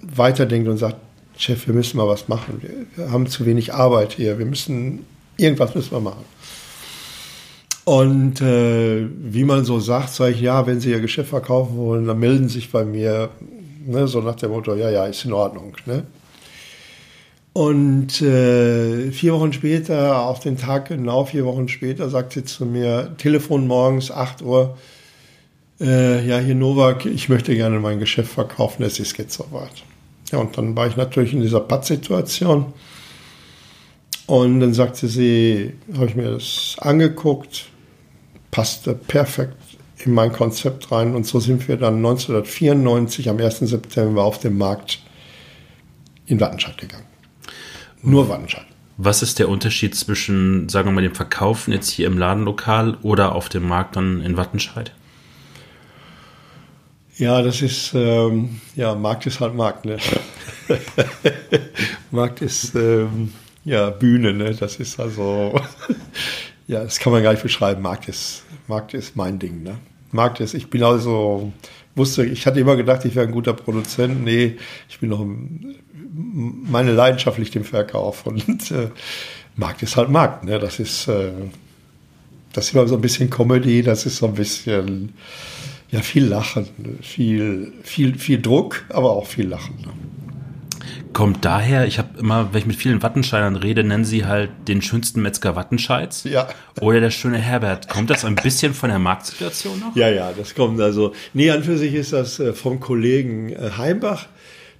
weiterdenkt 0.01 0.69
und 0.69 0.77
sagt, 0.77 0.97
Chef, 1.37 1.67
wir 1.67 1.73
müssen 1.73 1.97
mal 1.97 2.07
was 2.07 2.27
machen. 2.27 2.61
Wir, 2.95 3.11
haben 3.11 3.27
zu 3.27 3.45
wenig 3.45 3.73
Arbeit 3.73 4.13
hier. 4.13 4.37
Wir 4.37 4.45
müssen, 4.45 5.05
irgendwas 5.35 5.73
müssen 5.73 5.91
wir 5.91 5.99
machen. 5.99 6.23
Und 7.85 8.39
äh, 8.39 9.07
wie 9.19 9.43
man 9.43 9.65
so 9.65 9.79
sagt, 9.79 10.09
sage 10.13 10.31
ich, 10.31 10.41
ja, 10.41 10.65
wenn 10.67 10.79
Sie 10.79 10.91
Ihr 10.91 11.01
Geschäft 11.01 11.29
verkaufen 11.29 11.75
wollen, 11.75 12.05
dann 12.05 12.19
melden 12.19 12.47
Sie 12.47 12.55
sich 12.55 12.71
bei 12.71 12.85
mir. 12.85 13.29
Ne, 13.85 14.07
so 14.07 14.21
nach 14.21 14.35
dem 14.35 14.51
Motto, 14.51 14.75
ja, 14.75 14.89
ja, 14.89 15.05
ist 15.07 15.25
in 15.25 15.33
Ordnung. 15.33 15.75
Ne? 15.85 16.03
Und 17.53 18.21
äh, 18.21 19.11
vier 19.11 19.33
Wochen 19.33 19.53
später, 19.53 20.21
auf 20.21 20.39
den 20.39 20.57
Tag 20.57 20.87
genau 20.87 21.25
vier 21.25 21.45
Wochen 21.45 21.67
später, 21.67 22.09
sagt 22.09 22.33
sie 22.33 22.43
zu 22.43 22.65
mir, 22.65 23.13
Telefon 23.17 23.67
morgens, 23.67 24.09
8 24.09 24.41
Uhr, 24.41 24.75
äh, 25.83 26.25
ja, 26.25 26.39
hier 26.39 26.55
Novak, 26.55 27.05
ich 27.05 27.29
möchte 27.29 27.53
gerne 27.53 27.79
mein 27.79 27.99
Geschäft 27.99 28.31
verkaufen, 28.31 28.83
es 28.83 28.99
ist 28.99 29.17
jetzt 29.17 29.35
soweit. 29.35 29.83
Ja, 30.31 30.39
und 30.39 30.57
dann 30.57 30.75
war 30.75 30.87
ich 30.87 30.95
natürlich 30.95 31.33
in 31.33 31.41
dieser 31.41 31.59
Pattsituation. 31.59 32.73
Und 34.25 34.61
dann 34.61 34.73
sagte 34.73 35.07
sie, 35.07 35.73
habe 35.93 36.05
ich 36.05 36.15
mir 36.15 36.31
das 36.31 36.77
angeguckt, 36.79 37.65
passte 38.51 38.93
perfekt 38.93 39.57
in 40.05 40.13
mein 40.13 40.31
Konzept 40.31 40.91
rein. 40.91 41.13
Und 41.13 41.27
so 41.27 41.39
sind 41.39 41.67
wir 41.67 41.77
dann 41.77 41.97
1994 41.97 43.29
am 43.29 43.37
1. 43.37 43.59
September 43.59 44.23
auf 44.23 44.39
den 44.39 44.57
Markt 44.57 44.99
in 46.25 46.39
Wattenscheid 46.39 46.77
gegangen. 46.77 47.05
Nur 48.01 48.29
Wattenscheid. 48.29 48.65
Was 48.97 49.21
ist 49.21 49.39
der 49.39 49.49
Unterschied 49.49 49.95
zwischen, 49.95 50.69
sagen 50.69 50.87
wir 50.87 50.93
mal, 50.93 51.01
dem 51.01 51.15
Verkaufen 51.15 51.73
jetzt 51.73 51.89
hier 51.89 52.07
im 52.07 52.17
Ladenlokal 52.17 52.97
oder 53.01 53.33
auf 53.35 53.49
dem 53.49 53.67
Markt 53.67 53.95
dann 53.95 54.21
in 54.21 54.37
Wattenscheid? 54.37 54.93
Ja, 57.17 57.41
das 57.43 57.61
ist, 57.61 57.91
ähm, 57.93 58.59
ja, 58.75 58.95
Markt 58.95 59.27
ist 59.27 59.39
halt 59.39 59.53
Markt, 59.53 59.85
ne? 59.85 59.97
Markt 62.11 62.41
ist, 62.41 62.73
ähm, 62.73 63.31
ja, 63.65 63.91
Bühne, 63.91 64.33
ne? 64.33 64.55
Das 64.55 64.77
ist 64.77 64.99
also, 64.99 65.53
ja, 66.67 66.83
das 66.83 66.97
kann 66.97 67.13
man 67.13 67.21
gar 67.21 67.31
nicht 67.31 67.43
beschreiben. 67.43 67.83
Markt 67.83 68.09
ist, 68.09 68.43
Markt 68.67 68.95
ist 68.95 69.15
mein 69.15 69.37
Ding, 69.37 69.61
ne? 69.61 69.77
Markt 70.11 70.39
ist, 70.39 70.55
ich 70.55 70.71
bin 70.71 70.83
also, 70.83 71.53
wusste, 71.95 72.25
ich 72.25 72.47
hatte 72.47 72.59
immer 72.59 72.75
gedacht, 72.75 73.05
ich 73.05 73.13
wäre 73.13 73.27
ein 73.27 73.31
guter 73.31 73.53
Produzent. 73.53 74.23
Nee, 74.23 74.57
ich 74.89 74.99
bin 74.99 75.09
noch, 75.09 75.23
meine 76.13 76.93
Leidenschaft 76.93 77.37
liegt 77.37 77.55
im 77.55 77.63
Verkauf 77.63 78.25
und 78.25 78.71
äh, 78.71 78.89
Markt 79.55 79.83
ist 79.83 79.97
halt 79.97 80.09
Markt, 80.09 80.45
ne? 80.45 80.57
Das 80.57 80.79
ist, 80.79 81.07
äh, 81.07 81.31
das 82.53 82.65
ist 82.67 82.73
immer 82.73 82.87
so 82.87 82.95
ein 82.95 83.01
bisschen 83.01 83.29
Comedy, 83.29 83.83
das 83.83 84.07
ist 84.07 84.17
so 84.17 84.25
ein 84.25 84.33
bisschen, 84.33 85.13
ja, 85.93 86.01
viel 86.01 86.25
Lachen, 86.25 86.67
viel, 87.03 87.71
viel, 87.83 88.17
viel 88.17 88.41
Druck, 88.41 88.83
aber 88.89 89.11
auch 89.11 89.27
viel 89.27 89.47
Lachen. 89.47 89.75
Ne? 89.81 89.93
Kommt 91.13 91.45
daher, 91.45 91.85
ich 91.85 91.99
habe 91.99 92.17
immer, 92.17 92.51
wenn 92.51 92.61
ich 92.61 92.65
mit 92.65 92.75
vielen 92.75 93.03
Wattenscheidern 93.03 93.55
rede, 93.55 93.83
nennen 93.83 94.03
sie 94.03 94.25
halt 94.25 94.49
den 94.67 94.81
schönsten 94.81 95.21
Metzger 95.21 95.55
Wattenscheids. 95.55 96.23
Ja. 96.23 96.47
Oder 96.81 96.99
der 96.99 97.11
schöne 97.11 97.37
Herbert. 97.37 97.89
Kommt 97.89 98.09
das 98.09 98.25
ein 98.25 98.33
bisschen 98.33 98.73
von 98.73 98.89
der 98.89 98.97
Marktsituation 98.97 99.79
noch? 99.79 99.95
Ja, 99.95 100.09
ja, 100.09 100.33
das 100.35 100.55
kommt 100.55 100.81
also. 100.81 101.13
Nee, 101.33 101.51
an 101.51 101.61
für 101.61 101.77
sich 101.77 101.93
ist 101.93 102.11
das 102.11 102.39
äh, 102.39 102.53
vom 102.53 102.79
Kollegen 102.79 103.51
äh, 103.51 103.69
Heimbach, 103.77 104.25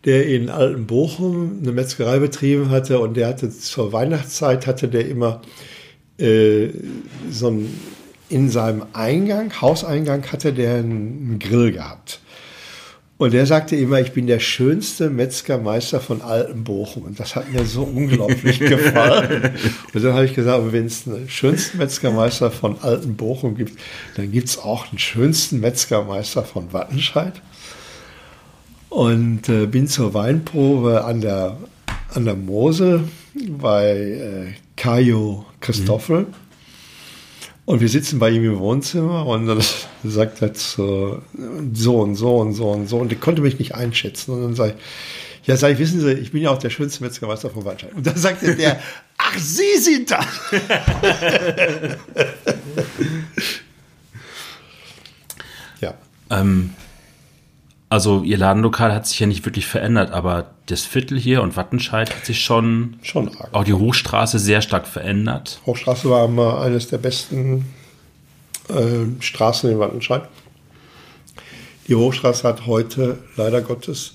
der 0.06 0.26
in 0.26 0.50
Altenbochum 0.50 1.60
eine 1.62 1.74
Metzgerei 1.74 2.18
betrieben 2.18 2.72
hatte 2.72 2.98
und 2.98 3.18
der 3.18 3.28
hatte 3.28 3.52
zur 3.52 3.94
Weihnachtszeit 3.94 4.66
hatte 4.66 4.88
der 4.88 5.08
immer 5.08 5.44
äh, 6.18 6.70
so 7.30 7.50
ein 7.50 7.70
in 8.30 8.50
seinem 8.50 8.86
Eingang, 8.94 9.62
Hauseingang 9.62 10.24
hatte 10.32 10.54
der 10.54 10.76
einen 10.76 11.40
Grill 11.40 11.72
gehabt. 11.72 12.20
Und 13.18 13.32
der 13.32 13.46
sagte 13.46 13.76
immer, 13.76 14.02
ich 14.02 14.12
bin 14.12 14.28
der 14.28 14.40
schönste 14.40 15.10
Metzgermeister 15.10 16.02
von 16.02 16.22
Altenbochum. 16.22 17.04
Und 17.04 17.20
das 17.20 17.36
hat 17.36 17.52
mir 17.54 17.64
so 17.64 17.84
unglaublich 17.84 18.60
gefallen. 18.60 19.52
Und 19.94 20.04
dann 20.04 20.14
habe 20.14 20.26
ich 20.26 20.34
gesagt, 20.34 20.74
wenn 20.74 20.88
es 20.88 21.08
einen 21.08 21.30
schönsten 21.30 21.78
Metzgermeister 21.78 22.52
von 22.52 22.82
Altenbochum 22.82 23.56
gibt, 23.56 23.80
dann 24.18 24.32
gibt 24.32 24.50
es 24.50 24.58
auch 24.58 24.90
einen 24.90 25.00
schönsten 25.00 25.60
Metzgermeister 25.60 26.44
von 26.44 26.74
Wattenscheid. 26.74 27.34
Und 28.90 29.48
äh, 29.48 29.68
bin 29.68 29.88
zur 29.88 30.14
Weinprobe 30.14 31.06
an 31.06 31.22
der, 31.22 31.58
an 32.14 32.26
der 32.26 32.36
Mosel 32.36 33.06
bei 33.34 33.90
äh, 33.90 34.54
Kajo 34.76 35.46
Christoffel. 35.62 36.28
Und 37.66 37.80
wir 37.80 37.88
sitzen 37.88 38.20
bei 38.20 38.30
ihm 38.30 38.44
im 38.44 38.60
Wohnzimmer 38.60 39.26
und 39.26 39.48
dann 39.48 39.62
sagt 40.04 40.42
er 40.42 40.54
zu 40.54 41.22
so 41.74 42.00
und 42.02 42.16
so 42.16 42.38
und 42.38 42.54
so 42.54 42.72
und 42.72 42.88
so. 42.88 42.98
Und 42.98 43.10
der 43.10 43.18
konnte 43.20 43.42
mich 43.42 43.58
nicht 43.60 43.74
einschätzen. 43.76 44.34
Und 44.34 44.42
dann 44.42 44.56
sage 44.56 44.76
ich, 44.76 45.48
ja, 45.48 45.56
sag 45.58 45.72
ich, 45.72 45.80
wissen 45.80 46.00
Sie, 46.00 46.12
ich 46.14 46.32
bin 46.32 46.42
ja 46.42 46.52
auch 46.52 46.58
der 46.58 46.70
schönste 46.70 47.04
Metzgermeister 47.04 47.50
von 47.50 47.66
Waldscheid. 47.66 47.94
Und 47.94 48.06
dann 48.06 48.18
sagte 48.18 48.56
der, 48.56 48.82
ach, 49.18 49.38
Sie 49.38 49.78
sind 49.80 50.12
das. 50.12 50.26
ja. 55.82 55.94
Ähm, 56.30 56.72
also 57.94 58.24
Ihr 58.24 58.40
Ladenlokal 58.40 58.92
hat 58.92 59.06
sich 59.06 59.20
ja 59.20 59.28
nicht 59.28 59.46
wirklich 59.46 59.68
verändert, 59.68 60.10
aber 60.10 60.48
das 60.66 60.82
Viertel 60.82 61.20
hier 61.20 61.44
und 61.44 61.56
Wattenscheid 61.56 62.10
hat 62.10 62.26
sich 62.26 62.44
schon, 62.44 62.96
Schon 63.04 63.28
arg. 63.38 63.50
auch 63.52 63.64
die 63.64 63.76
Hochstraße 63.76 64.40
sehr 64.40 64.64
stark 64.64 64.88
verändert. 64.88 65.62
Hochstraße 65.68 66.10
war 66.10 66.26
immer 66.26 66.60
eines 66.60 66.88
der 66.88 66.98
besten 66.98 67.66
äh, 68.70 69.22
Straßen 69.22 69.70
in 69.70 69.78
Wattenscheid. 69.78 70.24
Die 71.88 71.94
Hochstraße 71.94 72.48
hat 72.48 72.66
heute 72.66 73.20
leider 73.38 73.62
Gottes 73.62 74.14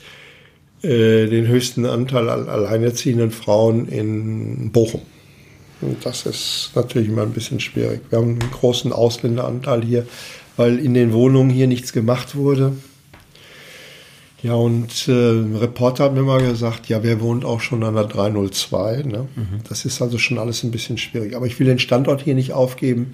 äh, 0.82 1.26
den 1.28 1.46
höchsten 1.46 1.86
Anteil 1.86 2.30
an 2.30 2.48
alleinerziehenden 2.48 3.30
Frauen 3.30 3.86
in 3.86 4.72
Bochum. 4.72 5.02
Und 5.82 6.04
das 6.04 6.26
ist 6.26 6.72
natürlich 6.74 7.06
immer 7.10 7.22
ein 7.22 7.32
bisschen 7.32 7.60
schwierig. 7.60 8.00
Wir 8.10 8.18
haben 8.18 8.40
einen 8.40 8.50
großen 8.50 8.92
Ausländeranteil 8.92 9.84
hier, 9.84 10.04
weil 10.56 10.80
in 10.80 10.94
den 10.94 11.12
Wohnungen 11.12 11.50
hier 11.50 11.68
nichts 11.68 11.92
gemacht 11.92 12.34
wurde. 12.34 12.72
Ja, 14.42 14.54
und 14.54 15.08
äh, 15.08 15.32
ein 15.32 15.56
Reporter 15.56 16.04
hat 16.04 16.14
mir 16.14 16.22
mal 16.22 16.40
gesagt, 16.40 16.88
ja, 16.88 17.02
wer 17.02 17.20
wohnt 17.20 17.44
auch 17.44 17.60
schon 17.60 17.82
an 17.82 17.94
der 17.94 18.04
302? 18.04 19.02
Ne? 19.02 19.26
Mhm. 19.34 19.60
Das 19.68 19.84
ist 19.84 20.00
also 20.00 20.16
schon 20.16 20.38
alles 20.38 20.62
ein 20.62 20.70
bisschen 20.70 20.96
schwierig. 20.96 21.34
Aber 21.34 21.46
ich 21.46 21.58
will 21.58 21.66
den 21.66 21.80
Standort 21.80 22.22
hier 22.22 22.36
nicht 22.36 22.52
aufgeben, 22.52 23.12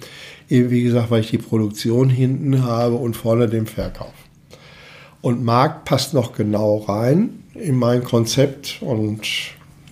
eben 0.49 0.69
wie 0.69 0.83
gesagt, 0.83 1.09
weil 1.09 1.21
ich 1.21 1.31
die 1.31 1.39
Produktion 1.39 2.09
hinten 2.09 2.63
habe 2.63 2.95
und 2.95 3.15
vorne 3.15 3.49
den 3.49 3.65
Verkauf. 3.65 4.13
Und 5.21 5.43
Markt 5.43 5.85
passt 5.85 6.13
noch 6.13 6.33
genau 6.33 6.77
rein 6.77 7.43
in 7.55 7.75
mein 7.75 8.03
Konzept 8.03 8.77
und 8.81 9.21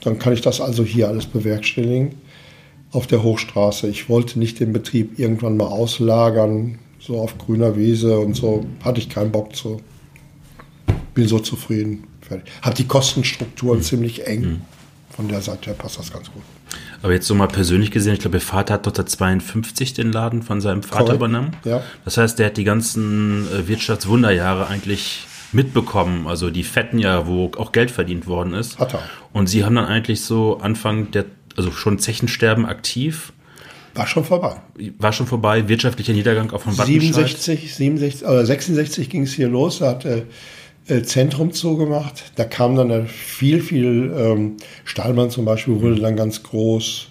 dann 0.02 0.20
kann 0.20 0.34
ich 0.34 0.42
das 0.42 0.62
also 0.62 0.84
hier 0.84 1.08
alles 1.08 1.26
bewerkstelligen 1.26 2.16
auf 2.92 3.08
der 3.08 3.24
Hochstraße. 3.24 3.88
Ich 3.88 4.10
wollte 4.10 4.38
nicht 4.38 4.60
den 4.60 4.74
Betrieb 4.74 5.18
irgendwann 5.18 5.58
mal 5.58 5.66
auslagern, 5.66 6.78
so 7.00 7.20
auf 7.20 7.40
grüner 7.40 7.76
Wiese 7.76 8.20
und 8.20 8.36
so, 8.36 8.66
hatte 8.84 9.00
ich 9.00 9.10
keinen 9.10 9.32
Bock 9.32 9.56
zu 9.56 9.82
bin 11.14 11.28
so 11.28 11.40
zufrieden. 11.40 12.06
Fertig. 12.22 12.52
Hat 12.62 12.78
die 12.78 12.88
Kostenstrukturen 12.88 13.80
mhm. 13.80 13.84
ziemlich 13.84 14.28
eng. 14.28 14.42
Mhm. 14.42 14.62
Von 15.16 15.28
der 15.28 15.42
Seite 15.42 15.68
her 15.68 15.76
passt 15.76 16.00
das 16.00 16.12
ganz 16.12 16.32
gut. 16.32 16.42
Aber 17.04 17.14
jetzt 17.14 17.28
so 17.28 17.36
mal 17.36 17.48
persönlich 17.48 17.92
gesehen, 17.92 18.14
ich 18.14 18.20
glaube, 18.20 18.38
Ihr 18.38 18.42
Vater 18.42 18.76
hat 18.76 18.88
1952 18.88 19.94
den 19.94 20.12
Laden 20.12 20.42
von 20.42 20.60
seinem 20.60 20.82
Vater 20.82 21.04
Korrekt. 21.04 21.16
übernommen. 21.18 21.56
Ja. 21.66 21.84
Das 22.04 22.18
heißt, 22.18 22.40
der 22.40 22.48
hat 22.48 22.58
die 22.58 22.64
ganzen 22.64 23.46
äh, 23.54 23.68
Wirtschaftswunderjahre 23.68 24.68
eigentlich 24.68 25.28
mitbekommen, 25.52 26.26
also 26.28 26.50
die 26.50 26.64
fetten 26.64 26.98
Jahre, 26.98 27.28
wo 27.28 27.52
auch 27.58 27.72
Geld 27.72 27.92
verdient 27.92 28.26
worden 28.26 28.54
ist. 28.54 28.80
Hat 28.80 28.96
er. 28.96 29.04
Und 29.32 29.48
Sie 29.48 29.64
haben 29.64 29.76
dann 29.76 29.86
eigentlich 29.86 30.22
so 30.22 30.58
Anfang 30.58 31.12
der, 31.12 31.26
also 31.56 31.72
schon 31.72 32.00
Zechensterben 32.00 32.66
aktiv. 32.66 33.34
War 33.94 34.08
schon 34.08 34.24
vorbei. 34.24 34.56
War 34.98 35.14
schon 35.14 35.28
vorbei, 35.28 35.68
wirtschaftlicher 35.68 36.14
Niedergang 36.14 36.52
auch 36.52 36.62
von 36.62 36.76
Wattenscheid. 36.78 37.14
67, 37.14 37.76
67, 37.76 38.28
äh, 38.28 38.46
66 38.46 39.10
ging 39.10 39.24
es 39.24 39.34
hier 39.34 39.50
los, 39.50 39.80
da 39.80 39.90
hat 39.90 40.06
äh, 40.06 40.20
äh, 40.20 40.24
Zentrum 41.04 41.54
zugemacht. 41.54 42.34
Da 42.36 42.44
kam 42.44 42.76
dann 42.76 43.08
viel, 43.08 43.62
viel, 43.62 44.14
ähm, 44.18 44.58
Stahlmann 44.84 45.30
zum 45.30 45.46
Beispiel 45.46 45.80
wurde 45.82 46.02
dann 46.02 46.16
ganz 46.16 46.44
groß. 46.44 47.08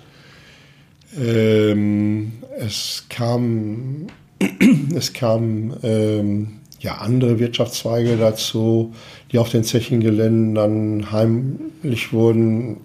Ähm, 1.19 2.33
es 2.59 3.07
kam, 3.09 4.09
es 4.95 5.13
kam 5.13 5.75
ähm, 5.83 6.61
ja 6.81 6.97
andere 6.99 7.39
Wirtschaftszweige 7.39 8.17
dazu, 8.17 8.95
die 9.31 9.39
auf 9.39 9.51
den 9.51 9.65
Zechengeländen 9.65 10.55
dann 10.55 11.11
heimlich 11.11 12.13
wurden, 12.13 12.79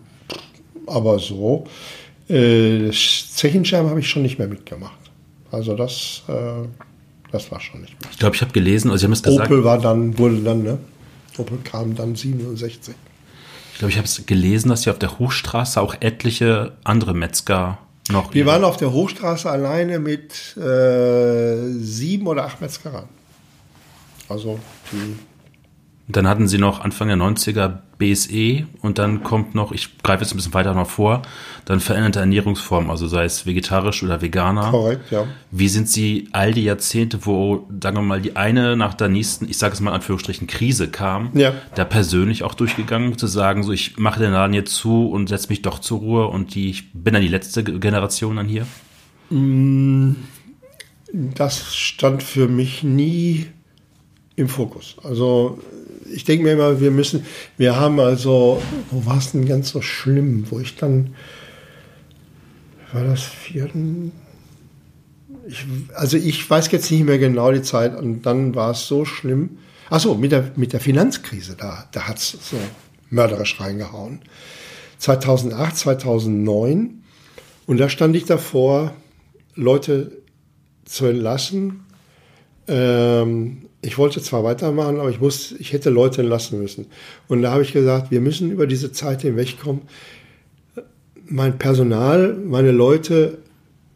aber 0.85 1.19
so. 1.19 1.65
Äh, 2.29 2.91
Zechenscherben 2.91 3.89
habe 3.89 3.99
ich 3.99 4.09
schon 4.09 4.21
nicht 4.21 4.39
mehr 4.39 4.47
mitgemacht. 4.47 4.99
Also 5.51 5.75
das 5.75 6.23
äh, 6.27 6.67
das 7.32 7.51
war 7.51 7.59
schon 7.59 7.82
nicht 7.82 7.99
mehr. 7.99 8.09
Ich 8.11 8.19
glaube, 8.19 8.36
ich 8.36 8.41
habe 8.41 8.51
gelesen, 8.51 8.89
also 8.89 9.01
Sie 9.01 9.05
haben 9.05 9.13
es 9.13 9.23
gesagt. 9.23 9.49
Opel 9.49 9.63
war 9.63 9.80
dann, 9.80 10.17
wurde 10.17 10.38
dann, 10.38 10.63
ne? 10.63 10.78
Opel 11.38 11.59
kam 11.63 11.95
dann 11.95 12.15
67. 12.15 12.95
Ich 13.73 13.80
glaube, 13.80 13.91
ich 13.91 13.97
habe 13.97 14.07
es 14.07 14.25
gelesen, 14.25 14.69
dass 14.69 14.84
Sie 14.84 14.89
auf 14.89 14.99
der 14.99 15.19
Hochstraße 15.19 15.80
auch 15.80 15.95
etliche 15.99 16.73
andere 16.84 17.13
Metzger 17.13 17.78
noch. 18.09 18.34
Wir 18.34 18.45
waren 18.45 18.63
auf 18.63 18.78
der 18.78 18.91
Hochstraße 18.91 19.49
alleine 19.49 19.99
mit 19.99 20.57
äh, 20.57 21.73
sieben 21.80 22.28
oder 22.28 22.45
acht 22.45 22.61
Metzgereien. 22.61 23.09
Also 24.30 24.59
die 24.91 25.15
dann 26.10 26.28
hatten 26.28 26.47
sie 26.47 26.58
noch 26.58 26.80
Anfang 26.80 27.10
der 27.10 27.18
90er 27.18 27.80
BSE 27.97 28.66
und 28.82 28.97
dann 28.97 29.24
kommt 29.24 29.55
noch, 29.55 29.74
ich 29.74 29.97
greife 30.03 30.24
jetzt 30.24 30.34
ein 30.34 30.38
bisschen 30.38 30.53
weiter 30.53 30.74
noch 30.74 30.89
vor, 30.89 31.22
dann 31.66 31.82
veränderte 31.82 32.20
Ernährungsformen, 32.20 32.89
also 32.89 33.08
sei 33.08 33.26
es 33.26 33.45
vegetarisch 33.45 34.03
oder 34.03 34.22
Veganer. 34.22 34.72
Korrekt, 34.72 35.12
ja. 35.12 35.26
Wie 35.51 35.68
sind 35.68 35.89
Sie 35.89 36.30
all 36.32 36.53
die 36.53 36.64
Jahrzehnte, 36.64 37.26
wo, 37.26 37.68
sagen 37.82 37.97
wir 37.97 38.03
mal, 38.03 38.22
die 38.22 38.38
eine 38.38 38.78
nach 38.78 38.93
der 38.93 39.10
nächsten, 39.10 39.49
ich 39.49 39.58
sage 39.58 39.74
es 39.74 39.82
mal 39.82 39.89
in 39.91 39.95
Anführungsstrichen, 39.95 40.47
Krise 40.47 40.88
kam, 40.88 41.32
ja. 41.34 41.53
da 41.76 41.84
persönlich 41.84 42.43
auch 42.43 42.53
durchgegangen, 42.53 43.18
zu 43.18 43.28
sagen, 43.28 43.64
so 43.64 43.74
ich 43.74 43.97
mache 43.97 44.22
den 44.22 44.32
Laden 44.32 44.53
jetzt 44.53 44.76
zu 44.76 45.10
und 45.10 45.28
setze 45.28 45.49
mich 45.49 45.62
doch 45.62 45.80
zur 45.80 45.99
Ruhe 45.99 46.28
und 46.28 46.55
die, 46.55 46.70
ich 46.70 46.93
bin 46.93 47.16
dann 47.16 47.24
die 47.24 47.28
letzte 47.28 47.66
Generation 47.66 48.38
dann 48.38 48.47
hier? 48.47 48.66
Mm, 49.30 50.16
das 51.12 51.76
stand 51.76 52.24
für 52.24 52.47
mich 52.47 52.84
nie 52.84 53.47
im 54.38 54.47
Fokus. 54.47 54.95
Also 55.03 55.60
ich 56.12 56.24
denke 56.24 56.43
mir 56.43 56.53
immer, 56.53 56.80
wir 56.80 56.91
müssen, 56.91 57.26
wir 57.58 57.76
haben 57.76 57.99
also, 57.99 58.62
wo 58.91 59.05
war 59.05 59.18
es 59.18 59.32
denn 59.32 59.45
ganz 59.45 59.70
so 59.70 59.82
schlimm, 59.82 60.45
wo 60.49 60.60
ich 60.60 60.76
dann, 60.76 61.16
war 62.93 63.03
das 63.03 63.22
vierten, 63.22 64.12
ich, 65.47 65.66
also 65.93 66.18
ich 66.18 66.49
weiß 66.49 66.72
jetzt 66.72 66.91
nicht 66.91 67.05
mehr 67.05 67.20
genau 67.20 67.51
die 67.51 67.62
Zeit 67.62 67.97
und 67.97 68.24
dann 68.24 68.55
war 68.55 68.72
es 68.72 68.88
so 68.88 69.05
schlimm. 69.05 69.58
Achso, 69.89 70.16
mit 70.16 70.32
der, 70.32 70.51
mit 70.55 70.74
der 70.74 70.82
Finanzkrise, 70.82 71.55
da, 71.58 71.88
da 71.91 72.08
hat 72.08 72.18
es 72.18 72.32
so 72.32 72.58
mörderisch 73.10 73.60
reingehauen. 73.60 74.20
2008, 74.97 75.78
2009 75.78 77.03
und 77.66 77.78
da 77.78 77.89
stand 77.89 78.16
ich 78.16 78.26
davor, 78.26 78.93
Leute 79.55 80.12
zu 80.86 81.05
entlassen, 81.05 81.86
ähm, 82.68 83.66
ich 83.82 83.97
wollte 83.97 84.21
zwar 84.21 84.43
weitermachen, 84.43 84.99
aber 84.99 85.09
ich 85.09 85.19
muss, 85.19 85.53
ich 85.59 85.73
hätte 85.73 85.89
Leute 85.89 86.21
entlassen 86.21 86.59
müssen. 86.59 86.88
Und 87.28 87.41
da 87.41 87.51
habe 87.51 87.61
ich 87.61 87.73
gesagt, 87.73 88.11
wir 88.11 88.21
müssen 88.21 88.51
über 88.51 88.67
diese 88.67 88.91
Zeit 88.91 89.21
hinwegkommen. 89.21 89.84
Mein 91.25 91.57
Personal, 91.57 92.34
meine 92.34 92.71
Leute, 92.71 93.38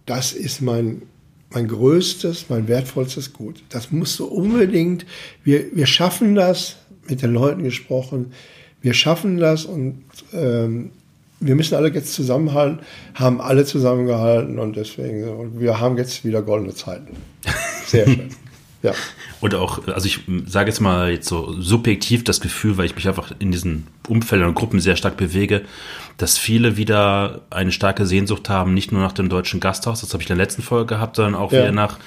das 0.06 0.34
ist 0.34 0.62
mein, 0.62 1.04
mein 1.50 1.68
größtes, 1.68 2.46
mein 2.50 2.68
wertvollstes 2.68 3.34
Gut. 3.34 3.64
Das 3.70 3.92
musst 3.92 4.20
du 4.20 4.26
unbedingt, 4.26 5.06
wir, 5.44 5.76
wir 5.76 5.86
schaffen 5.86 6.36
das, 6.36 6.78
mit 7.08 7.22
den 7.22 7.34
Leuten 7.34 7.64
gesprochen, 7.64 8.34
wir 8.82 8.94
schaffen 8.94 9.38
das 9.38 9.66
und 9.66 10.04
ähm, 10.34 10.92
wir 11.40 11.56
müssen 11.56 11.76
alle 11.76 11.90
jetzt 11.90 12.14
zusammenhalten, 12.14 12.80
haben 13.16 13.42
alle 13.42 13.66
zusammengehalten 13.66 14.60
und 14.60 14.76
deswegen, 14.76 15.28
und 15.28 15.60
wir 15.60 15.80
haben 15.80 15.98
jetzt 15.98 16.24
wieder 16.24 16.42
goldene 16.42 16.74
Zeiten. 16.76 17.16
Sehr 17.86 18.06
schön. 18.06 18.30
Ja. 18.84 18.94
Und 19.42 19.56
auch, 19.56 19.88
also 19.88 20.06
ich 20.06 20.20
sage 20.46 20.70
jetzt 20.70 20.80
mal 20.80 21.12
jetzt 21.12 21.28
so 21.28 21.60
subjektiv 21.60 22.24
das 22.24 22.42
Gefühl, 22.42 22.78
weil 22.78 22.86
ich 22.86 22.96
mich 22.96 23.08
einfach 23.08 23.32
in 23.40 23.52
diesen 23.52 23.88
Umfeldern 24.08 24.50
und 24.50 24.56
Gruppen 24.56 24.80
sehr 24.80 24.96
stark 24.96 25.18
bewege, 25.18 25.64
dass 26.18 26.38
viele 26.38 26.78
wieder 26.78 27.42
eine 27.50 27.72
starke 27.72 28.06
Sehnsucht 28.06 28.50
haben, 28.50 28.74
nicht 28.74 28.92
nur 28.92 29.02
nach 29.02 29.14
dem 29.14 29.30
deutschen 29.30 29.60
Gasthaus, 29.60 30.02
das 30.02 30.14
habe 30.14 30.22
ich 30.22 30.30
in 30.30 30.38
der 30.38 30.46
letzten 30.46 30.62
Folge 30.62 30.96
gehabt, 30.96 31.16
sondern 31.16 31.36
auch 31.36 31.52
ja. 31.52 31.62
wieder 31.62 31.72
nach 31.72 31.98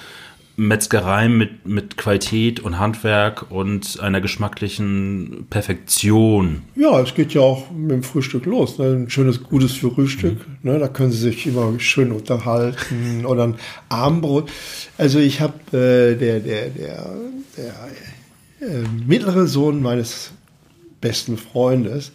Metzgerei 0.56 1.28
mit, 1.28 1.66
mit 1.66 1.96
Qualität 1.96 2.60
und 2.60 2.78
Handwerk 2.78 3.50
und 3.50 3.98
einer 4.00 4.20
geschmacklichen 4.20 5.46
Perfektion. 5.50 6.62
Ja, 6.76 7.00
es 7.00 7.14
geht 7.14 7.34
ja 7.34 7.40
auch 7.40 7.70
mit 7.72 7.90
dem 7.90 8.02
Frühstück 8.04 8.46
los. 8.46 8.78
Ne? 8.78 8.86
Ein 8.86 9.10
schönes, 9.10 9.42
gutes 9.42 9.72
Frühstück. 9.72 10.38
Mhm. 10.62 10.70
Ne? 10.70 10.78
Da 10.78 10.86
können 10.86 11.10
Sie 11.10 11.18
sich 11.18 11.46
immer 11.46 11.72
schön 11.80 12.12
unterhalten 12.12 13.24
oder 13.26 13.44
ein 13.44 13.54
Abendbrot. 13.88 14.50
Also 14.96 15.18
ich 15.18 15.40
habe 15.40 15.54
äh, 15.76 16.16
der, 16.16 16.38
der, 16.38 16.70
der, 16.70 17.10
der 17.56 18.68
äh, 18.68 18.84
mittlere 19.06 19.46
Sohn 19.48 19.82
meines 19.82 20.30
besten 21.00 21.36
Freundes, 21.36 22.12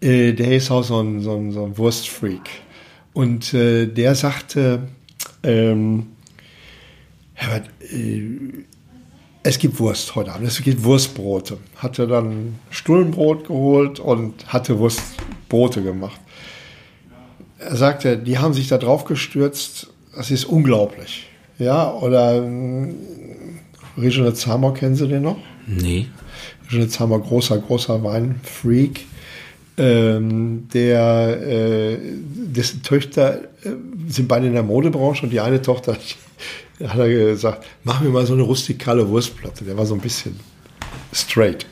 äh, 0.00 0.32
der 0.32 0.56
ist 0.56 0.70
auch 0.70 0.84
so 0.84 1.00
ein, 1.00 1.20
so 1.20 1.36
ein, 1.36 1.52
so 1.52 1.66
ein 1.66 1.76
Wurstfreak. 1.76 2.48
Und 3.12 3.52
äh, 3.52 3.86
der 3.86 4.14
sagte, 4.14 4.88
ähm, 5.42 6.06
Herbert, 7.38 7.68
äh, 7.92 8.64
es 9.44 9.58
gibt 9.58 9.78
Wurst 9.78 10.16
heute 10.16 10.32
Abend, 10.32 10.48
es 10.48 10.60
gibt 10.60 10.82
Wurstbrote. 10.82 11.58
Hatte 11.76 12.08
dann 12.08 12.58
Stullenbrot 12.70 13.46
geholt 13.46 14.00
und 14.00 14.52
hatte 14.52 14.78
Wurstbrote 14.78 15.82
gemacht. 15.82 16.20
Er 17.60 17.76
sagte, 17.76 18.18
die 18.18 18.38
haben 18.38 18.54
sich 18.54 18.66
da 18.66 18.76
drauf 18.76 19.04
gestürzt, 19.04 19.88
das 20.16 20.32
ist 20.32 20.46
unglaublich. 20.46 21.28
Ja, 21.58 21.92
oder 21.92 22.42
äh, 22.42 22.94
Regine 23.96 24.34
Zamer, 24.34 24.74
kennen 24.74 24.96
Sie 24.96 25.06
den 25.06 25.22
noch? 25.22 25.38
Nee. 25.66 26.08
Regine 26.66 26.88
Zamer, 26.88 27.20
großer, 27.20 27.58
großer 27.58 28.02
Weinfreak. 28.02 29.06
Ähm, 29.76 30.68
der, 30.74 31.40
äh, 31.40 31.98
dessen 32.24 32.82
Töchter 32.82 33.44
äh, 33.62 33.70
sind 34.08 34.26
beide 34.26 34.48
in 34.48 34.54
der 34.54 34.64
Modebranche 34.64 35.22
und 35.24 35.30
die 35.30 35.38
eine 35.38 35.62
Tochter 35.62 35.96
hat 36.86 36.98
er 36.98 37.08
gesagt, 37.08 37.66
mach 37.84 38.00
mir 38.00 38.10
mal 38.10 38.26
so 38.26 38.34
eine 38.34 38.42
rustikale 38.42 39.08
Wurstplatte. 39.08 39.64
Der 39.64 39.76
war 39.76 39.86
so 39.86 39.94
ein 39.94 40.00
bisschen 40.00 40.38
straight. 41.12 41.66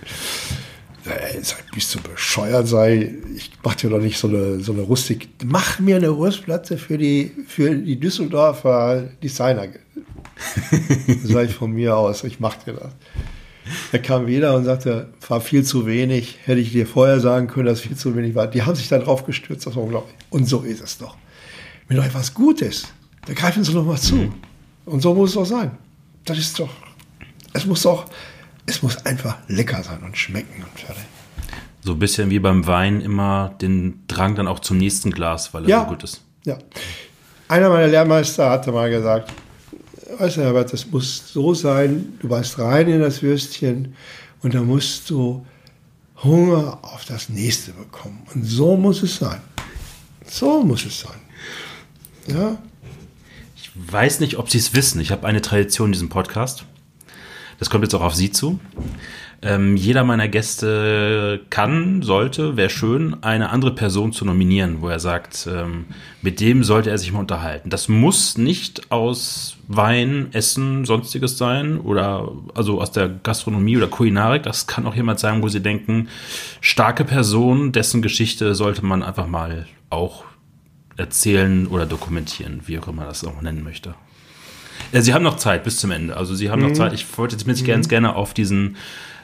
Ey, 1.04 1.40
bist 1.72 1.94
du 1.94 2.00
bescheuert 2.00 2.66
sei, 2.66 3.14
ich 3.36 3.52
mach 3.62 3.76
dir 3.76 3.90
doch 3.90 4.00
nicht 4.00 4.18
so 4.18 4.26
eine, 4.26 4.58
so 4.60 4.72
eine 4.72 4.82
Rustik. 4.82 5.28
Mach 5.44 5.78
mir 5.78 5.96
eine 5.96 6.16
Wurstplatte 6.16 6.78
für 6.78 6.98
die, 6.98 7.30
für 7.46 7.72
die 7.76 8.00
Düsseldorfer 8.00 9.04
Designer. 9.22 9.68
sag 11.24 11.46
ich 11.46 11.54
von 11.54 11.70
mir 11.70 11.96
aus, 11.96 12.24
ich 12.24 12.40
mach 12.40 12.56
dir 12.56 12.72
das. 12.74 12.92
Er 13.92 14.00
kam 14.00 14.26
wieder 14.26 14.54
und 14.56 14.64
sagte, 14.64 15.08
war 15.28 15.40
viel 15.40 15.64
zu 15.64 15.86
wenig, 15.86 16.38
hätte 16.44 16.60
ich 16.60 16.72
dir 16.72 16.86
vorher 16.86 17.20
sagen 17.20 17.46
können, 17.46 17.66
dass 17.66 17.80
viel 17.80 17.96
zu 17.96 18.16
wenig 18.16 18.34
war. 18.34 18.46
Die 18.46 18.62
haben 18.62 18.74
sich 18.74 18.88
da 18.88 18.98
drauf 18.98 19.24
gestürzt, 19.24 19.66
das 19.66 19.76
war 19.76 19.84
unglaublich. 19.84 20.14
Und 20.30 20.48
so 20.48 20.62
ist 20.62 20.82
es 20.82 20.98
doch. 20.98 21.16
wenn 21.88 21.96
doch 21.96 22.04
etwas 22.04 22.34
gut 22.34 22.62
ist, 22.62 22.92
dann 23.26 23.34
greifen 23.34 23.64
Sie 23.64 23.72
doch 23.72 23.84
mal 23.84 23.98
zu. 23.98 24.16
Mhm. 24.16 24.34
Und 24.86 25.02
so 25.02 25.14
muss 25.14 25.30
es 25.30 25.36
auch 25.36 25.44
sein. 25.44 25.72
Das 26.24 26.38
ist 26.38 26.58
doch, 26.58 26.70
es 27.52 27.66
muss 27.66 27.82
doch, 27.82 28.06
es 28.66 28.82
muss 28.82 29.04
einfach 29.04 29.36
lecker 29.48 29.82
sein 29.82 30.02
und 30.02 30.16
schmecken 30.16 30.62
und 30.62 30.80
fertig. 30.80 31.04
So 31.82 31.92
ein 31.92 31.98
bisschen 31.98 32.30
wie 32.30 32.38
beim 32.38 32.66
Wein 32.66 33.00
immer 33.00 33.54
den 33.60 34.04
Drang 34.08 34.34
dann 34.34 34.48
auch 34.48 34.60
zum 34.60 34.78
nächsten 34.78 35.10
Glas, 35.10 35.52
weil 35.54 35.64
er 35.64 35.68
ja, 35.68 35.80
so 35.84 35.90
gut 35.90 36.04
ist. 36.04 36.22
Ja. 36.44 36.58
Einer 37.48 37.68
meiner 37.68 37.86
Lehrmeister 37.88 38.50
hatte 38.50 38.72
mal 38.72 38.90
gesagt, 38.90 39.32
weißt 40.18 40.38
du, 40.38 40.42
Herbert, 40.42 40.72
das 40.72 40.86
muss 40.86 41.32
so 41.32 41.54
sein, 41.54 42.18
du 42.20 42.28
beißt 42.28 42.58
rein 42.58 42.88
in 42.88 43.00
das 43.00 43.22
Würstchen 43.22 43.94
und 44.42 44.54
dann 44.54 44.66
musst 44.66 45.10
du 45.10 45.44
Hunger 46.22 46.78
auf 46.82 47.04
das 47.04 47.28
nächste 47.28 47.72
bekommen. 47.72 48.26
Und 48.34 48.44
so 48.44 48.76
muss 48.76 49.02
es 49.02 49.16
sein. 49.16 49.40
So 50.26 50.62
muss 50.62 50.84
es 50.86 51.00
sein. 51.00 51.20
Ja. 52.26 52.58
Weiß 53.78 54.20
nicht, 54.20 54.38
ob 54.38 54.48
Sie 54.48 54.56
es 54.56 54.74
wissen. 54.74 55.00
Ich 55.02 55.10
habe 55.12 55.26
eine 55.26 55.42
Tradition 55.42 55.88
in 55.88 55.92
diesem 55.92 56.08
Podcast. 56.08 56.64
Das 57.58 57.68
kommt 57.68 57.84
jetzt 57.84 57.94
auch 57.94 58.02
auf 58.02 58.14
Sie 58.14 58.30
zu. 58.30 58.58
Ähm, 59.42 59.76
jeder 59.76 60.02
meiner 60.02 60.28
Gäste 60.28 61.42
kann, 61.50 62.00
sollte, 62.00 62.56
wäre 62.56 62.70
schön, 62.70 63.22
eine 63.22 63.50
andere 63.50 63.74
Person 63.74 64.12
zu 64.12 64.24
nominieren, 64.24 64.80
wo 64.80 64.88
er 64.88 64.98
sagt, 64.98 65.46
ähm, 65.50 65.84
mit 66.22 66.40
dem 66.40 66.64
sollte 66.64 66.88
er 66.88 66.96
sich 66.96 67.12
mal 67.12 67.20
unterhalten. 67.20 67.68
Das 67.68 67.88
muss 67.88 68.38
nicht 68.38 68.90
aus 68.90 69.58
Wein, 69.68 70.28
Essen, 70.32 70.86
sonstiges 70.86 71.36
sein 71.36 71.78
oder 71.78 72.32
also 72.54 72.80
aus 72.80 72.92
der 72.92 73.10
Gastronomie 73.10 73.76
oder 73.76 73.88
Kulinarik. 73.88 74.42
Das 74.42 74.66
kann 74.66 74.86
auch 74.86 74.94
jemand 74.94 75.20
sein, 75.20 75.42
wo 75.42 75.48
sie 75.48 75.60
denken, 75.60 76.08
starke 76.62 77.04
Person, 77.04 77.72
dessen 77.72 78.00
Geschichte 78.00 78.54
sollte 78.54 78.86
man 78.86 79.02
einfach 79.02 79.26
mal 79.26 79.66
auch 79.90 80.24
erzählen 80.96 81.66
oder 81.66 81.86
dokumentieren, 81.86 82.62
wie 82.66 82.78
auch 82.78 82.88
immer 82.88 83.04
das 83.04 83.24
auch 83.24 83.42
nennen 83.42 83.62
möchte. 83.62 83.94
Ja, 84.92 85.02
Sie 85.02 85.14
haben 85.14 85.22
noch 85.22 85.36
Zeit 85.36 85.64
bis 85.64 85.78
zum 85.78 85.90
Ende. 85.90 86.16
Also 86.16 86.34
Sie 86.34 86.50
haben 86.50 86.62
mhm. 86.62 86.68
noch 86.68 86.74
Zeit. 86.74 86.92
Ich 86.92 87.06
wollte 87.18 87.36
jetzt 87.36 87.46
mhm. 87.46 87.66
ganz 87.66 87.88
gerne 87.88 88.14
auf 88.14 88.34
diesen, 88.34 88.76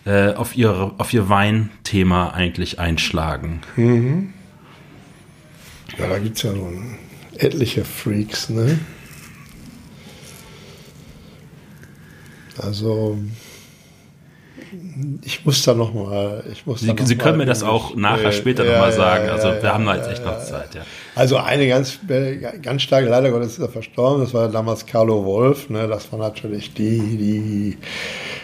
äh, 0.05 0.33
auf 0.35 0.57
Ihr, 0.57 0.93
auf 0.99 1.13
Ihr 1.13 1.29
Weinthema 1.29 2.31
eigentlich 2.31 2.79
einschlagen. 2.79 3.61
Mhm. 3.77 4.33
Ja, 5.99 6.09
da 6.09 6.19
gibt 6.19 6.37
es 6.37 6.43
ja 6.43 6.53
nun 6.53 6.99
etliche 7.37 7.85
Freaks, 7.85 8.49
ne? 8.49 8.79
Also 12.59 13.19
ich 15.23 15.45
muss 15.45 15.63
da 15.63 15.75
noch 15.75 15.93
mal. 15.93 16.45
Ich 16.51 16.67
muss 16.67 16.81
Sie, 16.81 16.95
Sie 17.03 17.17
können 17.17 17.39
mir 17.39 17.47
das 17.47 17.63
auch 17.63 17.95
nachher 17.95 18.29
äh, 18.29 18.33
später 18.33 18.65
ja, 18.65 18.73
noch 18.73 18.81
mal 18.81 18.93
sagen. 18.93 19.29
Also 19.29 19.49
ja, 19.49 19.63
wir 19.63 19.75
haben 19.75 19.85
da 19.85 19.97
jetzt 19.97 20.09
echt 20.11 20.25
noch 20.25 20.39
Zeit. 20.39 20.71
Also 21.15 21.37
eine 21.37 21.69
ganz 21.69 21.99
ganz 22.63 22.83
starke, 22.83 23.09
leider 23.09 23.31
Gottes 23.31 23.55
ist 23.55 23.59
er 23.59 23.69
verstorben. 23.69 24.23
Das 24.23 24.33
war 24.35 24.49
damals 24.49 24.87
Carlo 24.87 25.25
Wolf. 25.25 25.69
Ne? 25.69 25.87
Das 25.89 26.11
war 26.13 26.19
natürlich 26.19 26.75
die 26.75 26.99
die 26.99 27.79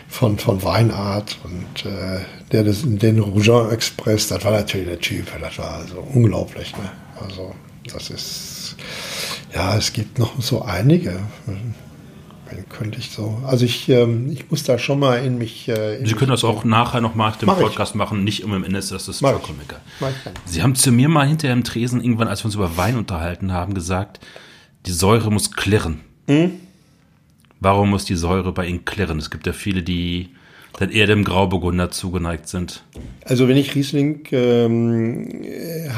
von 0.08 0.38
von 0.38 0.62
Weinart 0.62 1.38
und 1.44 1.90
äh, 1.90 2.20
der 2.52 2.64
das, 2.64 2.82
den 2.84 3.18
Rougon 3.18 3.70
Express. 3.70 4.28
Das 4.28 4.44
war 4.44 4.52
natürlich 4.52 4.88
der 4.88 5.00
Typ. 5.00 5.26
Das 5.40 5.58
war 5.58 5.78
also 5.78 6.06
unglaublich. 6.14 6.72
Ne? 6.76 6.90
Also 7.24 7.54
das 7.92 8.10
ist 8.10 8.76
ja 9.54 9.76
es 9.76 9.92
gibt 9.92 10.18
noch 10.18 10.40
so 10.40 10.62
einige 10.62 11.20
könnte 12.68 12.98
ich 12.98 13.10
so. 13.10 13.42
Also 13.46 13.64
ich, 13.64 13.88
ähm, 13.88 14.30
ich 14.30 14.50
muss 14.50 14.64
da 14.64 14.78
schon 14.78 14.98
mal 14.98 15.24
in 15.24 15.38
mich. 15.38 15.68
Äh, 15.68 15.98
in 15.98 16.06
Sie 16.06 16.14
können 16.14 16.30
das 16.30 16.44
auch 16.44 16.64
nachher 16.64 17.00
noch 17.00 17.14
mal 17.14 17.32
dem 17.32 17.48
Podcast 17.48 17.92
ich. 17.92 17.98
machen, 17.98 18.24
nicht 18.24 18.42
immer 18.42 18.56
im 18.56 18.64
Ende 18.64 18.78
ist 18.78 18.90
das 18.90 19.08
ist 19.08 19.20
vollkommen 19.20 19.60
egal. 19.64 19.80
Sie 20.44 20.62
haben 20.62 20.74
zu 20.74 20.92
mir 20.92 21.08
mal 21.08 21.26
hinterher 21.26 21.54
im 21.54 21.64
Tresen 21.64 22.02
irgendwann, 22.02 22.28
als 22.28 22.42
wir 22.42 22.46
uns 22.46 22.54
über 22.54 22.76
Wein 22.76 22.96
unterhalten 22.96 23.52
haben, 23.52 23.74
gesagt, 23.74 24.20
die 24.86 24.92
Säure 24.92 25.30
muss 25.30 25.52
klirren. 25.52 26.00
Mhm. 26.26 26.52
Warum 27.60 27.90
muss 27.90 28.04
die 28.04 28.14
Säure 28.16 28.52
bei 28.52 28.66
Ihnen 28.66 28.84
klirren? 28.84 29.18
Es 29.18 29.30
gibt 29.30 29.46
ja 29.46 29.52
viele, 29.52 29.82
die 29.82 30.30
dann 30.78 30.90
eher 30.90 31.06
dem 31.06 31.24
Grauburgunder 31.24 31.90
zugeneigt 31.90 32.48
sind. 32.48 32.84
Also 33.24 33.48
wenn 33.48 33.56
ich 33.56 33.74
Riesling 33.74 34.22
ähm, 34.30 35.44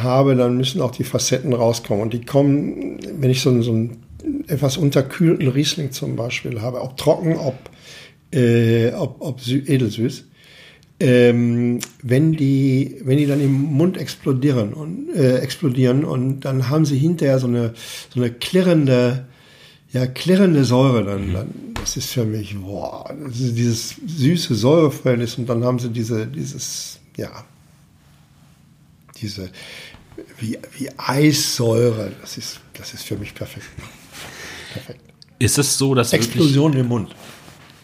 habe, 0.02 0.36
dann 0.36 0.56
müssen 0.56 0.80
auch 0.80 0.90
die 0.90 1.04
Facetten 1.04 1.52
rauskommen. 1.52 2.02
Und 2.02 2.14
die 2.14 2.24
kommen, 2.24 2.98
wenn 3.20 3.30
ich 3.30 3.42
so, 3.42 3.60
so 3.60 3.72
ein 3.72 3.98
etwas 4.46 4.76
unterkühlten 4.76 5.48
Riesling 5.48 5.92
zum 5.92 6.16
Beispiel 6.16 6.60
habe, 6.60 6.82
ob 6.82 6.96
trocken, 6.96 7.36
ob, 7.36 7.56
äh, 8.32 8.92
ob, 8.92 9.16
ob 9.20 9.46
edelsüß, 9.46 10.24
ähm, 11.00 11.80
wenn, 12.02 12.32
die, 12.32 13.00
wenn 13.04 13.16
die 13.16 13.26
dann 13.26 13.40
im 13.40 13.52
Mund 13.52 13.96
explodieren 13.96 14.74
und, 14.74 15.08
äh, 15.14 15.38
explodieren 15.38 16.04
und 16.04 16.40
dann 16.40 16.68
haben 16.68 16.84
sie 16.84 16.98
hinterher 16.98 17.38
so 17.38 17.46
eine, 17.46 17.72
so 18.12 18.20
eine 18.20 18.30
klirrende, 18.30 19.26
ja, 19.92 20.06
klirrende 20.06 20.64
Säure 20.64 21.04
dann, 21.04 21.28
mhm. 21.28 21.32
dann 21.32 21.48
das 21.74 21.96
ist 21.96 22.10
für 22.10 22.26
mich, 22.26 22.54
boah, 22.58 23.12
das 23.26 23.40
ist 23.40 23.56
dieses 23.56 23.96
süße 24.06 24.54
Säureverhältnis 24.54 25.38
und 25.38 25.48
dann 25.48 25.64
haben 25.64 25.78
sie 25.78 25.88
diese, 25.88 26.26
dieses, 26.26 27.00
ja, 27.16 27.44
diese, 29.20 29.50
wie, 30.38 30.58
wie 30.76 30.90
Eissäure, 30.98 32.12
das 32.20 32.36
ist, 32.36 32.60
das 32.74 32.92
ist 32.92 33.04
für 33.04 33.16
mich 33.16 33.34
perfekt. 33.34 33.66
Perfekt. 34.72 35.00
Ist 35.38 35.58
es 35.58 35.78
so, 35.78 35.94
dass 35.94 36.12
Explosion 36.12 36.72
wirklich, 36.72 36.82
im 36.82 36.88
Mund. 36.88 37.14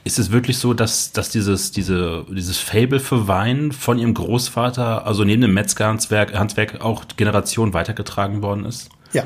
Ist 0.05 0.19
es 0.19 0.31
wirklich 0.31 0.59
so, 0.59 0.75
dass, 0.75 1.13
dass 1.13 1.31
dieses, 1.31 1.73
diese, 1.73 2.25
dieses 2.31 2.59
Fable 2.59 3.01
für 3.01 3.29
Wein 3.29 3.73
von 3.73 3.99
ihrem 3.99 4.15
Großvater, 4.15 5.07
also 5.07 5.25
neben 5.25 5.43
dem 5.43 5.55
Metzgerhandwerk 5.55 6.35
Handwerk 6.35 6.81
auch 6.81 7.05
Generation 7.17 7.73
weitergetragen 7.73 8.43
worden 8.43 8.67
ist? 8.67 8.89
Ja, 9.13 9.25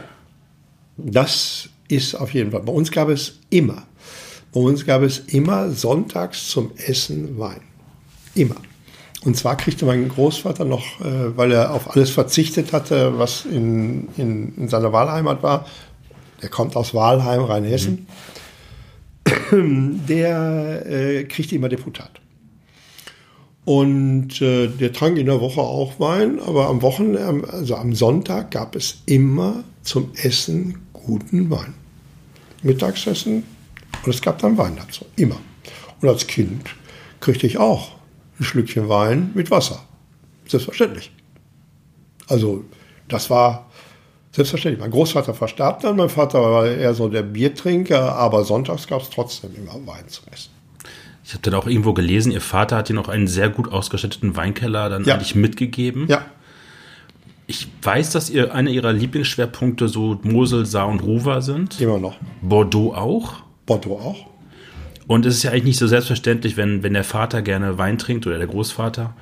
das 0.96 1.68
ist 1.88 2.14
auf 2.14 2.32
jeden 2.32 2.52
Fall. 2.52 2.62
Bei 2.62 2.72
uns 2.72 2.90
gab 2.92 3.08
es 3.08 3.40
immer, 3.50 3.82
bei 4.52 4.60
uns 4.60 4.86
gab 4.86 5.02
es 5.02 5.18
immer 5.18 5.70
sonntags 5.70 6.48
zum 6.48 6.70
Essen 6.76 7.38
Wein. 7.38 7.60
Immer. 8.34 8.56
Und 9.22 9.36
zwar 9.36 9.56
kriegte 9.56 9.84
mein 9.84 10.08
Großvater 10.08 10.64
noch, 10.64 11.00
äh, 11.00 11.36
weil 11.36 11.52
er 11.52 11.72
auf 11.72 11.94
alles 11.94 12.10
verzichtet 12.10 12.72
hatte, 12.72 13.18
was 13.18 13.44
in, 13.44 14.08
in, 14.16 14.54
in 14.56 14.68
seiner 14.68 14.92
Wahlheimat 14.92 15.42
war, 15.42 15.66
der 16.42 16.48
kommt 16.48 16.76
aus 16.76 16.94
Walheim, 16.94 17.42
Rheinhessen, 17.42 18.06
mhm. 19.50 20.06
der 20.08 20.86
äh, 20.86 21.24
kriegt 21.24 21.52
immer 21.52 21.68
Deputat. 21.68 22.20
Und 23.64 24.40
äh, 24.40 24.68
der 24.68 24.92
trank 24.92 25.18
in 25.18 25.26
der 25.26 25.40
Woche 25.40 25.60
auch 25.60 26.00
Wein, 26.00 26.40
aber 26.40 26.68
am 26.68 26.82
Wochenende, 26.82 27.48
also 27.52 27.76
am 27.76 27.94
Sonntag 27.94 28.50
gab 28.50 28.74
es 28.74 29.02
immer 29.06 29.64
zum 29.82 30.10
Essen 30.14 30.78
guten 30.92 31.50
Wein. 31.50 31.74
Mittagsessen 32.62 33.44
und 34.04 34.14
es 34.14 34.22
gab 34.22 34.38
dann 34.38 34.58
Wein 34.58 34.76
dazu, 34.76 35.04
immer. 35.16 35.40
Und 36.00 36.08
als 36.08 36.26
Kind 36.26 36.70
kriegte 37.20 37.46
ich 37.46 37.58
auch 37.58 37.92
ein 38.38 38.44
Schlückchen 38.44 38.88
Wein 38.88 39.30
mit 39.34 39.50
Wasser. 39.50 39.84
Selbstverständlich. 40.46 41.12
Also 42.26 42.64
das 43.08 43.28
war 43.30 43.69
Selbstverständlich. 44.32 44.80
Mein 44.80 44.92
Großvater 44.92 45.34
verstarb 45.34 45.80
dann, 45.80 45.96
mein 45.96 46.08
Vater 46.08 46.40
war 46.40 46.66
eher 46.66 46.94
so 46.94 47.08
der 47.08 47.22
Biertrinker, 47.22 48.14
aber 48.14 48.44
sonntags 48.44 48.86
gab 48.86 49.02
es 49.02 49.10
trotzdem 49.10 49.50
immer 49.56 49.74
Wein 49.86 50.08
zu 50.08 50.22
essen. 50.32 50.50
Ich 51.24 51.32
habe 51.32 51.42
dann 51.42 51.54
auch 51.54 51.66
irgendwo 51.66 51.92
gelesen, 51.92 52.32
Ihr 52.32 52.40
Vater 52.40 52.76
hat 52.76 52.90
Ihnen 52.90 52.98
auch 52.98 53.08
einen 53.08 53.26
sehr 53.26 53.50
gut 53.50 53.70
ausgestatteten 53.70 54.36
Weinkeller 54.36 54.88
dann 54.88 55.04
ja. 55.04 55.14
eigentlich 55.14 55.34
mitgegeben. 55.34 56.06
Ja. 56.08 56.24
Ich 57.46 57.68
weiß, 57.82 58.10
dass 58.10 58.30
ihr 58.30 58.54
einer 58.54 58.70
Ihrer 58.70 58.92
Lieblingsschwerpunkte 58.92 59.88
so 59.88 60.20
Mosel, 60.22 60.66
Saar 60.66 60.86
und 60.86 61.02
Ruwer 61.02 61.42
sind. 61.42 61.80
Immer 61.80 61.98
noch. 61.98 62.16
Bordeaux 62.42 62.94
auch? 62.94 63.42
Bordeaux 63.66 64.00
auch. 64.00 64.26
Und 65.08 65.26
es 65.26 65.34
ist 65.34 65.42
ja 65.42 65.50
eigentlich 65.50 65.64
nicht 65.64 65.78
so 65.78 65.88
selbstverständlich, 65.88 66.56
wenn, 66.56 66.84
wenn 66.84 66.94
der 66.94 67.02
Vater 67.02 67.42
gerne 67.42 67.76
Wein 67.76 67.98
trinkt 67.98 68.28
oder 68.28 68.38
der 68.38 68.46
Großvater, 68.46 69.14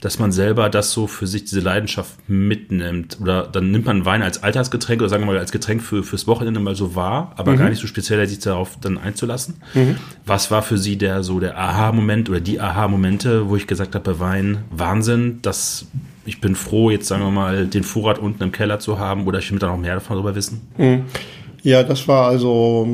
dass 0.00 0.18
man 0.18 0.30
selber 0.30 0.68
das 0.68 0.92
so 0.92 1.06
für 1.06 1.26
sich, 1.26 1.44
diese 1.44 1.60
Leidenschaft 1.60 2.12
mitnimmt. 2.28 3.18
Oder 3.20 3.48
dann 3.48 3.72
nimmt 3.72 3.86
man 3.86 4.04
Wein 4.04 4.22
als 4.22 4.42
Alltagsgetränk 4.42 5.00
oder 5.00 5.08
sagen 5.08 5.24
wir 5.24 5.32
mal 5.32 5.38
als 5.38 5.50
Getränk 5.50 5.82
für, 5.82 6.04
fürs 6.04 6.26
Wochenende 6.26 6.60
mal 6.60 6.76
so 6.76 6.94
wahr, 6.94 7.32
aber 7.36 7.52
mhm. 7.52 7.58
gar 7.58 7.68
nicht 7.68 7.80
so 7.80 7.86
speziell, 7.88 8.24
sich 8.28 8.38
darauf 8.38 8.78
dann 8.80 8.96
einzulassen. 8.96 9.56
Mhm. 9.74 9.96
Was 10.24 10.50
war 10.50 10.62
für 10.62 10.78
Sie 10.78 10.96
der 10.96 11.22
so 11.24 11.40
der 11.40 11.58
Aha-Moment 11.58 12.28
oder 12.30 12.40
die 12.40 12.60
Aha-Momente, 12.60 13.48
wo 13.48 13.56
ich 13.56 13.66
gesagt 13.66 13.94
habe, 13.94 14.12
bei 14.12 14.20
Wein, 14.20 14.58
Wahnsinn, 14.70 15.40
dass 15.42 15.86
ich 16.24 16.40
bin 16.40 16.54
froh, 16.54 16.90
jetzt 16.90 17.08
sagen 17.08 17.22
wir 17.22 17.30
mal, 17.30 17.66
den 17.66 17.82
Vorrat 17.82 18.18
unten 18.18 18.42
im 18.42 18.52
Keller 18.52 18.78
zu 18.78 18.98
haben 18.98 19.26
oder 19.26 19.40
ich 19.40 19.50
will 19.50 19.58
da 19.58 19.66
noch 19.66 19.78
mehr 19.78 19.94
davon 19.94 20.16
darüber 20.16 20.34
wissen? 20.34 20.60
Mhm. 20.76 21.04
Ja, 21.62 21.82
das 21.82 22.06
war 22.06 22.28
also, 22.28 22.86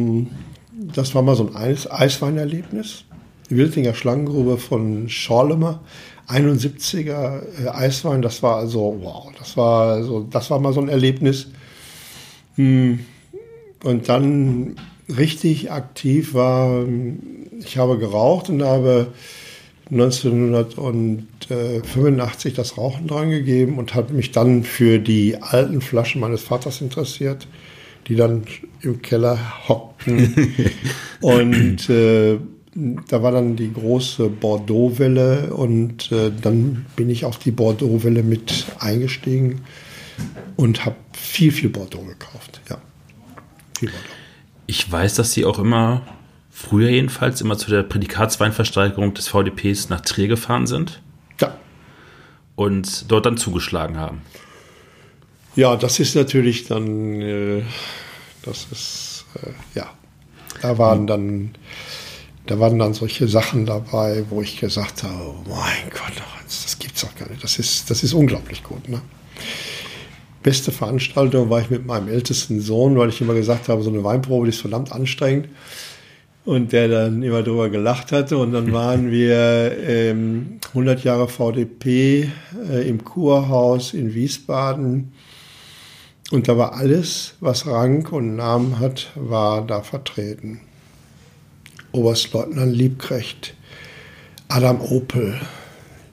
das 0.72 1.14
war 1.14 1.22
mal 1.22 1.36
so 1.36 1.46
ein 1.46 1.54
Eis 1.54 1.90
Eisweinerlebnis. 1.90 3.04
Die 3.50 3.56
Wiltinger 3.58 3.92
Schlangengrube 3.92 4.56
von 4.56 5.08
Schorlemer 5.10 5.80
71er 6.28 7.42
äh, 7.64 7.68
Eiswein, 7.68 8.20
das 8.22 8.42
war 8.42 8.56
also, 8.56 8.98
wow, 9.00 9.30
das 9.38 9.56
war 9.56 9.92
also, 9.92 10.26
das 10.30 10.50
war 10.50 10.58
mal 10.58 10.72
so 10.72 10.80
ein 10.80 10.88
Erlebnis. 10.88 11.46
Hm. 12.56 12.98
Und 13.82 14.08
dann 14.08 14.76
richtig 15.14 15.70
aktiv 15.70 16.34
war, 16.34 16.84
ich 17.60 17.76
habe 17.76 17.98
geraucht 17.98 18.48
und 18.48 18.62
habe 18.62 19.08
1985 19.90 22.54
das 22.54 22.78
Rauchen 22.78 23.06
dran 23.06 23.28
gegeben 23.30 23.76
und 23.78 23.94
habe 23.94 24.14
mich 24.14 24.32
dann 24.32 24.64
für 24.64 24.98
die 24.98 25.36
alten 25.42 25.82
Flaschen 25.82 26.22
meines 26.22 26.42
Vaters 26.42 26.80
interessiert, 26.80 27.46
die 28.08 28.16
dann 28.16 28.44
im 28.80 29.02
Keller 29.02 29.68
hockten. 29.68 30.54
und 31.20 31.90
äh, 31.90 32.38
da 32.74 33.22
war 33.22 33.32
dann 33.32 33.56
die 33.56 33.72
große 33.72 34.28
Bordeaux-Welle 34.28 35.54
und 35.54 36.10
äh, 36.10 36.32
dann 36.40 36.86
bin 36.96 37.08
ich 37.08 37.24
auf 37.24 37.38
die 37.38 37.52
Bordeaux-Welle 37.52 38.22
mit 38.22 38.66
eingestiegen 38.80 39.62
und 40.56 40.84
habe 40.84 40.96
viel, 41.12 41.52
viel 41.52 41.68
Bordeaux 41.68 42.04
gekauft. 42.04 42.60
Ja, 42.68 42.78
viel 43.78 43.90
Bordeaux. 43.90 44.08
Ich 44.66 44.90
weiß, 44.90 45.14
dass 45.14 45.32
Sie 45.32 45.44
auch 45.44 45.58
immer, 45.58 46.02
früher 46.50 46.88
jedenfalls, 46.88 47.40
immer 47.40 47.58
zu 47.58 47.70
der 47.70 47.82
Prädikatsweinversteigerung 47.82 49.14
des 49.14 49.28
VDPs 49.28 49.88
nach 49.88 50.00
Trier 50.00 50.28
gefahren 50.28 50.66
sind. 50.66 51.00
Ja. 51.40 51.56
Und 52.56 53.10
dort 53.10 53.26
dann 53.26 53.36
zugeschlagen 53.36 53.98
haben. 53.98 54.22
Ja, 55.56 55.76
das 55.76 56.00
ist 56.00 56.16
natürlich 56.16 56.66
dann, 56.66 57.20
äh, 57.20 57.62
das 58.42 58.66
ist, 58.72 59.26
äh, 59.42 59.78
ja, 59.78 59.90
da 60.62 60.78
waren 60.78 61.06
dann, 61.06 61.50
da 62.46 62.58
waren 62.60 62.78
dann 62.78 62.94
solche 62.94 63.28
Sachen 63.28 63.66
dabei, 63.66 64.24
wo 64.30 64.42
ich 64.42 64.60
gesagt 64.60 65.02
habe, 65.02 65.28
oh 65.28 65.48
mein 65.48 65.90
Gott, 65.90 66.22
das 66.44 66.78
gibt's 66.78 67.00
doch 67.00 67.14
gar 67.16 67.28
nicht. 67.28 67.42
Das 67.42 67.58
ist, 67.58 67.90
das 67.90 68.02
ist 68.02 68.12
unglaublich 68.12 68.62
gut. 68.62 68.88
Ne? 68.88 69.00
Beste 70.42 70.72
Veranstaltung 70.72 71.48
war 71.48 71.60
ich 71.60 71.70
mit 71.70 71.86
meinem 71.86 72.08
ältesten 72.08 72.60
Sohn, 72.60 72.98
weil 72.98 73.08
ich 73.08 73.20
immer 73.20 73.34
gesagt 73.34 73.68
habe, 73.68 73.82
so 73.82 73.90
eine 73.90 74.04
Weinprobe 74.04 74.46
die 74.46 74.50
ist 74.50 74.60
verdammt 74.60 74.92
anstrengend. 74.92 75.48
Und 76.44 76.72
der 76.72 76.88
dann 76.88 77.22
immer 77.22 77.42
drüber 77.42 77.70
gelacht 77.70 78.12
hatte. 78.12 78.36
Und 78.36 78.52
dann 78.52 78.70
waren 78.74 79.10
wir 79.10 79.78
ähm, 79.86 80.58
100 80.68 81.02
Jahre 81.02 81.26
VDP 81.26 82.30
äh, 82.68 82.86
im 82.86 83.02
Kurhaus 83.02 83.94
in 83.94 84.12
Wiesbaden 84.12 85.12
und 86.30 86.48
da 86.48 86.56
war 86.56 86.74
alles, 86.74 87.34
was 87.40 87.66
Rang 87.66 88.06
und 88.08 88.36
Namen 88.36 88.80
hat, 88.80 89.12
war 89.14 89.64
da 89.64 89.82
vertreten. 89.82 90.60
Oberstleutnant 91.94 92.74
Liebkrecht, 92.74 93.54
Adam 94.48 94.80
Opel, 94.80 95.40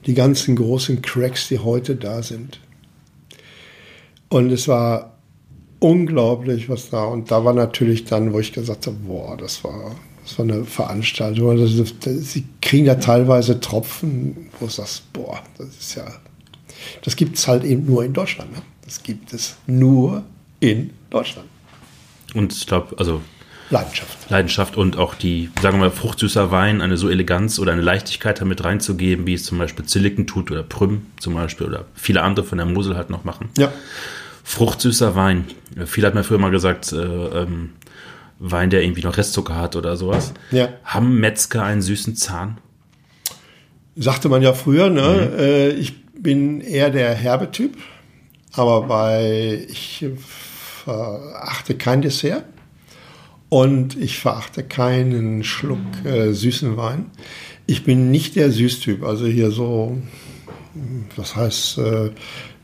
die 0.05 0.13
ganzen 0.13 0.55
großen 0.55 1.01
Cracks, 1.01 1.47
die 1.47 1.59
heute 1.59 1.95
da 1.95 2.23
sind. 2.23 2.59
Und 4.29 4.51
es 4.51 4.67
war 4.67 5.17
unglaublich, 5.79 6.69
was 6.69 6.89
da. 6.89 7.03
Und 7.03 7.31
da 7.31 7.43
war 7.43 7.53
natürlich 7.53 8.05
dann, 8.05 8.31
wo 8.31 8.39
ich 8.39 8.53
gesagt 8.53 8.87
habe, 8.87 8.95
boah, 8.97 9.35
das 9.35 9.63
war, 9.63 9.95
das 10.23 10.37
war 10.37 10.45
eine 10.45 10.63
Veranstaltung. 10.63 11.49
Also, 11.49 11.83
sie 11.83 12.45
kriegen 12.61 12.85
da 12.85 12.95
teilweise 12.95 13.59
Tropfen, 13.59 14.49
wo 14.59 14.67
du 14.67 14.71
sagst, 14.71 15.11
boah, 15.11 15.41
das 15.57 15.67
ist 15.67 15.95
ja, 15.95 16.05
das 17.03 17.15
gibt 17.15 17.37
es 17.37 17.47
halt 17.47 17.63
eben 17.63 17.85
nur 17.85 18.05
in 18.05 18.13
Deutschland. 18.13 18.51
Ne? 18.53 18.61
Das 18.85 19.03
gibt 19.03 19.33
es 19.33 19.55
nur 19.67 20.23
in 20.59 20.91
Deutschland. 21.09 21.47
Und 22.33 22.53
ich 22.53 22.65
glaube, 22.65 22.97
also 22.97 23.21
Leidenschaft. 23.71 24.29
Leidenschaft 24.29 24.77
und 24.77 24.97
auch 24.97 25.15
die, 25.15 25.49
sagen 25.61 25.77
wir 25.77 25.85
mal, 25.87 25.91
fruchtsüßer 25.91 26.51
Wein, 26.51 26.81
eine 26.81 26.97
so 26.97 27.09
Eleganz 27.09 27.57
oder 27.57 27.71
eine 27.71 27.81
Leichtigkeit 27.81 28.41
damit 28.41 28.63
reinzugeben, 28.63 29.25
wie 29.25 29.33
es 29.33 29.45
zum 29.45 29.57
Beispiel 29.57 29.85
Zilliken 29.85 30.27
tut 30.27 30.51
oder 30.51 30.61
Prüm 30.61 31.05
zum 31.19 31.33
Beispiel 31.33 31.67
oder 31.67 31.85
viele 31.95 32.21
andere 32.21 32.45
von 32.45 32.57
der 32.57 32.67
Mosel 32.67 32.97
halt 32.97 33.09
noch 33.09 33.23
machen. 33.23 33.49
Ja. 33.57 33.71
Fruchtsüßer 34.43 35.15
Wein. 35.15 35.45
Viele 35.85 36.07
hat 36.07 36.15
mir 36.15 36.23
früher 36.23 36.37
mal 36.37 36.51
gesagt, 36.51 36.91
äh, 36.91 36.97
ähm, 36.97 37.71
Wein, 38.39 38.69
der 38.71 38.83
irgendwie 38.83 39.03
noch 39.03 39.17
Restzucker 39.17 39.55
hat 39.55 39.75
oder 39.75 39.95
sowas. 39.95 40.33
Ja. 40.51 40.69
Haben 40.83 41.19
Metzger 41.19 41.63
einen 41.63 41.81
süßen 41.81 42.15
Zahn? 42.15 42.57
Sagte 43.95 44.29
man 44.29 44.41
ja 44.41 44.53
früher, 44.53 44.89
ne? 44.89 45.29
Mhm. 45.31 45.39
Äh, 45.39 45.69
ich 45.69 45.93
bin 46.13 46.59
eher 46.59 46.89
der 46.89 47.13
herbe 47.13 47.51
Typ. 47.51 47.77
Aber 48.53 48.81
bei, 48.81 49.65
ich 49.69 50.05
verachte 50.83 51.75
kein 51.75 52.01
Dessert 52.01 52.43
und 53.51 53.97
ich 53.97 54.17
verachte 54.17 54.63
keinen 54.63 55.43
Schluck 55.43 56.05
äh, 56.05 56.31
süßen 56.31 56.77
Wein. 56.77 57.11
Ich 57.67 57.83
bin 57.83 58.09
nicht 58.09 58.37
der 58.37 58.49
Süßtyp, 58.49 59.03
also 59.03 59.25
hier 59.25 59.51
so, 59.51 59.97
was 61.17 61.35
heißt, 61.35 61.77
äh, 61.79 62.11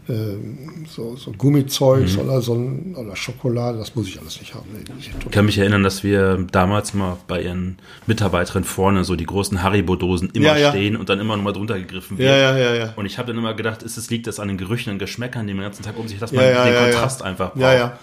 ähm, 0.07 0.85
so, 0.89 1.17
so 1.17 1.33
Gummizeugs 1.33 2.15
mhm. 2.15 2.21
oder 2.21 2.41
so 2.41 2.53
ein, 2.53 2.95
oder 2.95 3.17
Schokolade, 3.17 3.77
das 3.79 3.95
muss 3.95 4.07
ich 4.07 4.17
alles 4.17 4.39
nicht 4.39 4.55
haben. 4.55 4.63
Ich 4.97 5.29
kann 5.29 5.45
mich 5.45 5.57
erinnern, 5.57 5.83
dass 5.83 6.05
wir 6.05 6.37
damals 6.53 6.93
mal 6.93 7.17
bei 7.27 7.41
ihren 7.41 7.79
Mitarbeiterinnen 8.05 8.63
vorne 8.63 9.03
so 9.03 9.17
die 9.17 9.25
großen 9.25 9.61
Haribo-Dosen 9.61 10.29
immer 10.31 10.45
ja, 10.45 10.57
ja. 10.57 10.69
stehen 10.69 10.95
und 10.95 11.09
dann 11.09 11.19
immer 11.19 11.35
nochmal 11.35 11.51
drunter 11.51 11.77
gegriffen 11.77 12.17
wird. 12.17 12.29
Ja, 12.29 12.57
ja, 12.57 12.75
ja, 12.75 12.93
Und 12.95 13.05
ich 13.05 13.17
habe 13.17 13.27
dann 13.27 13.37
immer 13.37 13.55
gedacht, 13.55 13.83
ist 13.83 13.97
es 13.97 14.09
liegt 14.09 14.25
das 14.25 14.39
an 14.39 14.47
den 14.47 14.57
Gerüchen 14.57 14.93
und 14.93 14.99
Geschmäckern, 14.99 15.47
die 15.47 15.53
man 15.53 15.63
den 15.63 15.67
ganzen 15.67 15.83
Tag 15.83 15.99
um 15.99 16.07
sich, 16.07 16.17
dass 16.17 16.31
man 16.31 16.45
den 16.45 16.75
Kontrast 16.75 17.23
einfach 17.23 17.49
braucht. 17.49 17.61
Ja, 17.61 17.73
ja. 17.73 17.99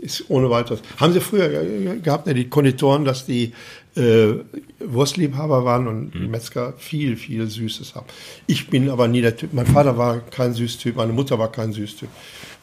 Ist 0.00 0.26
ohne 0.28 0.48
weiteres. 0.48 0.80
Haben 0.98 1.12
Sie 1.12 1.20
früher 1.20 1.96
gehabt, 1.96 2.26
ne, 2.26 2.34
die 2.34 2.48
Konditoren, 2.48 3.04
dass 3.04 3.26
die 3.26 3.52
äh, 3.96 4.34
Wurstliebhaber 4.78 5.64
waren 5.64 5.88
und 5.88 6.14
mhm. 6.14 6.30
Metzger 6.30 6.74
viel, 6.78 7.16
viel 7.16 7.48
Süßes 7.48 7.94
haben. 7.94 8.06
Ich 8.46 8.70
bin 8.70 8.90
aber 8.90 9.08
nie 9.08 9.20
der 9.20 9.36
Typ. 9.36 9.52
Mein 9.52 9.66
Vater 9.66 9.98
war 9.98 10.20
kein 10.20 10.54
Süßtyp, 10.54 10.96
meine 10.96 11.12
Mutter 11.12 11.38
war 11.38 11.50
kein 11.50 11.72
Süßtyp. 11.72 12.08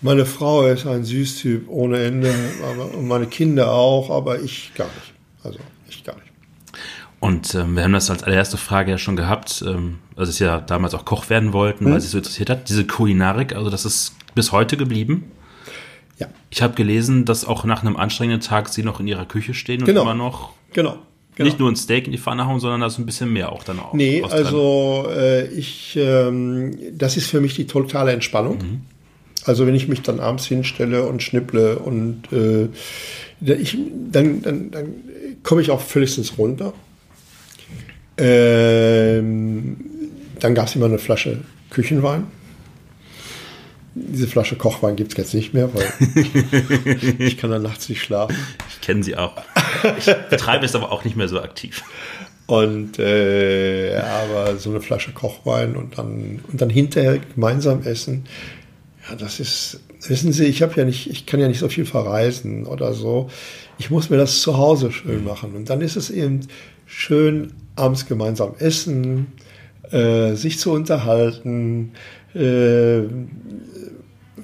Meine 0.01 0.25
Frau 0.25 0.65
ist 0.65 0.85
ein 0.85 1.03
Süßtyp 1.03 1.67
ohne 1.67 2.03
Ende 2.03 2.33
und 2.97 3.07
meine 3.07 3.27
Kinder 3.27 3.71
auch, 3.71 4.09
aber 4.09 4.41
ich 4.41 4.71
gar 4.75 4.87
nicht. 4.87 5.13
Also 5.43 5.59
ich 5.89 6.03
gar 6.03 6.15
nicht. 6.15 6.27
Und 7.19 7.55
ähm, 7.55 7.75
wir 7.75 7.83
haben 7.83 7.93
das 7.93 8.09
als 8.09 8.23
allererste 8.23 8.57
Frage 8.57 8.91
ja 8.91 8.97
schon 8.97 9.15
gehabt, 9.15 9.63
ähm, 9.65 9.95
als 10.15 10.37
Sie 10.37 10.43
ja 10.43 10.59
damals 10.59 10.93
auch 10.93 11.05
Koch 11.05 11.29
werden 11.29 11.53
wollten, 11.53 11.85
mhm. 11.85 11.93
weil 11.93 12.01
Sie 12.01 12.05
es 12.05 12.11
so 12.11 12.17
interessiert 12.17 12.49
hat. 12.49 12.69
Diese 12.69 12.85
Kulinarik, 12.85 13.55
also 13.55 13.69
das 13.69 13.85
ist 13.85 14.13
bis 14.35 14.51
heute 14.51 14.77
geblieben. 14.77 15.31
Ja. 16.17 16.27
Ich 16.49 16.61
habe 16.61 16.75
gelesen, 16.75 17.25
dass 17.25 17.45
auch 17.45 17.65
nach 17.65 17.81
einem 17.81 17.97
anstrengenden 17.97 18.41
Tag 18.41 18.69
Sie 18.69 18.83
noch 18.83 18.99
in 18.99 19.07
Ihrer 19.07 19.25
Küche 19.25 19.53
stehen 19.53 19.81
und 19.81 19.85
genau. 19.85 20.03
immer 20.03 20.15
noch 20.15 20.53
genau. 20.73 20.97
Genau. 21.35 21.49
Nicht 21.49 21.59
nur 21.59 21.69
ein 21.69 21.75
Steak 21.75 22.05
in 22.05 22.13
die 22.13 22.17
Pfanne 22.17 22.47
hauen, 22.47 22.61
sondern 22.61 22.79
da 22.79 22.87
ist 22.87 22.97
ein 22.97 23.05
bisschen 23.05 23.31
mehr 23.31 23.51
auch 23.51 23.63
dann 23.63 23.79
auch. 23.79 23.93
Nee, 23.93 24.23
also 24.23 25.05
äh, 25.09 25.47
ich, 25.47 25.97
ähm, 25.99 26.77
das 26.93 27.17
ist 27.17 27.27
für 27.29 27.41
mich 27.41 27.55
die 27.55 27.67
totale 27.67 28.13
Entspannung. 28.13 28.57
Mhm. 28.57 28.81
Also 29.43 29.67
wenn 29.67 29.75
ich 29.75 29.89
mich 29.89 30.01
dann 30.01 30.21
abends 30.21 30.45
hinstelle 30.45 31.03
und 31.03 31.21
schnipple 31.21 31.77
und 31.77 32.23
äh, 32.31 32.69
ich, 33.53 33.77
dann, 34.11 34.41
dann, 34.41 34.71
dann 34.71 34.93
komme 35.43 35.61
ich 35.61 35.71
auch 35.71 35.81
völligstens 35.81 36.37
runter. 36.37 36.73
Ähm, 38.17 39.75
dann 40.39 40.55
gab 40.55 40.67
es 40.67 40.75
immer 40.75 40.85
eine 40.85 40.99
Flasche 40.99 41.41
Küchenwein. 41.69 42.27
Diese 43.97 44.27
Flasche 44.27 44.57
Kochwein 44.57 44.97
gibt 44.97 45.13
es 45.13 45.17
jetzt 45.17 45.33
nicht 45.33 45.53
mehr, 45.53 45.69
weil 45.73 45.85
ich 47.17 47.37
kann 47.37 47.49
dann 47.49 47.63
nachts 47.63 47.87
nicht 47.87 48.01
schlafen. 48.01 48.35
Ich 48.69 48.81
kenne 48.81 49.03
sie 49.03 49.15
auch. 49.15 49.33
Ich 49.97 50.13
betreibe 50.29 50.65
es 50.65 50.75
aber 50.75 50.91
auch 50.91 51.05
nicht 51.05 51.15
mehr 51.15 51.29
so 51.29 51.39
aktiv. 51.39 51.81
Und 52.45 52.99
äh, 52.99 53.97
aber 53.97 54.57
so 54.57 54.69
eine 54.69 54.81
Flasche 54.81 55.13
Kochwein 55.13 55.75
und 55.75 55.97
dann 55.97 56.41
und 56.51 56.61
dann 56.61 56.69
hinterher 56.69 57.19
gemeinsam 57.33 57.83
essen, 57.83 58.25
ja, 59.09 59.15
das 59.15 59.39
ist, 59.39 59.79
wissen 60.07 60.31
Sie, 60.31 60.45
ich 60.45 60.61
habe 60.61 60.73
ja 60.75 60.85
nicht, 60.85 61.09
ich 61.09 61.25
kann 61.25 61.39
ja 61.39 61.47
nicht 61.47 61.59
so 61.59 61.69
viel 61.69 61.85
verreisen 61.85 62.65
oder 62.65 62.93
so. 62.93 63.29
Ich 63.77 63.89
muss 63.89 64.09
mir 64.09 64.17
das 64.17 64.41
zu 64.41 64.57
Hause 64.57 64.91
schön 64.91 65.23
machen. 65.23 65.55
Und 65.55 65.69
dann 65.69 65.81
ist 65.81 65.95
es 65.95 66.09
eben 66.09 66.41
schön, 66.85 67.53
abends 67.75 68.05
gemeinsam 68.05 68.53
essen, 68.59 69.27
äh, 69.91 70.33
sich 70.33 70.59
zu 70.59 70.71
unterhalten, 70.71 71.91
äh, 72.33 73.01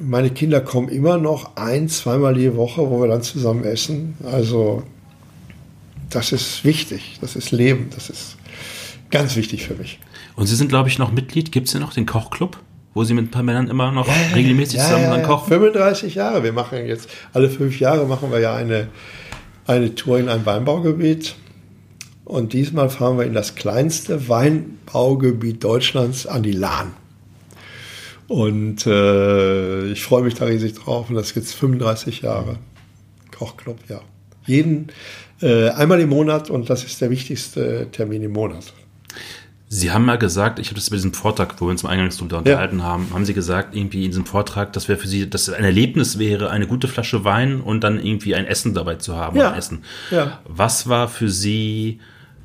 meine 0.02 0.30
Kinder 0.30 0.62
kommen 0.62 0.90
immer 0.90 1.18
noch 1.18 1.56
ein, 1.56 1.88
zweimal 1.90 2.34
die 2.34 2.56
Woche, 2.56 2.90
wo 2.90 3.02
wir 3.02 3.08
dann 3.08 3.22
zusammen 3.22 3.64
essen. 3.64 4.16
Also 4.24 4.84
das 6.10 6.32
ist 6.32 6.66
wichtig, 6.66 7.18
das 7.22 7.36
ist 7.36 7.52
Leben, 7.52 7.90
das 7.96 8.10
ist 8.10 8.38
ganz 9.10 9.36
wichtig 9.36 9.64
für 9.66 9.76
mich. 9.76 10.00
Und 10.36 10.48
Sie 10.48 10.56
sind, 10.56 10.70
glaube 10.70 10.90
ich, 10.90 10.98
noch 10.98 11.12
Mitglied. 11.12 11.52
Gibt 11.52 11.68
es 11.68 11.74
denn 11.74 11.82
noch 11.82 11.94
den 11.94 12.06
Kochclub, 12.06 12.58
wo 12.94 13.04
Sie 13.04 13.14
mit 13.14 13.26
ein 13.26 13.32
paar 13.32 13.44
Männern 13.44 13.70
immer 13.70 13.92
noch 13.92 14.08
ja, 14.08 14.14
regelmäßig 14.34 14.80
ja, 14.80 14.86
zusammen 14.86 15.20
ja, 15.20 15.20
kochen? 15.20 15.50
35 15.50 16.16
Jahre. 16.16 16.44
Wir 16.44 16.54
machen 16.54 16.86
jetzt, 16.88 17.10
alle 17.34 17.50
fünf 17.50 17.80
Jahre 17.80 18.06
machen 18.06 18.32
wir 18.32 18.40
ja 18.40 18.56
eine, 18.56 18.88
eine 19.68 19.94
Tour 19.96 20.20
in 20.20 20.30
ein 20.30 20.46
Weinbaugebiet. 20.46 21.36
Und 22.26 22.54
diesmal 22.54 22.90
fahren 22.90 23.18
wir 23.18 23.26
in 23.26 23.34
das 23.34 23.56
kleinste 23.56 24.30
Weinbaugebiet 24.30 25.64
Deutschlands 25.64 26.28
an 26.28 26.44
die 26.44 26.54
Lahn. 26.54 26.94
Und 28.32 28.88
äh, 28.88 29.92
ich 29.92 30.04
freue 30.04 30.24
mich 30.24 30.36
da 30.36 30.46
riesig 30.46 30.76
drauf. 30.76 31.10
Und 31.10 31.16
das 31.16 31.36
jetzt 31.36 31.54
35 31.54 32.22
Jahre. 32.22 32.60
Kochclub, 33.38 33.78
ja. 33.90 34.00
Jeden, 34.46 34.88
äh, 35.42 35.68
einmal 35.72 36.00
im 36.00 36.10
Monat 36.10 36.50
und 36.50 36.70
das 36.70 36.86
ist 36.86 37.02
der 37.02 37.10
wichtigste 37.10 37.90
Termin 37.92 38.24
im 38.24 38.32
Monat. 38.32 38.74
Sie 39.68 39.92
haben 39.92 40.06
mal 40.06 40.18
gesagt, 40.18 40.60
ich 40.60 40.68
habe 40.68 40.76
das 40.76 40.90
bei 40.90 40.96
diesem 40.96 41.14
Vortrag, 41.14 41.60
wo 41.60 41.66
wir 41.66 41.72
uns 41.72 41.84
im 41.84 41.90
Eingangsraum 41.90 42.30
unterhalten 42.30 42.80
ja. 42.80 42.86
haben, 42.86 43.08
haben 43.14 43.26
Sie 43.26 43.34
gesagt, 43.34 43.76
irgendwie 43.76 44.06
in 44.06 44.12
diesem 44.12 44.26
Vortrag, 44.26 44.72
dass 44.72 44.88
wäre 44.88 44.98
für 44.98 45.10
Sie, 45.10 45.30
dass 45.30 45.50
ein 45.50 45.66
Erlebnis 45.66 46.18
wäre, 46.18 46.50
eine 46.50 46.68
gute 46.68 46.88
Flasche 46.88 47.26
Wein 47.26 47.60
und 47.60 47.84
dann 47.84 48.00
irgendwie 48.00 48.36
ein 48.36 48.46
Essen 48.46 48.74
dabei 48.74 48.96
zu 48.96 49.18
haben. 49.18 49.38
Ja. 49.38 49.54
Essen. 49.56 49.84
Ja. 50.10 50.40
Was 50.46 50.88
war 50.88 51.10
für 51.10 51.30
Sie 51.30 52.00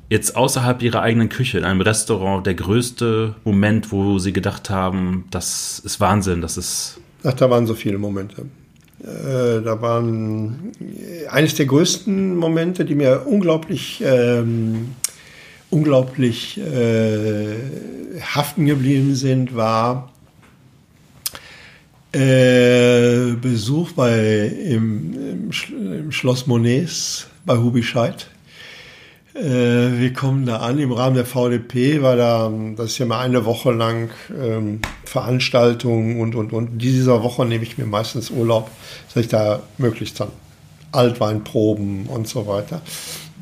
jetzt 0.09 0.35
außerhalb 0.35 0.81
ihrer 0.81 1.01
eigenen 1.01 1.29
Küche, 1.29 1.57
in 1.57 1.63
einem 1.63 1.81
Restaurant, 1.81 2.45
der 2.45 2.53
größte 2.53 3.35
Moment, 3.43 3.91
wo 3.91 4.19
sie 4.19 4.33
gedacht 4.33 4.69
haben, 4.69 5.25
das 5.31 5.79
ist 5.79 5.99
Wahnsinn, 5.99 6.41
das 6.41 6.57
ist. 6.57 6.99
Ach, 7.23 7.33
da 7.33 7.49
waren 7.49 7.65
so 7.67 7.73
viele 7.73 7.97
Momente. 7.97 8.45
Äh, 9.03 9.61
da 9.61 9.81
waren 9.81 10.71
eines 11.29 11.55
der 11.55 11.65
größten 11.65 12.35
Momente, 12.35 12.85
die 12.85 12.95
mir 12.95 13.27
unglaublich, 13.27 14.01
ähm, 14.03 14.95
unglaublich 15.69 16.59
äh, 16.59 17.55
haften 18.21 18.65
geblieben 18.65 19.13
sind, 19.13 19.55
war 19.55 20.11
äh, 22.13 23.33
Besuch 23.41 23.91
bei, 23.91 24.47
im, 24.47 25.51
im, 25.51 26.11
Schloss 26.11 26.47
Monets 26.47 27.27
bei 27.45 27.57
Hubi 27.57 27.83
Scheid. 27.83 28.27
Äh, 29.37 29.99
wir 29.99 30.13
kommen 30.13 30.45
da 30.45 30.57
an 30.57 30.79
im 30.79 30.91
Rahmen 30.91 31.15
der 31.15 31.25
VDP, 31.25 32.01
war 32.01 32.15
da, 32.15 32.51
das 32.75 32.87
ist 32.87 32.97
ja 32.97 33.05
mal 33.05 33.19
eine 33.19 33.45
Woche 33.45 33.71
lang 33.71 34.09
ähm, 34.35 34.79
Veranstaltungen 35.05 36.19
und, 36.19 36.33
und, 36.33 36.53
und. 36.53 36.79
Dieser 36.79 37.21
Woche 37.21 37.45
nehme 37.45 37.63
ich 37.63 37.77
mir 37.77 37.85
meistens 37.85 38.31
Urlaub, 38.31 38.71
dass 39.13 39.23
ich 39.23 39.29
da 39.29 39.61
möglichst 39.77 40.19
dann 40.19 40.29
Altweinproben 40.91 42.07
und 42.07 42.27
so 42.27 42.47
weiter. 42.47 42.81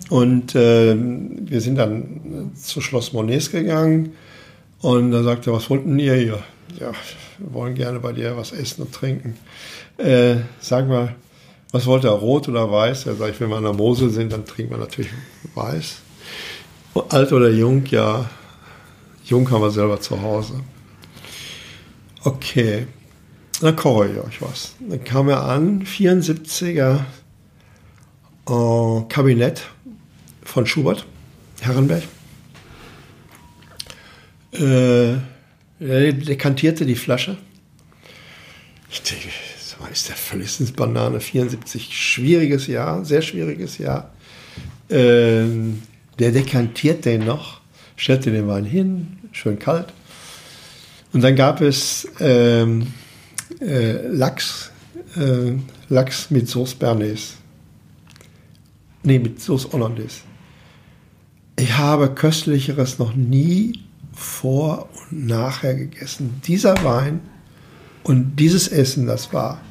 Und 0.09 0.53
äh, 0.55 0.95
wir 0.97 1.61
sind 1.61 1.77
dann 1.77 2.51
zu 2.55 2.81
Schloss 2.81 3.13
Monets 3.13 3.51
gegangen 3.51 4.13
und 4.81 5.11
da 5.11 5.23
sagte 5.23 5.51
er, 5.51 5.53
was 5.53 5.69
wollten 5.69 5.97
ihr 5.97 6.15
hier? 6.15 6.39
Ja, 6.79 6.91
wir 7.37 7.53
wollen 7.53 7.73
gerne 7.73 7.99
bei 7.99 8.11
dir 8.11 8.35
was 8.35 8.51
essen 8.51 8.81
und 8.81 8.93
trinken. 8.93 9.37
Äh, 9.97 10.35
sag 10.59 10.89
mal, 10.89 11.15
was 11.75 11.87
wollte 11.87 12.07
er, 12.07 12.13
rot 12.13 12.47
oder 12.47 12.71
weiß? 12.71 13.05
Er 13.05 13.15
sagt, 13.15 13.41
wenn 13.41 13.49
wir 13.49 13.57
an 13.57 13.65
der 13.65 13.73
Mosel 13.73 14.09
sind, 14.09 14.31
dann 14.31 14.45
trinken 14.45 14.71
wir 14.71 14.77
natürlich 14.77 15.11
weiß. 15.55 15.97
Alt 17.09 17.33
oder 17.33 17.49
jung, 17.49 17.85
ja. 17.87 18.29
Jung 19.25 19.51
haben 19.51 19.61
wir 19.61 19.71
selber 19.71 19.99
zu 19.99 20.21
Hause. 20.21 20.53
Okay, 22.23 22.87
dann 23.59 23.75
koche 23.75 24.09
ich 24.09 24.17
euch 24.17 24.41
was. 24.41 24.75
Dann 24.79 25.03
kam 25.03 25.27
er 25.27 25.43
an, 25.43 25.83
74er 25.83 27.01
äh, 28.47 29.01
Kabinett 29.09 29.63
von 30.45 30.65
Schubert, 30.65 31.05
Herrenberg. 31.59 32.03
Äh, 34.53 35.15
er 35.81 36.13
dekantierte 36.13 36.85
die 36.85 36.95
Flasche. 36.95 37.35
Ich 38.89 39.01
denke, 39.01 39.27
das 39.89 39.99
ist 39.99 40.09
der 40.09 40.15
völligstens 40.15 40.71
Banane. 40.71 41.19
74, 41.19 41.89
schwieriges 41.91 42.67
Jahr, 42.67 43.03
sehr 43.05 43.21
schwieriges 43.21 43.77
Jahr. 43.77 44.11
Ähm, 44.89 45.81
der 46.19 46.31
dekantiert 46.31 47.05
den 47.05 47.25
noch, 47.25 47.61
stellte 47.95 48.31
den 48.31 48.47
Wein 48.47 48.65
hin, 48.65 49.17
schön 49.31 49.59
kalt. 49.59 49.87
Und 51.13 51.21
dann 51.21 51.35
gab 51.35 51.61
es 51.61 52.07
ähm, 52.19 52.87
äh, 53.61 54.07
Lachs, 54.07 54.71
äh, 55.15 55.53
Lachs 55.89 56.29
mit 56.29 56.49
Sauce 56.49 56.73
Bernays. 56.73 57.35
Nee, 59.03 59.19
mit 59.19 59.41
Sauce 59.41 59.69
Hollandaise. 59.71 60.21
Ich 61.57 61.77
habe 61.77 62.13
köstlicheres 62.13 62.99
noch 62.99 63.15
nie 63.15 63.83
vor 64.13 64.89
und 64.93 65.27
nachher 65.27 65.75
gegessen. 65.75 66.41
Dieser 66.45 66.83
Wein 66.83 67.21
und 68.03 68.35
dieses 68.37 68.67
Essen, 68.67 69.07
das 69.07 69.31
war 69.31 69.61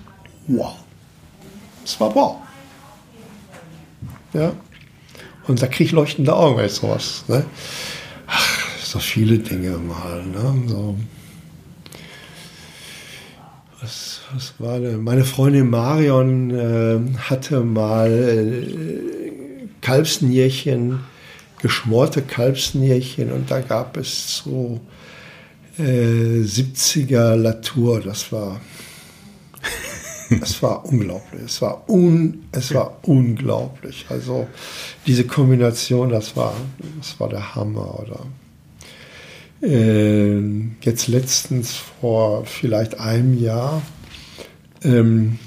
wow. 0.46 0.76
Das 1.82 2.00
war 2.00 2.14
wow. 2.14 2.36
Ja. 4.32 4.52
Und 5.46 5.60
da 5.60 5.66
kriege 5.66 5.84
ich 5.84 5.92
leuchtende 5.92 6.34
Augen 6.34 6.56
bei 6.56 6.68
sowas. 6.68 7.24
Ne? 7.28 7.44
Ach, 8.26 8.78
so 8.78 8.98
viele 8.98 9.38
Dinge 9.38 9.76
mal. 9.78 10.24
Ne? 10.24 10.68
So. 10.68 10.96
Was, 13.80 14.20
was 14.32 14.54
war 14.58 14.80
denn? 14.80 15.02
Meine 15.02 15.24
Freundin 15.24 15.68
Marion 15.68 16.50
äh, 16.50 17.18
hatte 17.18 17.60
mal 17.60 18.10
äh, 18.10 19.68
Kalbsnierchen 19.82 21.00
geschmorte 21.64 22.20
Kalbsnierchen 22.20 23.32
und 23.32 23.50
da 23.50 23.60
gab 23.60 23.96
es 23.96 24.42
so 24.44 24.80
äh, 25.78 26.42
70er 26.42 27.36
Latour. 27.36 28.02
Das 28.02 28.30
war, 28.32 28.60
das 30.40 30.62
war 30.62 30.84
unglaublich. 30.84 31.42
Es 31.44 31.62
war, 31.62 31.88
un, 31.88 32.44
es 32.52 32.72
war 32.74 32.98
unglaublich. 33.02 34.06
Also 34.08 34.46
diese 35.06 35.24
Kombination, 35.24 36.10
das 36.10 36.36
war, 36.36 36.54
das 36.98 37.18
war 37.18 37.28
der 37.28 37.54
Hammer. 37.54 38.00
Oder 38.00 38.20
äh, 39.62 40.40
jetzt 40.82 41.08
letztens 41.08 41.74
vor 41.74 42.44
vielleicht 42.46 42.98
einem 42.98 43.38
Jahr 43.38 43.82
ähm, 44.82 45.38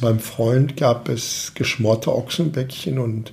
beim 0.00 0.18
Freund 0.18 0.76
gab 0.76 1.08
es 1.08 1.52
geschmorte 1.54 2.12
Ochsenbäckchen 2.12 2.98
und 2.98 3.32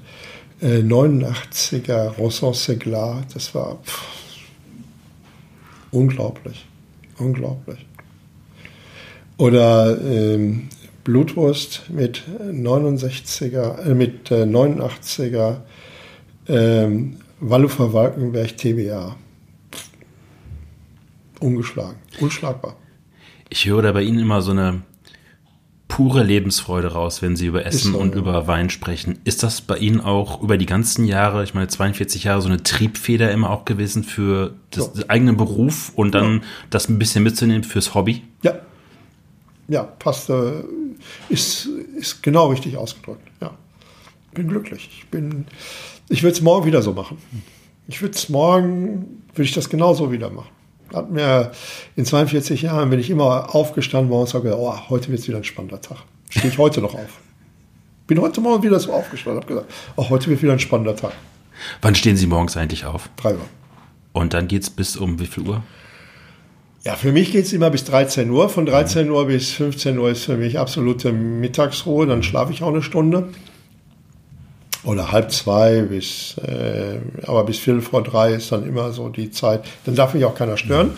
89er 0.61 1.91
äh, 1.91 2.07
Rosson 2.07 2.53
Seglar, 2.53 3.23
das 3.33 3.55
war 3.55 3.77
pff, 3.83 4.05
unglaublich, 5.91 6.65
unglaublich. 7.17 7.85
Oder 9.37 9.97
ähm, 10.01 10.67
Blutwurst 11.09 11.89
mit 11.89 12.21
69er, 12.39 13.81
äh, 13.81 13.95
mit 13.95 14.29
äh, 14.29 14.43
89er 14.43 15.61
ähm, 16.47 17.17
Wallufer 17.39 17.93
Walkenberg 17.93 18.55
TBA. 18.55 19.15
Ungeschlagen, 21.39 21.95
unschlagbar. 22.19 22.75
Ich 23.49 23.65
höre 23.65 23.81
da 23.81 23.91
bei 23.91 24.03
Ihnen 24.03 24.19
immer 24.19 24.43
so 24.43 24.51
eine 24.51 24.83
pure 25.87 26.21
Lebensfreude 26.21 26.89
raus, 26.89 27.23
wenn 27.23 27.35
Sie 27.35 27.47
über 27.47 27.65
Essen 27.65 27.93
so, 27.93 27.97
und 27.97 28.13
ja. 28.13 28.21
über 28.21 28.45
Wein 28.45 28.69
sprechen. 28.69 29.17
Ist 29.23 29.41
das 29.41 29.61
bei 29.61 29.77
Ihnen 29.77 30.01
auch 30.01 30.43
über 30.43 30.59
die 30.59 30.67
ganzen 30.67 31.05
Jahre, 31.05 31.43
ich 31.43 31.55
meine 31.55 31.69
42 31.69 32.25
Jahre, 32.25 32.43
so 32.43 32.49
eine 32.49 32.61
Triebfeder 32.61 33.31
immer 33.31 33.49
auch 33.49 33.65
gewesen 33.65 34.03
für 34.03 34.53
das, 34.69 34.91
ja. 34.93 35.05
eigenen 35.07 35.37
Beruf 35.37 35.91
und 35.95 36.13
dann 36.13 36.35
ja. 36.35 36.41
das 36.69 36.87
ein 36.87 36.99
bisschen 36.99 37.23
mitzunehmen 37.23 37.63
fürs 37.63 37.95
Hobby? 37.95 38.21
Ja. 38.43 38.59
Ja, 39.67 39.83
passt. 39.83 40.29
Ist, 41.29 41.67
ist 41.97 42.23
genau 42.23 42.47
richtig 42.47 42.77
ausgedrückt. 42.77 43.27
Ja. 43.41 43.51
Bin 44.33 44.47
glücklich. 44.47 44.89
Ich 44.91 45.07
bin, 45.09 45.45
ich 46.07 46.23
würde 46.23 46.33
es 46.33 46.41
morgen 46.41 46.65
wieder 46.65 46.81
so 46.81 46.93
machen. 46.93 47.17
Ich 47.87 48.01
würde 48.01 48.15
es 48.15 48.29
morgen, 48.29 49.23
würde 49.33 49.43
ich 49.43 49.53
das 49.53 49.69
genauso 49.69 50.11
wieder 50.11 50.29
machen. 50.29 50.49
Hat 50.93 51.11
mir 51.11 51.51
in 51.95 52.05
42 52.05 52.63
Jahren 52.63 52.89
bin 52.89 52.99
ich 52.99 53.09
immer 53.09 53.53
aufgestanden 53.53 54.09
morgens 54.09 54.33
und 54.33 54.43
gesagt, 54.43 54.59
oh, 54.59 54.89
heute 54.89 55.09
wird 55.09 55.19
es 55.19 55.27
wieder 55.27 55.37
ein 55.37 55.43
spannender 55.43 55.81
Tag. 55.81 55.97
Stehe 56.29 56.47
ich 56.47 56.57
heute 56.57 56.81
noch 56.81 56.93
auf. 56.93 57.19
Bin 58.07 58.19
heute 58.21 58.41
Morgen 58.41 58.63
wieder 58.63 58.79
so 58.79 58.91
aufgestanden 58.91 59.37
und 59.37 59.43
habe 59.43 59.53
gesagt, 59.53 59.73
oh, 59.95 60.09
heute 60.09 60.29
wird 60.29 60.41
wieder 60.41 60.53
ein 60.53 60.59
spannender 60.59 60.95
Tag. 60.95 61.13
Wann 61.81 61.93
stehen 61.93 62.17
Sie 62.17 62.27
morgens 62.27 62.57
eigentlich 62.57 62.85
auf? 62.85 63.09
Drei 63.17 63.33
Uhr. 63.33 63.45
Und 64.13 64.33
dann 64.33 64.47
geht 64.47 64.63
es 64.63 64.69
bis 64.69 64.97
um 64.97 65.19
wie 65.19 65.27
viel 65.27 65.47
Uhr? 65.47 65.63
Ja, 66.85 66.95
für 66.95 67.11
mich 67.11 67.33
geht 67.33 67.45
es 67.45 67.53
immer 67.53 67.69
bis 67.69 67.83
13 67.83 68.29
Uhr. 68.29 68.47
Von 68.47 68.65
13 68.65 69.09
Uhr 69.09 69.27
bis 69.27 69.51
15 69.51 69.97
Uhr 69.97 70.11
ist 70.11 70.23
für 70.23 70.37
mich 70.37 70.57
absolute 70.57 71.11
Mittagsruhe. 71.11 72.07
Dann 72.07 72.23
schlafe 72.23 72.53
ich 72.53 72.63
auch 72.63 72.69
eine 72.69 72.81
Stunde 72.81 73.29
oder 74.85 75.11
halb 75.11 75.29
zwei 75.31 75.81
bis, 75.81 76.37
äh, 76.37 76.99
aber 77.23 77.43
bis 77.43 77.59
viertel 77.59 77.81
vor 77.81 78.01
drei 78.01 78.33
ist 78.33 78.51
dann 78.53 78.65
immer 78.65 78.93
so 78.93 79.09
die 79.09 79.29
Zeit. 79.29 79.65
Dann 79.85 79.95
darf 79.95 80.13
mich 80.13 80.23
auch 80.23 80.35
keiner 80.35 80.55
stören. 80.55 80.91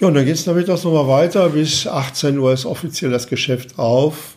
Ja, 0.00 0.08
und 0.08 0.14
dann 0.14 0.26
geht 0.26 0.34
es 0.34 0.44
nachmittags 0.44 0.84
nochmal 0.84 1.08
weiter. 1.08 1.48
Bis 1.50 1.86
18 1.86 2.38
Uhr 2.38 2.52
ist 2.52 2.66
offiziell 2.66 3.10
das 3.10 3.28
Geschäft 3.28 3.78
auf. 3.78 4.36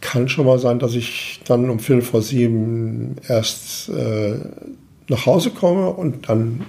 Kann 0.00 0.28
schon 0.28 0.46
mal 0.46 0.60
sein, 0.60 0.78
dass 0.78 0.94
ich 0.94 1.40
dann 1.44 1.70
um 1.70 1.80
viertel 1.80 2.02
vor 2.02 2.22
sieben 2.22 3.16
erst 3.26 3.88
äh, 3.88 4.38
nach 5.08 5.26
Hause 5.26 5.50
komme 5.50 5.90
und 5.90 6.28
dann 6.28 6.66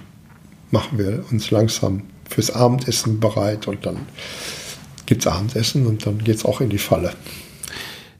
machen 0.70 0.98
wir 0.98 1.24
uns 1.30 1.50
langsam 1.50 2.02
fürs 2.28 2.50
Abendessen 2.50 3.20
bereit 3.20 3.66
und 3.68 3.84
dann 3.86 3.98
gibt 5.06 5.22
es 5.22 5.26
Abendessen 5.26 5.86
und 5.86 6.04
dann 6.06 6.18
geht 6.18 6.36
es 6.36 6.44
auch 6.44 6.60
in 6.60 6.68
die 6.68 6.78
Falle. 6.78 7.12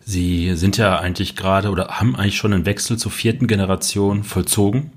Sie 0.04 0.56
sind 0.56 0.78
ja 0.78 0.98
eigentlich 0.98 1.36
gerade 1.36 1.68
oder 1.68 1.88
haben 1.88 2.16
eigentlich 2.16 2.38
schon 2.38 2.54
einen 2.54 2.64
Wechsel 2.64 2.96
zur 2.96 3.12
vierten 3.12 3.46
Generation 3.46 4.24
vollzogen. 4.24 4.92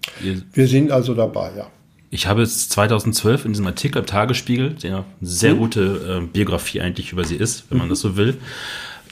Wir 0.53 0.67
sind 0.67 0.91
also 0.91 1.13
dabei, 1.13 1.51
ja. 1.57 1.67
Ich 2.13 2.27
habe 2.27 2.41
es 2.41 2.69
2012 2.69 3.45
in 3.45 3.53
diesem 3.53 3.67
Artikel 3.67 3.99
im 3.99 4.05
Tagesspiegel, 4.05 4.75
der 4.75 4.95
eine 4.95 5.05
sehr 5.21 5.55
mhm. 5.55 5.59
gute 5.59 6.21
äh, 6.23 6.25
Biografie 6.27 6.81
eigentlich 6.81 7.11
über 7.11 7.23
sie 7.25 7.35
ist, 7.35 7.65
wenn 7.69 7.77
man 7.77 7.89
das 7.89 8.01
so 8.01 8.17
will. 8.17 8.37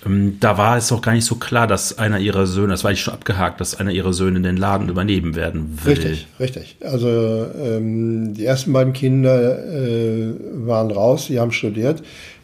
Ähm, 0.06 0.38
da 0.40 0.58
war 0.58 0.78
es 0.78 0.92
auch 0.92 1.02
gar 1.02 1.14
nicht 1.14 1.26
so 1.26 1.36
klar, 1.36 1.68
dass 1.68 1.98
einer 1.98 2.20
ihrer 2.20 2.48
Söhne, 2.48 2.70
das 2.70 2.84
war 2.84 2.90
eigentlich 2.90 3.02
schon 3.02 3.14
abgehakt, 3.14 3.60
dass 3.60 3.76
einer 3.76 3.92
ihrer 3.92 4.14
Söhne 4.14 4.42
den 4.42 4.58
Laden 4.58 4.90
übernehmen 4.90 5.36
werden 5.36 5.80
will. 5.84 5.94
Richtig, 5.94 6.28
richtig. 6.40 6.78
Also 6.82 7.08
ähm, 7.08 8.34
die 8.34 8.46
ersten 8.46 8.72
beiden 8.72 8.94
Kinder 8.94 9.60
äh, 9.68 10.34
waren 10.66 10.92
raus, 10.92 11.28
sie 11.28 11.40
haben 11.40 11.52
studiert. 11.52 12.02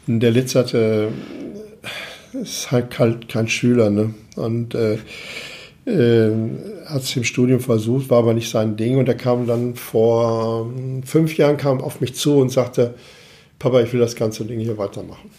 Der 0.07 0.31
Litz 0.31 0.53
hatte 0.55 1.09
ist 2.41 2.71
halt, 2.71 2.97
halt 2.99 3.29
kein 3.29 3.47
Schüler, 3.47 3.89
ne? 3.89 4.13
Und 4.35 4.75
äh, 4.75 4.97
äh, 5.85 6.31
hat 6.85 7.03
es 7.03 7.15
im 7.15 7.23
Studium 7.23 7.59
versucht, 7.59 8.09
war 8.09 8.19
aber 8.19 8.33
nicht 8.33 8.49
sein 8.49 8.75
Ding. 8.75 8.97
Und 8.97 9.07
er 9.07 9.15
kam 9.15 9.47
dann 9.47 9.75
vor 9.75 10.69
ähm, 10.69 11.03
fünf 11.03 11.37
Jahren 11.37 11.57
kam 11.57 11.81
auf 11.81 12.01
mich 12.01 12.15
zu 12.15 12.37
und 12.37 12.49
sagte, 12.49 12.95
Papa, 13.59 13.81
ich 13.81 13.93
will 13.93 13.99
das 13.99 14.15
ganze 14.15 14.45
Ding 14.45 14.59
hier 14.59 14.77
weitermachen. 14.77 15.29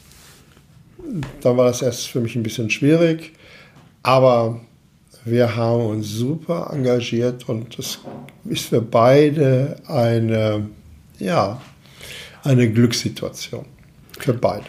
Dann 1.41 1.57
war 1.57 1.67
das 1.67 1.83
erst 1.83 2.09
für 2.09 2.21
mich 2.21 2.37
ein 2.37 2.43
bisschen 2.43 2.71
schwierig. 2.71 3.33
Aber 4.03 4.61
wir 5.25 5.57
haben 5.57 5.87
uns 5.87 6.09
super 6.09 6.71
engagiert 6.73 7.49
und 7.49 7.79
es 7.79 7.99
ist 8.45 8.69
für 8.69 8.81
beide 8.81 9.77
eine, 9.87 10.69
ja, 11.19 11.61
eine 12.45 12.71
Glückssituation. 12.71 13.67
Für 14.19 14.33
beide. 14.33 14.67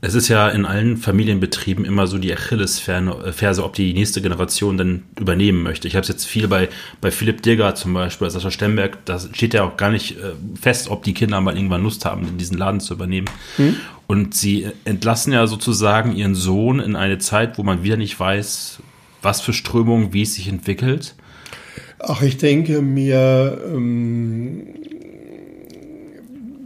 Es 0.00 0.14
ist 0.14 0.28
ja 0.28 0.50
in 0.50 0.66
allen 0.66 0.98
Familienbetrieben 0.98 1.86
immer 1.86 2.06
so 2.06 2.18
die 2.18 2.30
Achillesferse, 2.30 3.64
ob 3.64 3.72
die 3.72 3.94
nächste 3.94 4.20
Generation 4.20 4.76
dann 4.76 5.04
übernehmen 5.18 5.62
möchte. 5.62 5.88
Ich 5.88 5.94
habe 5.94 6.02
es 6.02 6.08
jetzt 6.08 6.26
viel 6.26 6.46
bei, 6.46 6.68
bei 7.00 7.10
Philipp 7.10 7.40
Dirger 7.40 7.74
zum 7.74 7.94
Beispiel, 7.94 8.28
Sascha 8.28 8.50
Stemberg, 8.50 9.02
da 9.06 9.18
steht 9.18 9.54
ja 9.54 9.64
auch 9.64 9.78
gar 9.78 9.90
nicht 9.90 10.18
äh, 10.18 10.32
fest, 10.60 10.90
ob 10.90 11.04
die 11.04 11.14
Kinder 11.14 11.40
mal 11.40 11.56
irgendwann 11.56 11.82
Lust 11.82 12.04
haben, 12.04 12.36
diesen 12.36 12.58
Laden 12.58 12.80
zu 12.80 12.92
übernehmen. 12.92 13.30
Hm. 13.56 13.76
Und 14.06 14.34
sie 14.34 14.68
entlassen 14.84 15.32
ja 15.32 15.46
sozusagen 15.46 16.14
ihren 16.14 16.34
Sohn 16.34 16.78
in 16.80 16.94
eine 16.94 17.18
Zeit, 17.18 17.58
wo 17.58 17.62
man 17.62 17.82
wieder 17.82 17.96
nicht 17.96 18.18
weiß, 18.18 18.80
was 19.22 19.40
für 19.40 19.52
Strömungen, 19.52 20.12
wie 20.12 20.22
es 20.22 20.34
sich 20.34 20.48
entwickelt. 20.48 21.14
Ach, 21.98 22.20
ich 22.20 22.36
denke 22.36 22.82
mir, 22.82 23.62
ähm, 23.72 24.66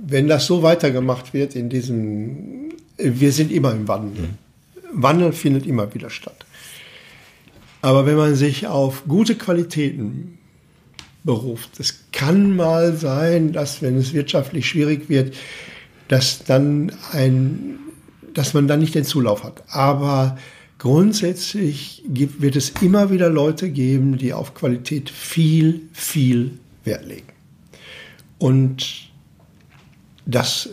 wenn 0.06 0.26
das 0.26 0.46
so 0.46 0.62
weitergemacht 0.62 1.32
wird 1.32 1.54
in 1.54 1.68
diesem 1.68 2.58
wir 2.98 3.32
sind 3.32 3.52
immer 3.52 3.72
im 3.72 3.88
Wandel. 3.88 4.24
Mhm. 4.24 5.02
Wandel 5.02 5.32
findet 5.32 5.66
immer 5.66 5.94
wieder 5.94 6.10
statt. 6.10 6.44
Aber 7.80 8.06
wenn 8.06 8.16
man 8.16 8.34
sich 8.34 8.66
auf 8.66 9.04
gute 9.06 9.36
Qualitäten 9.36 10.38
beruft, 11.22 11.78
es 11.78 12.04
kann 12.12 12.56
mal 12.56 12.96
sein, 12.96 13.52
dass 13.52 13.82
wenn 13.82 13.96
es 13.96 14.12
wirtschaftlich 14.12 14.68
schwierig 14.68 15.08
wird, 15.08 15.36
dass 16.08 16.44
dann 16.44 16.92
ein, 17.12 17.78
dass 18.34 18.54
man 18.54 18.68
dann 18.68 18.80
nicht 18.80 18.94
den 18.94 19.04
Zulauf 19.04 19.44
hat. 19.44 19.62
Aber 19.68 20.36
grundsätzlich 20.78 22.04
gibt, 22.08 22.40
wird 22.40 22.56
es 22.56 22.70
immer 22.80 23.10
wieder 23.10 23.28
Leute 23.28 23.70
geben, 23.70 24.18
die 24.18 24.32
auf 24.32 24.54
Qualität 24.54 25.10
viel, 25.10 25.82
viel 25.92 26.58
Wert 26.84 27.06
legen. 27.06 27.28
Und 28.38 29.08
das 30.24 30.70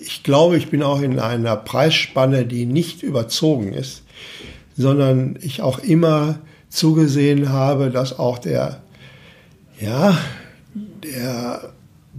ich 0.00 0.22
glaube, 0.22 0.56
ich 0.56 0.70
bin 0.70 0.82
auch 0.82 1.00
in 1.00 1.18
einer 1.18 1.56
Preisspanne, 1.56 2.46
die 2.46 2.66
nicht 2.66 3.02
überzogen 3.02 3.72
ist, 3.72 4.02
sondern 4.76 5.38
ich 5.40 5.62
auch 5.62 5.78
immer 5.78 6.38
zugesehen 6.68 7.50
habe, 7.50 7.90
dass 7.90 8.18
auch 8.18 8.38
der, 8.38 8.82
ja, 9.80 10.16
der 10.74 11.72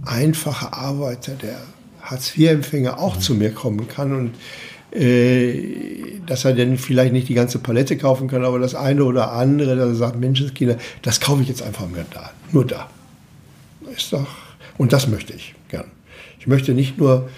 einfache 0.04 0.72
Arbeiter, 0.72 1.32
der 1.34 1.58
Hartz-IV-Empfänger 2.06 2.98
auch 2.98 3.18
zu 3.18 3.34
mir 3.34 3.50
kommen 3.50 3.88
kann 3.88 4.12
und 4.12 4.98
äh, 4.98 6.18
dass 6.26 6.44
er 6.44 6.54
denn 6.54 6.78
vielleicht 6.78 7.12
nicht 7.12 7.28
die 7.28 7.34
ganze 7.34 7.58
Palette 7.58 7.96
kaufen 7.96 8.28
kann, 8.28 8.44
aber 8.44 8.58
das 8.58 8.74
eine 8.74 9.04
oder 9.04 9.32
andere, 9.32 9.76
dass 9.76 9.88
er 9.88 9.94
sagt, 9.94 10.18
Menschenskinder, 10.18 10.76
das 11.02 11.20
kaufe 11.20 11.42
ich 11.42 11.48
jetzt 11.48 11.62
einfach 11.62 11.88
nur 11.88 12.04
da, 12.12 12.30
nur 12.52 12.64
da. 12.64 12.88
Ist 13.94 14.12
doch, 14.12 14.26
und 14.78 14.92
das 14.92 15.08
möchte 15.08 15.32
ich 15.32 15.54
gern. 15.68 15.86
Ich 16.40 16.46
möchte 16.46 16.72
nicht 16.72 16.98
nur 16.98 17.28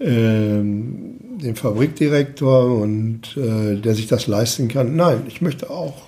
ähm, 0.00 1.16
den 1.42 1.56
Fabrikdirektor 1.56 2.76
und 2.80 3.36
äh, 3.36 3.76
der 3.76 3.94
sich 3.94 4.06
das 4.06 4.26
leisten 4.26 4.68
kann. 4.68 4.96
Nein, 4.96 5.22
ich 5.28 5.40
möchte 5.40 5.70
auch 5.70 6.02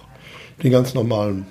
den 0.62 0.70
ganz 0.70 0.94
normalen 0.94 1.46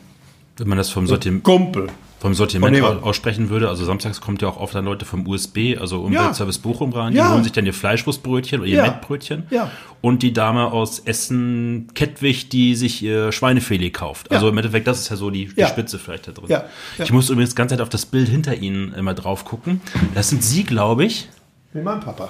wenn 0.57 0.67
man 0.67 0.77
das 0.77 0.89
vom 0.89 1.07
Sortiment, 1.07 1.43
Kumpel. 1.43 1.87
Vom 2.23 2.33
Sortiment 2.33 2.81
aussprechen 2.81 3.49
würde, 3.49 3.67
also 3.67 3.83
samstags 3.83 4.21
kommt 4.21 4.41
ja 4.41 4.47
auch 4.47 4.55
oft 4.55 4.73
dann 4.73 4.85
Leute 4.85 5.03
vom 5.03 5.27
USB, 5.27 5.75
also 5.77 6.03
Umweltservice 6.03 6.55
ja. 6.55 6.61
Bochum 6.61 6.93
rein, 6.93 7.11
die 7.11 7.17
ja. 7.17 7.33
holen 7.33 7.43
sich 7.43 7.51
dann 7.51 7.65
ihr 7.65 7.73
Fleischwurstbrötchen 7.73 8.61
oder 8.61 8.69
ihr 8.69 8.77
ja. 8.77 8.83
Mettbrötchen. 8.83 9.43
Ja. 9.49 9.69
Und 9.99 10.23
die 10.23 10.31
Dame 10.31 10.71
aus 10.71 10.99
Essen, 10.99 11.89
Kettwig, 11.95 12.47
die 12.47 12.75
sich 12.75 13.03
ihr 13.03 13.33
Schweinefilet 13.33 13.91
kauft. 13.91 14.31
Also 14.31 14.47
im 14.47 14.57
Endeffekt, 14.57 14.87
das 14.87 15.01
ist 15.01 15.09
ja 15.09 15.17
so 15.17 15.31
die, 15.31 15.53
die 15.53 15.65
Spitze 15.65 15.99
vielleicht 15.99 16.29
da 16.29 16.31
drin. 16.31 16.45
Ja. 16.47 16.63
Ich 16.97 17.11
muss 17.11 17.29
übrigens 17.29 17.49
die 17.49 17.55
ganze 17.57 17.75
Zeit 17.75 17.81
auf 17.81 17.89
das 17.89 18.05
Bild 18.05 18.29
hinter 18.29 18.55
Ihnen 18.55 18.93
immer 18.93 19.13
drauf 19.13 19.43
gucken. 19.43 19.81
Das 20.15 20.29
sind 20.29 20.45
Sie, 20.45 20.63
glaube 20.63 21.03
ich. 21.03 21.27
Wie 21.73 21.81
mein 21.81 21.99
Papa. 21.99 22.29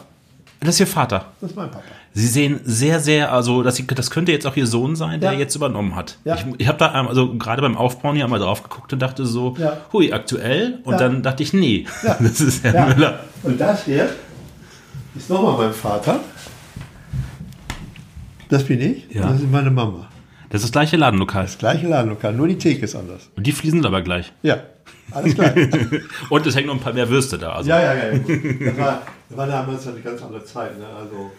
Das 0.59 0.69
ist 0.69 0.79
Ihr 0.79 0.87
Vater. 0.87 1.33
Das 1.39 1.51
ist 1.51 1.55
mein 1.55 1.69
Papa. 1.69 1.83
Sie 2.15 2.27
sehen 2.27 2.59
sehr, 2.63 2.99
sehr, 2.99 3.33
also 3.33 3.63
das, 3.63 3.81
das 3.87 4.11
könnte 4.11 4.31
jetzt 4.31 4.45
auch 4.45 4.55
Ihr 4.55 4.67
Sohn 4.67 4.95
sein, 4.95 5.19
der 5.19 5.33
ja. 5.33 5.39
jetzt 5.39 5.55
übernommen 5.55 5.95
hat. 5.95 6.19
Ja. 6.25 6.35
Ich, 6.35 6.45
ich 6.59 6.67
habe 6.67 6.77
da 6.77 6.91
also 6.91 7.33
gerade 7.35 7.61
beim 7.63 7.75
Aufbauen 7.75 8.15
hier 8.15 8.25
einmal 8.25 8.39
drauf 8.39 8.61
geguckt 8.61 8.93
und 8.93 8.99
dachte 8.99 9.25
so, 9.25 9.55
ja. 9.57 9.77
hui, 9.91 10.13
aktuell. 10.13 10.79
Und 10.83 11.01
dann 11.01 11.23
dachte 11.23 11.41
ich, 11.41 11.53
nee, 11.53 11.87
das 12.03 12.39
ist 12.39 12.63
Herr 12.63 12.87
Müller. 12.87 13.21
Und 13.41 13.59
das 13.59 13.85
hier 13.85 14.09
ist 15.15 15.29
nochmal 15.29 15.65
mein 15.65 15.73
Vater. 15.73 16.19
Das 18.49 18.63
bin 18.63 18.79
ich. 18.79 19.09
Ja. 19.09 19.29
das 19.29 19.41
ist 19.41 19.51
meine 19.51 19.71
Mama. 19.71 20.07
Das 20.49 20.61
ist 20.61 20.65
das 20.65 20.71
gleiche 20.71 20.97
Ladenlokal. 20.97 21.45
Das 21.45 21.57
gleiche 21.57 21.87
Ladenlokal, 21.87 22.33
nur 22.33 22.47
die 22.47 22.59
Theke 22.59 22.85
ist 22.85 22.95
anders. 22.95 23.31
Und 23.35 23.47
die 23.47 23.51
Fliesen 23.51 23.79
sind 23.79 23.87
aber 23.87 24.03
gleich. 24.03 24.31
Ja. 24.43 24.59
Alles 25.09 25.33
klar. 25.33 25.51
und 26.29 26.45
es 26.45 26.55
hängen 26.55 26.67
noch 26.67 26.75
ein 26.75 26.79
paar 26.79 26.93
mehr 26.93 27.09
Würste 27.09 27.39
da. 27.39 27.53
Also. 27.53 27.71
Ja, 27.71 27.81
ja, 27.81 27.93
ja. 27.95 28.19
Das 28.19 28.77
war, 28.77 29.01
das 29.29 29.37
war 29.37 29.47
damals 29.47 29.87
eine 29.87 29.99
ganz 30.01 30.21
andere 30.21 30.45
Zeit. 30.45 30.77
Ne? 30.77 30.85
Also, 30.85 31.31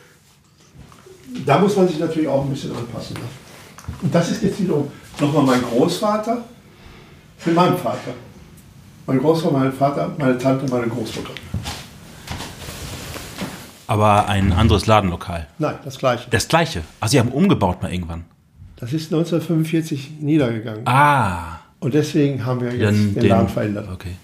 da 1.46 1.58
muss 1.58 1.76
man 1.76 1.88
sich 1.88 1.98
natürlich 1.98 2.28
auch 2.28 2.44
ein 2.44 2.50
bisschen 2.50 2.74
anpassen. 2.74 3.14
Ne? 3.14 3.22
Und 4.02 4.14
das 4.14 4.30
ist 4.30 4.42
jetzt 4.42 4.60
wiederum 4.60 4.90
nochmal 5.20 5.44
mein 5.44 5.62
Großvater 5.62 6.44
für 7.38 7.50
meinen 7.52 7.76
Vater. 7.76 8.12
Mein 9.06 9.18
Großvater, 9.18 9.56
mein 9.56 9.72
Vater, 9.72 10.14
meine 10.18 10.38
Tante, 10.38 10.66
meine 10.70 10.88
Großmutter. 10.88 11.32
Aber 13.86 14.28
ein 14.28 14.52
anderes 14.52 14.86
Ladenlokal? 14.86 15.46
Nein, 15.58 15.74
das 15.84 15.98
gleiche. 15.98 16.30
Das 16.30 16.48
gleiche? 16.48 16.82
Also 17.00 17.12
Sie 17.12 17.20
haben 17.20 17.30
umgebaut 17.30 17.82
mal 17.82 17.92
irgendwann? 17.92 18.24
Das 18.76 18.92
ist 18.92 19.12
1945 19.12 20.20
niedergegangen. 20.20 20.86
Ah. 20.86 21.60
Und 21.80 21.94
deswegen 21.94 22.44
haben 22.46 22.60
wir 22.60 22.72
jetzt 22.72 22.82
Dann 22.82 23.14
den, 23.14 23.28
Laden 23.28 23.48
verändert. 23.48 23.88
Okay. 23.92 24.16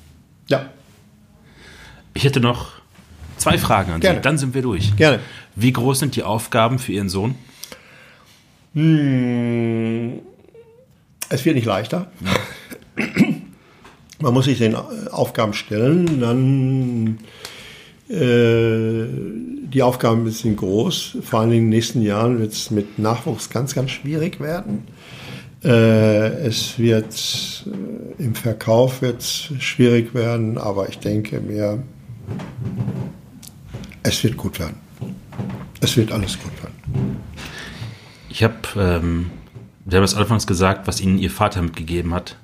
Ja. 0.48 0.66
Ich 2.14 2.24
hätte 2.24 2.40
noch 2.40 2.79
zwei 3.40 3.58
Fragen 3.58 3.92
an 3.92 4.00
Gerne. 4.00 4.18
Sie. 4.18 4.22
Dann 4.22 4.38
sind 4.38 4.54
wir 4.54 4.62
durch. 4.62 4.96
Gerne. 4.96 5.20
Wie 5.56 5.72
groß 5.72 5.98
sind 5.98 6.16
die 6.16 6.22
Aufgaben 6.22 6.78
für 6.78 6.92
Ihren 6.92 7.08
Sohn? 7.08 7.34
Hm, 8.74 10.20
es 11.28 11.44
wird 11.44 11.56
nicht 11.56 11.66
leichter. 11.66 12.10
Ja. 12.24 13.04
Man 14.20 14.34
muss 14.34 14.44
sich 14.44 14.58
den 14.58 14.76
Aufgaben 14.76 15.54
stellen. 15.54 16.20
Dann 16.20 17.18
äh, 18.10 19.06
die 19.72 19.82
Aufgaben 19.82 20.28
sind 20.30 20.56
groß. 20.56 21.18
Vor 21.22 21.40
allem 21.40 21.52
in 21.52 21.56
den 21.56 21.68
nächsten 21.70 22.02
Jahren 22.02 22.38
wird 22.38 22.52
es 22.52 22.70
mit 22.70 22.98
Nachwuchs 22.98 23.48
ganz, 23.50 23.74
ganz 23.74 23.90
schwierig 23.92 24.40
werden. 24.40 24.84
Äh, 25.64 26.46
es 26.46 26.78
wird 26.78 27.64
äh, 27.66 28.22
im 28.22 28.34
Verkauf 28.34 29.02
wird 29.02 29.22
schwierig 29.22 30.14
werden, 30.14 30.58
aber 30.58 30.88
ich 30.88 30.98
denke 30.98 31.40
mir, 31.40 31.82
es 34.02 34.22
wird 34.24 34.36
gut 34.36 34.58
werden. 34.58 34.76
Es 35.80 35.96
wird 35.96 36.12
alles 36.12 36.38
gut 36.38 36.52
werden. 36.62 37.16
Ich 38.28 38.42
habe, 38.42 38.56
ähm, 38.76 39.30
Sie 39.86 39.96
haben 39.96 40.04
es 40.04 40.14
anfangs 40.14 40.46
gesagt, 40.46 40.86
was 40.86 41.00
Ihnen 41.00 41.18
Ihr 41.18 41.30
Vater 41.30 41.62
mitgegeben 41.62 42.14
hat, 42.14 42.36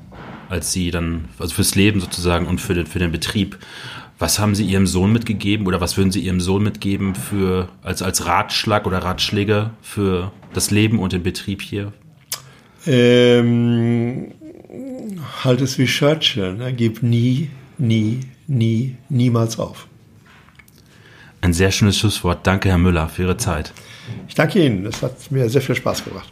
als 0.48 0.72
Sie 0.72 0.90
dann, 0.90 1.26
also 1.38 1.54
fürs 1.54 1.74
Leben 1.74 2.00
sozusagen 2.00 2.46
und 2.46 2.60
für 2.60 2.74
den, 2.74 2.86
für 2.86 2.98
den 2.98 3.12
Betrieb. 3.12 3.58
Was 4.18 4.38
haben 4.38 4.54
Sie 4.54 4.64
Ihrem 4.64 4.86
Sohn 4.86 5.12
mitgegeben 5.12 5.66
oder 5.66 5.80
was 5.80 5.96
würden 5.98 6.10
Sie 6.10 6.20
Ihrem 6.20 6.40
Sohn 6.40 6.62
mitgeben 6.62 7.14
für, 7.14 7.68
als, 7.82 8.02
als 8.02 8.24
Ratschlag 8.24 8.86
oder 8.86 8.98
Ratschläge 8.98 9.70
für 9.82 10.32
das 10.54 10.70
Leben 10.70 10.98
und 10.98 11.12
den 11.12 11.22
Betrieb 11.22 11.60
hier? 11.60 11.92
Ähm, 12.86 14.32
halt 15.44 15.60
es 15.60 15.78
wie 15.78 15.86
Churchill, 15.86 16.54
ne? 16.54 16.72
gib 16.72 17.02
nie, 17.02 17.50
nie, 17.76 18.20
nie, 18.46 18.96
niemals 19.10 19.58
auf. 19.58 19.86
Ein 21.46 21.52
sehr 21.52 21.70
schönes 21.70 21.96
Schlusswort. 21.96 22.44
Danke, 22.44 22.70
Herr 22.70 22.76
Müller, 22.76 23.08
für 23.08 23.22
Ihre 23.22 23.36
Zeit. 23.36 23.72
Ich 24.26 24.34
danke 24.34 24.66
Ihnen. 24.66 24.82
Das 24.82 25.00
hat 25.00 25.30
mir 25.30 25.48
sehr 25.48 25.62
viel 25.62 25.76
Spaß 25.76 26.04
gemacht. 26.04 26.28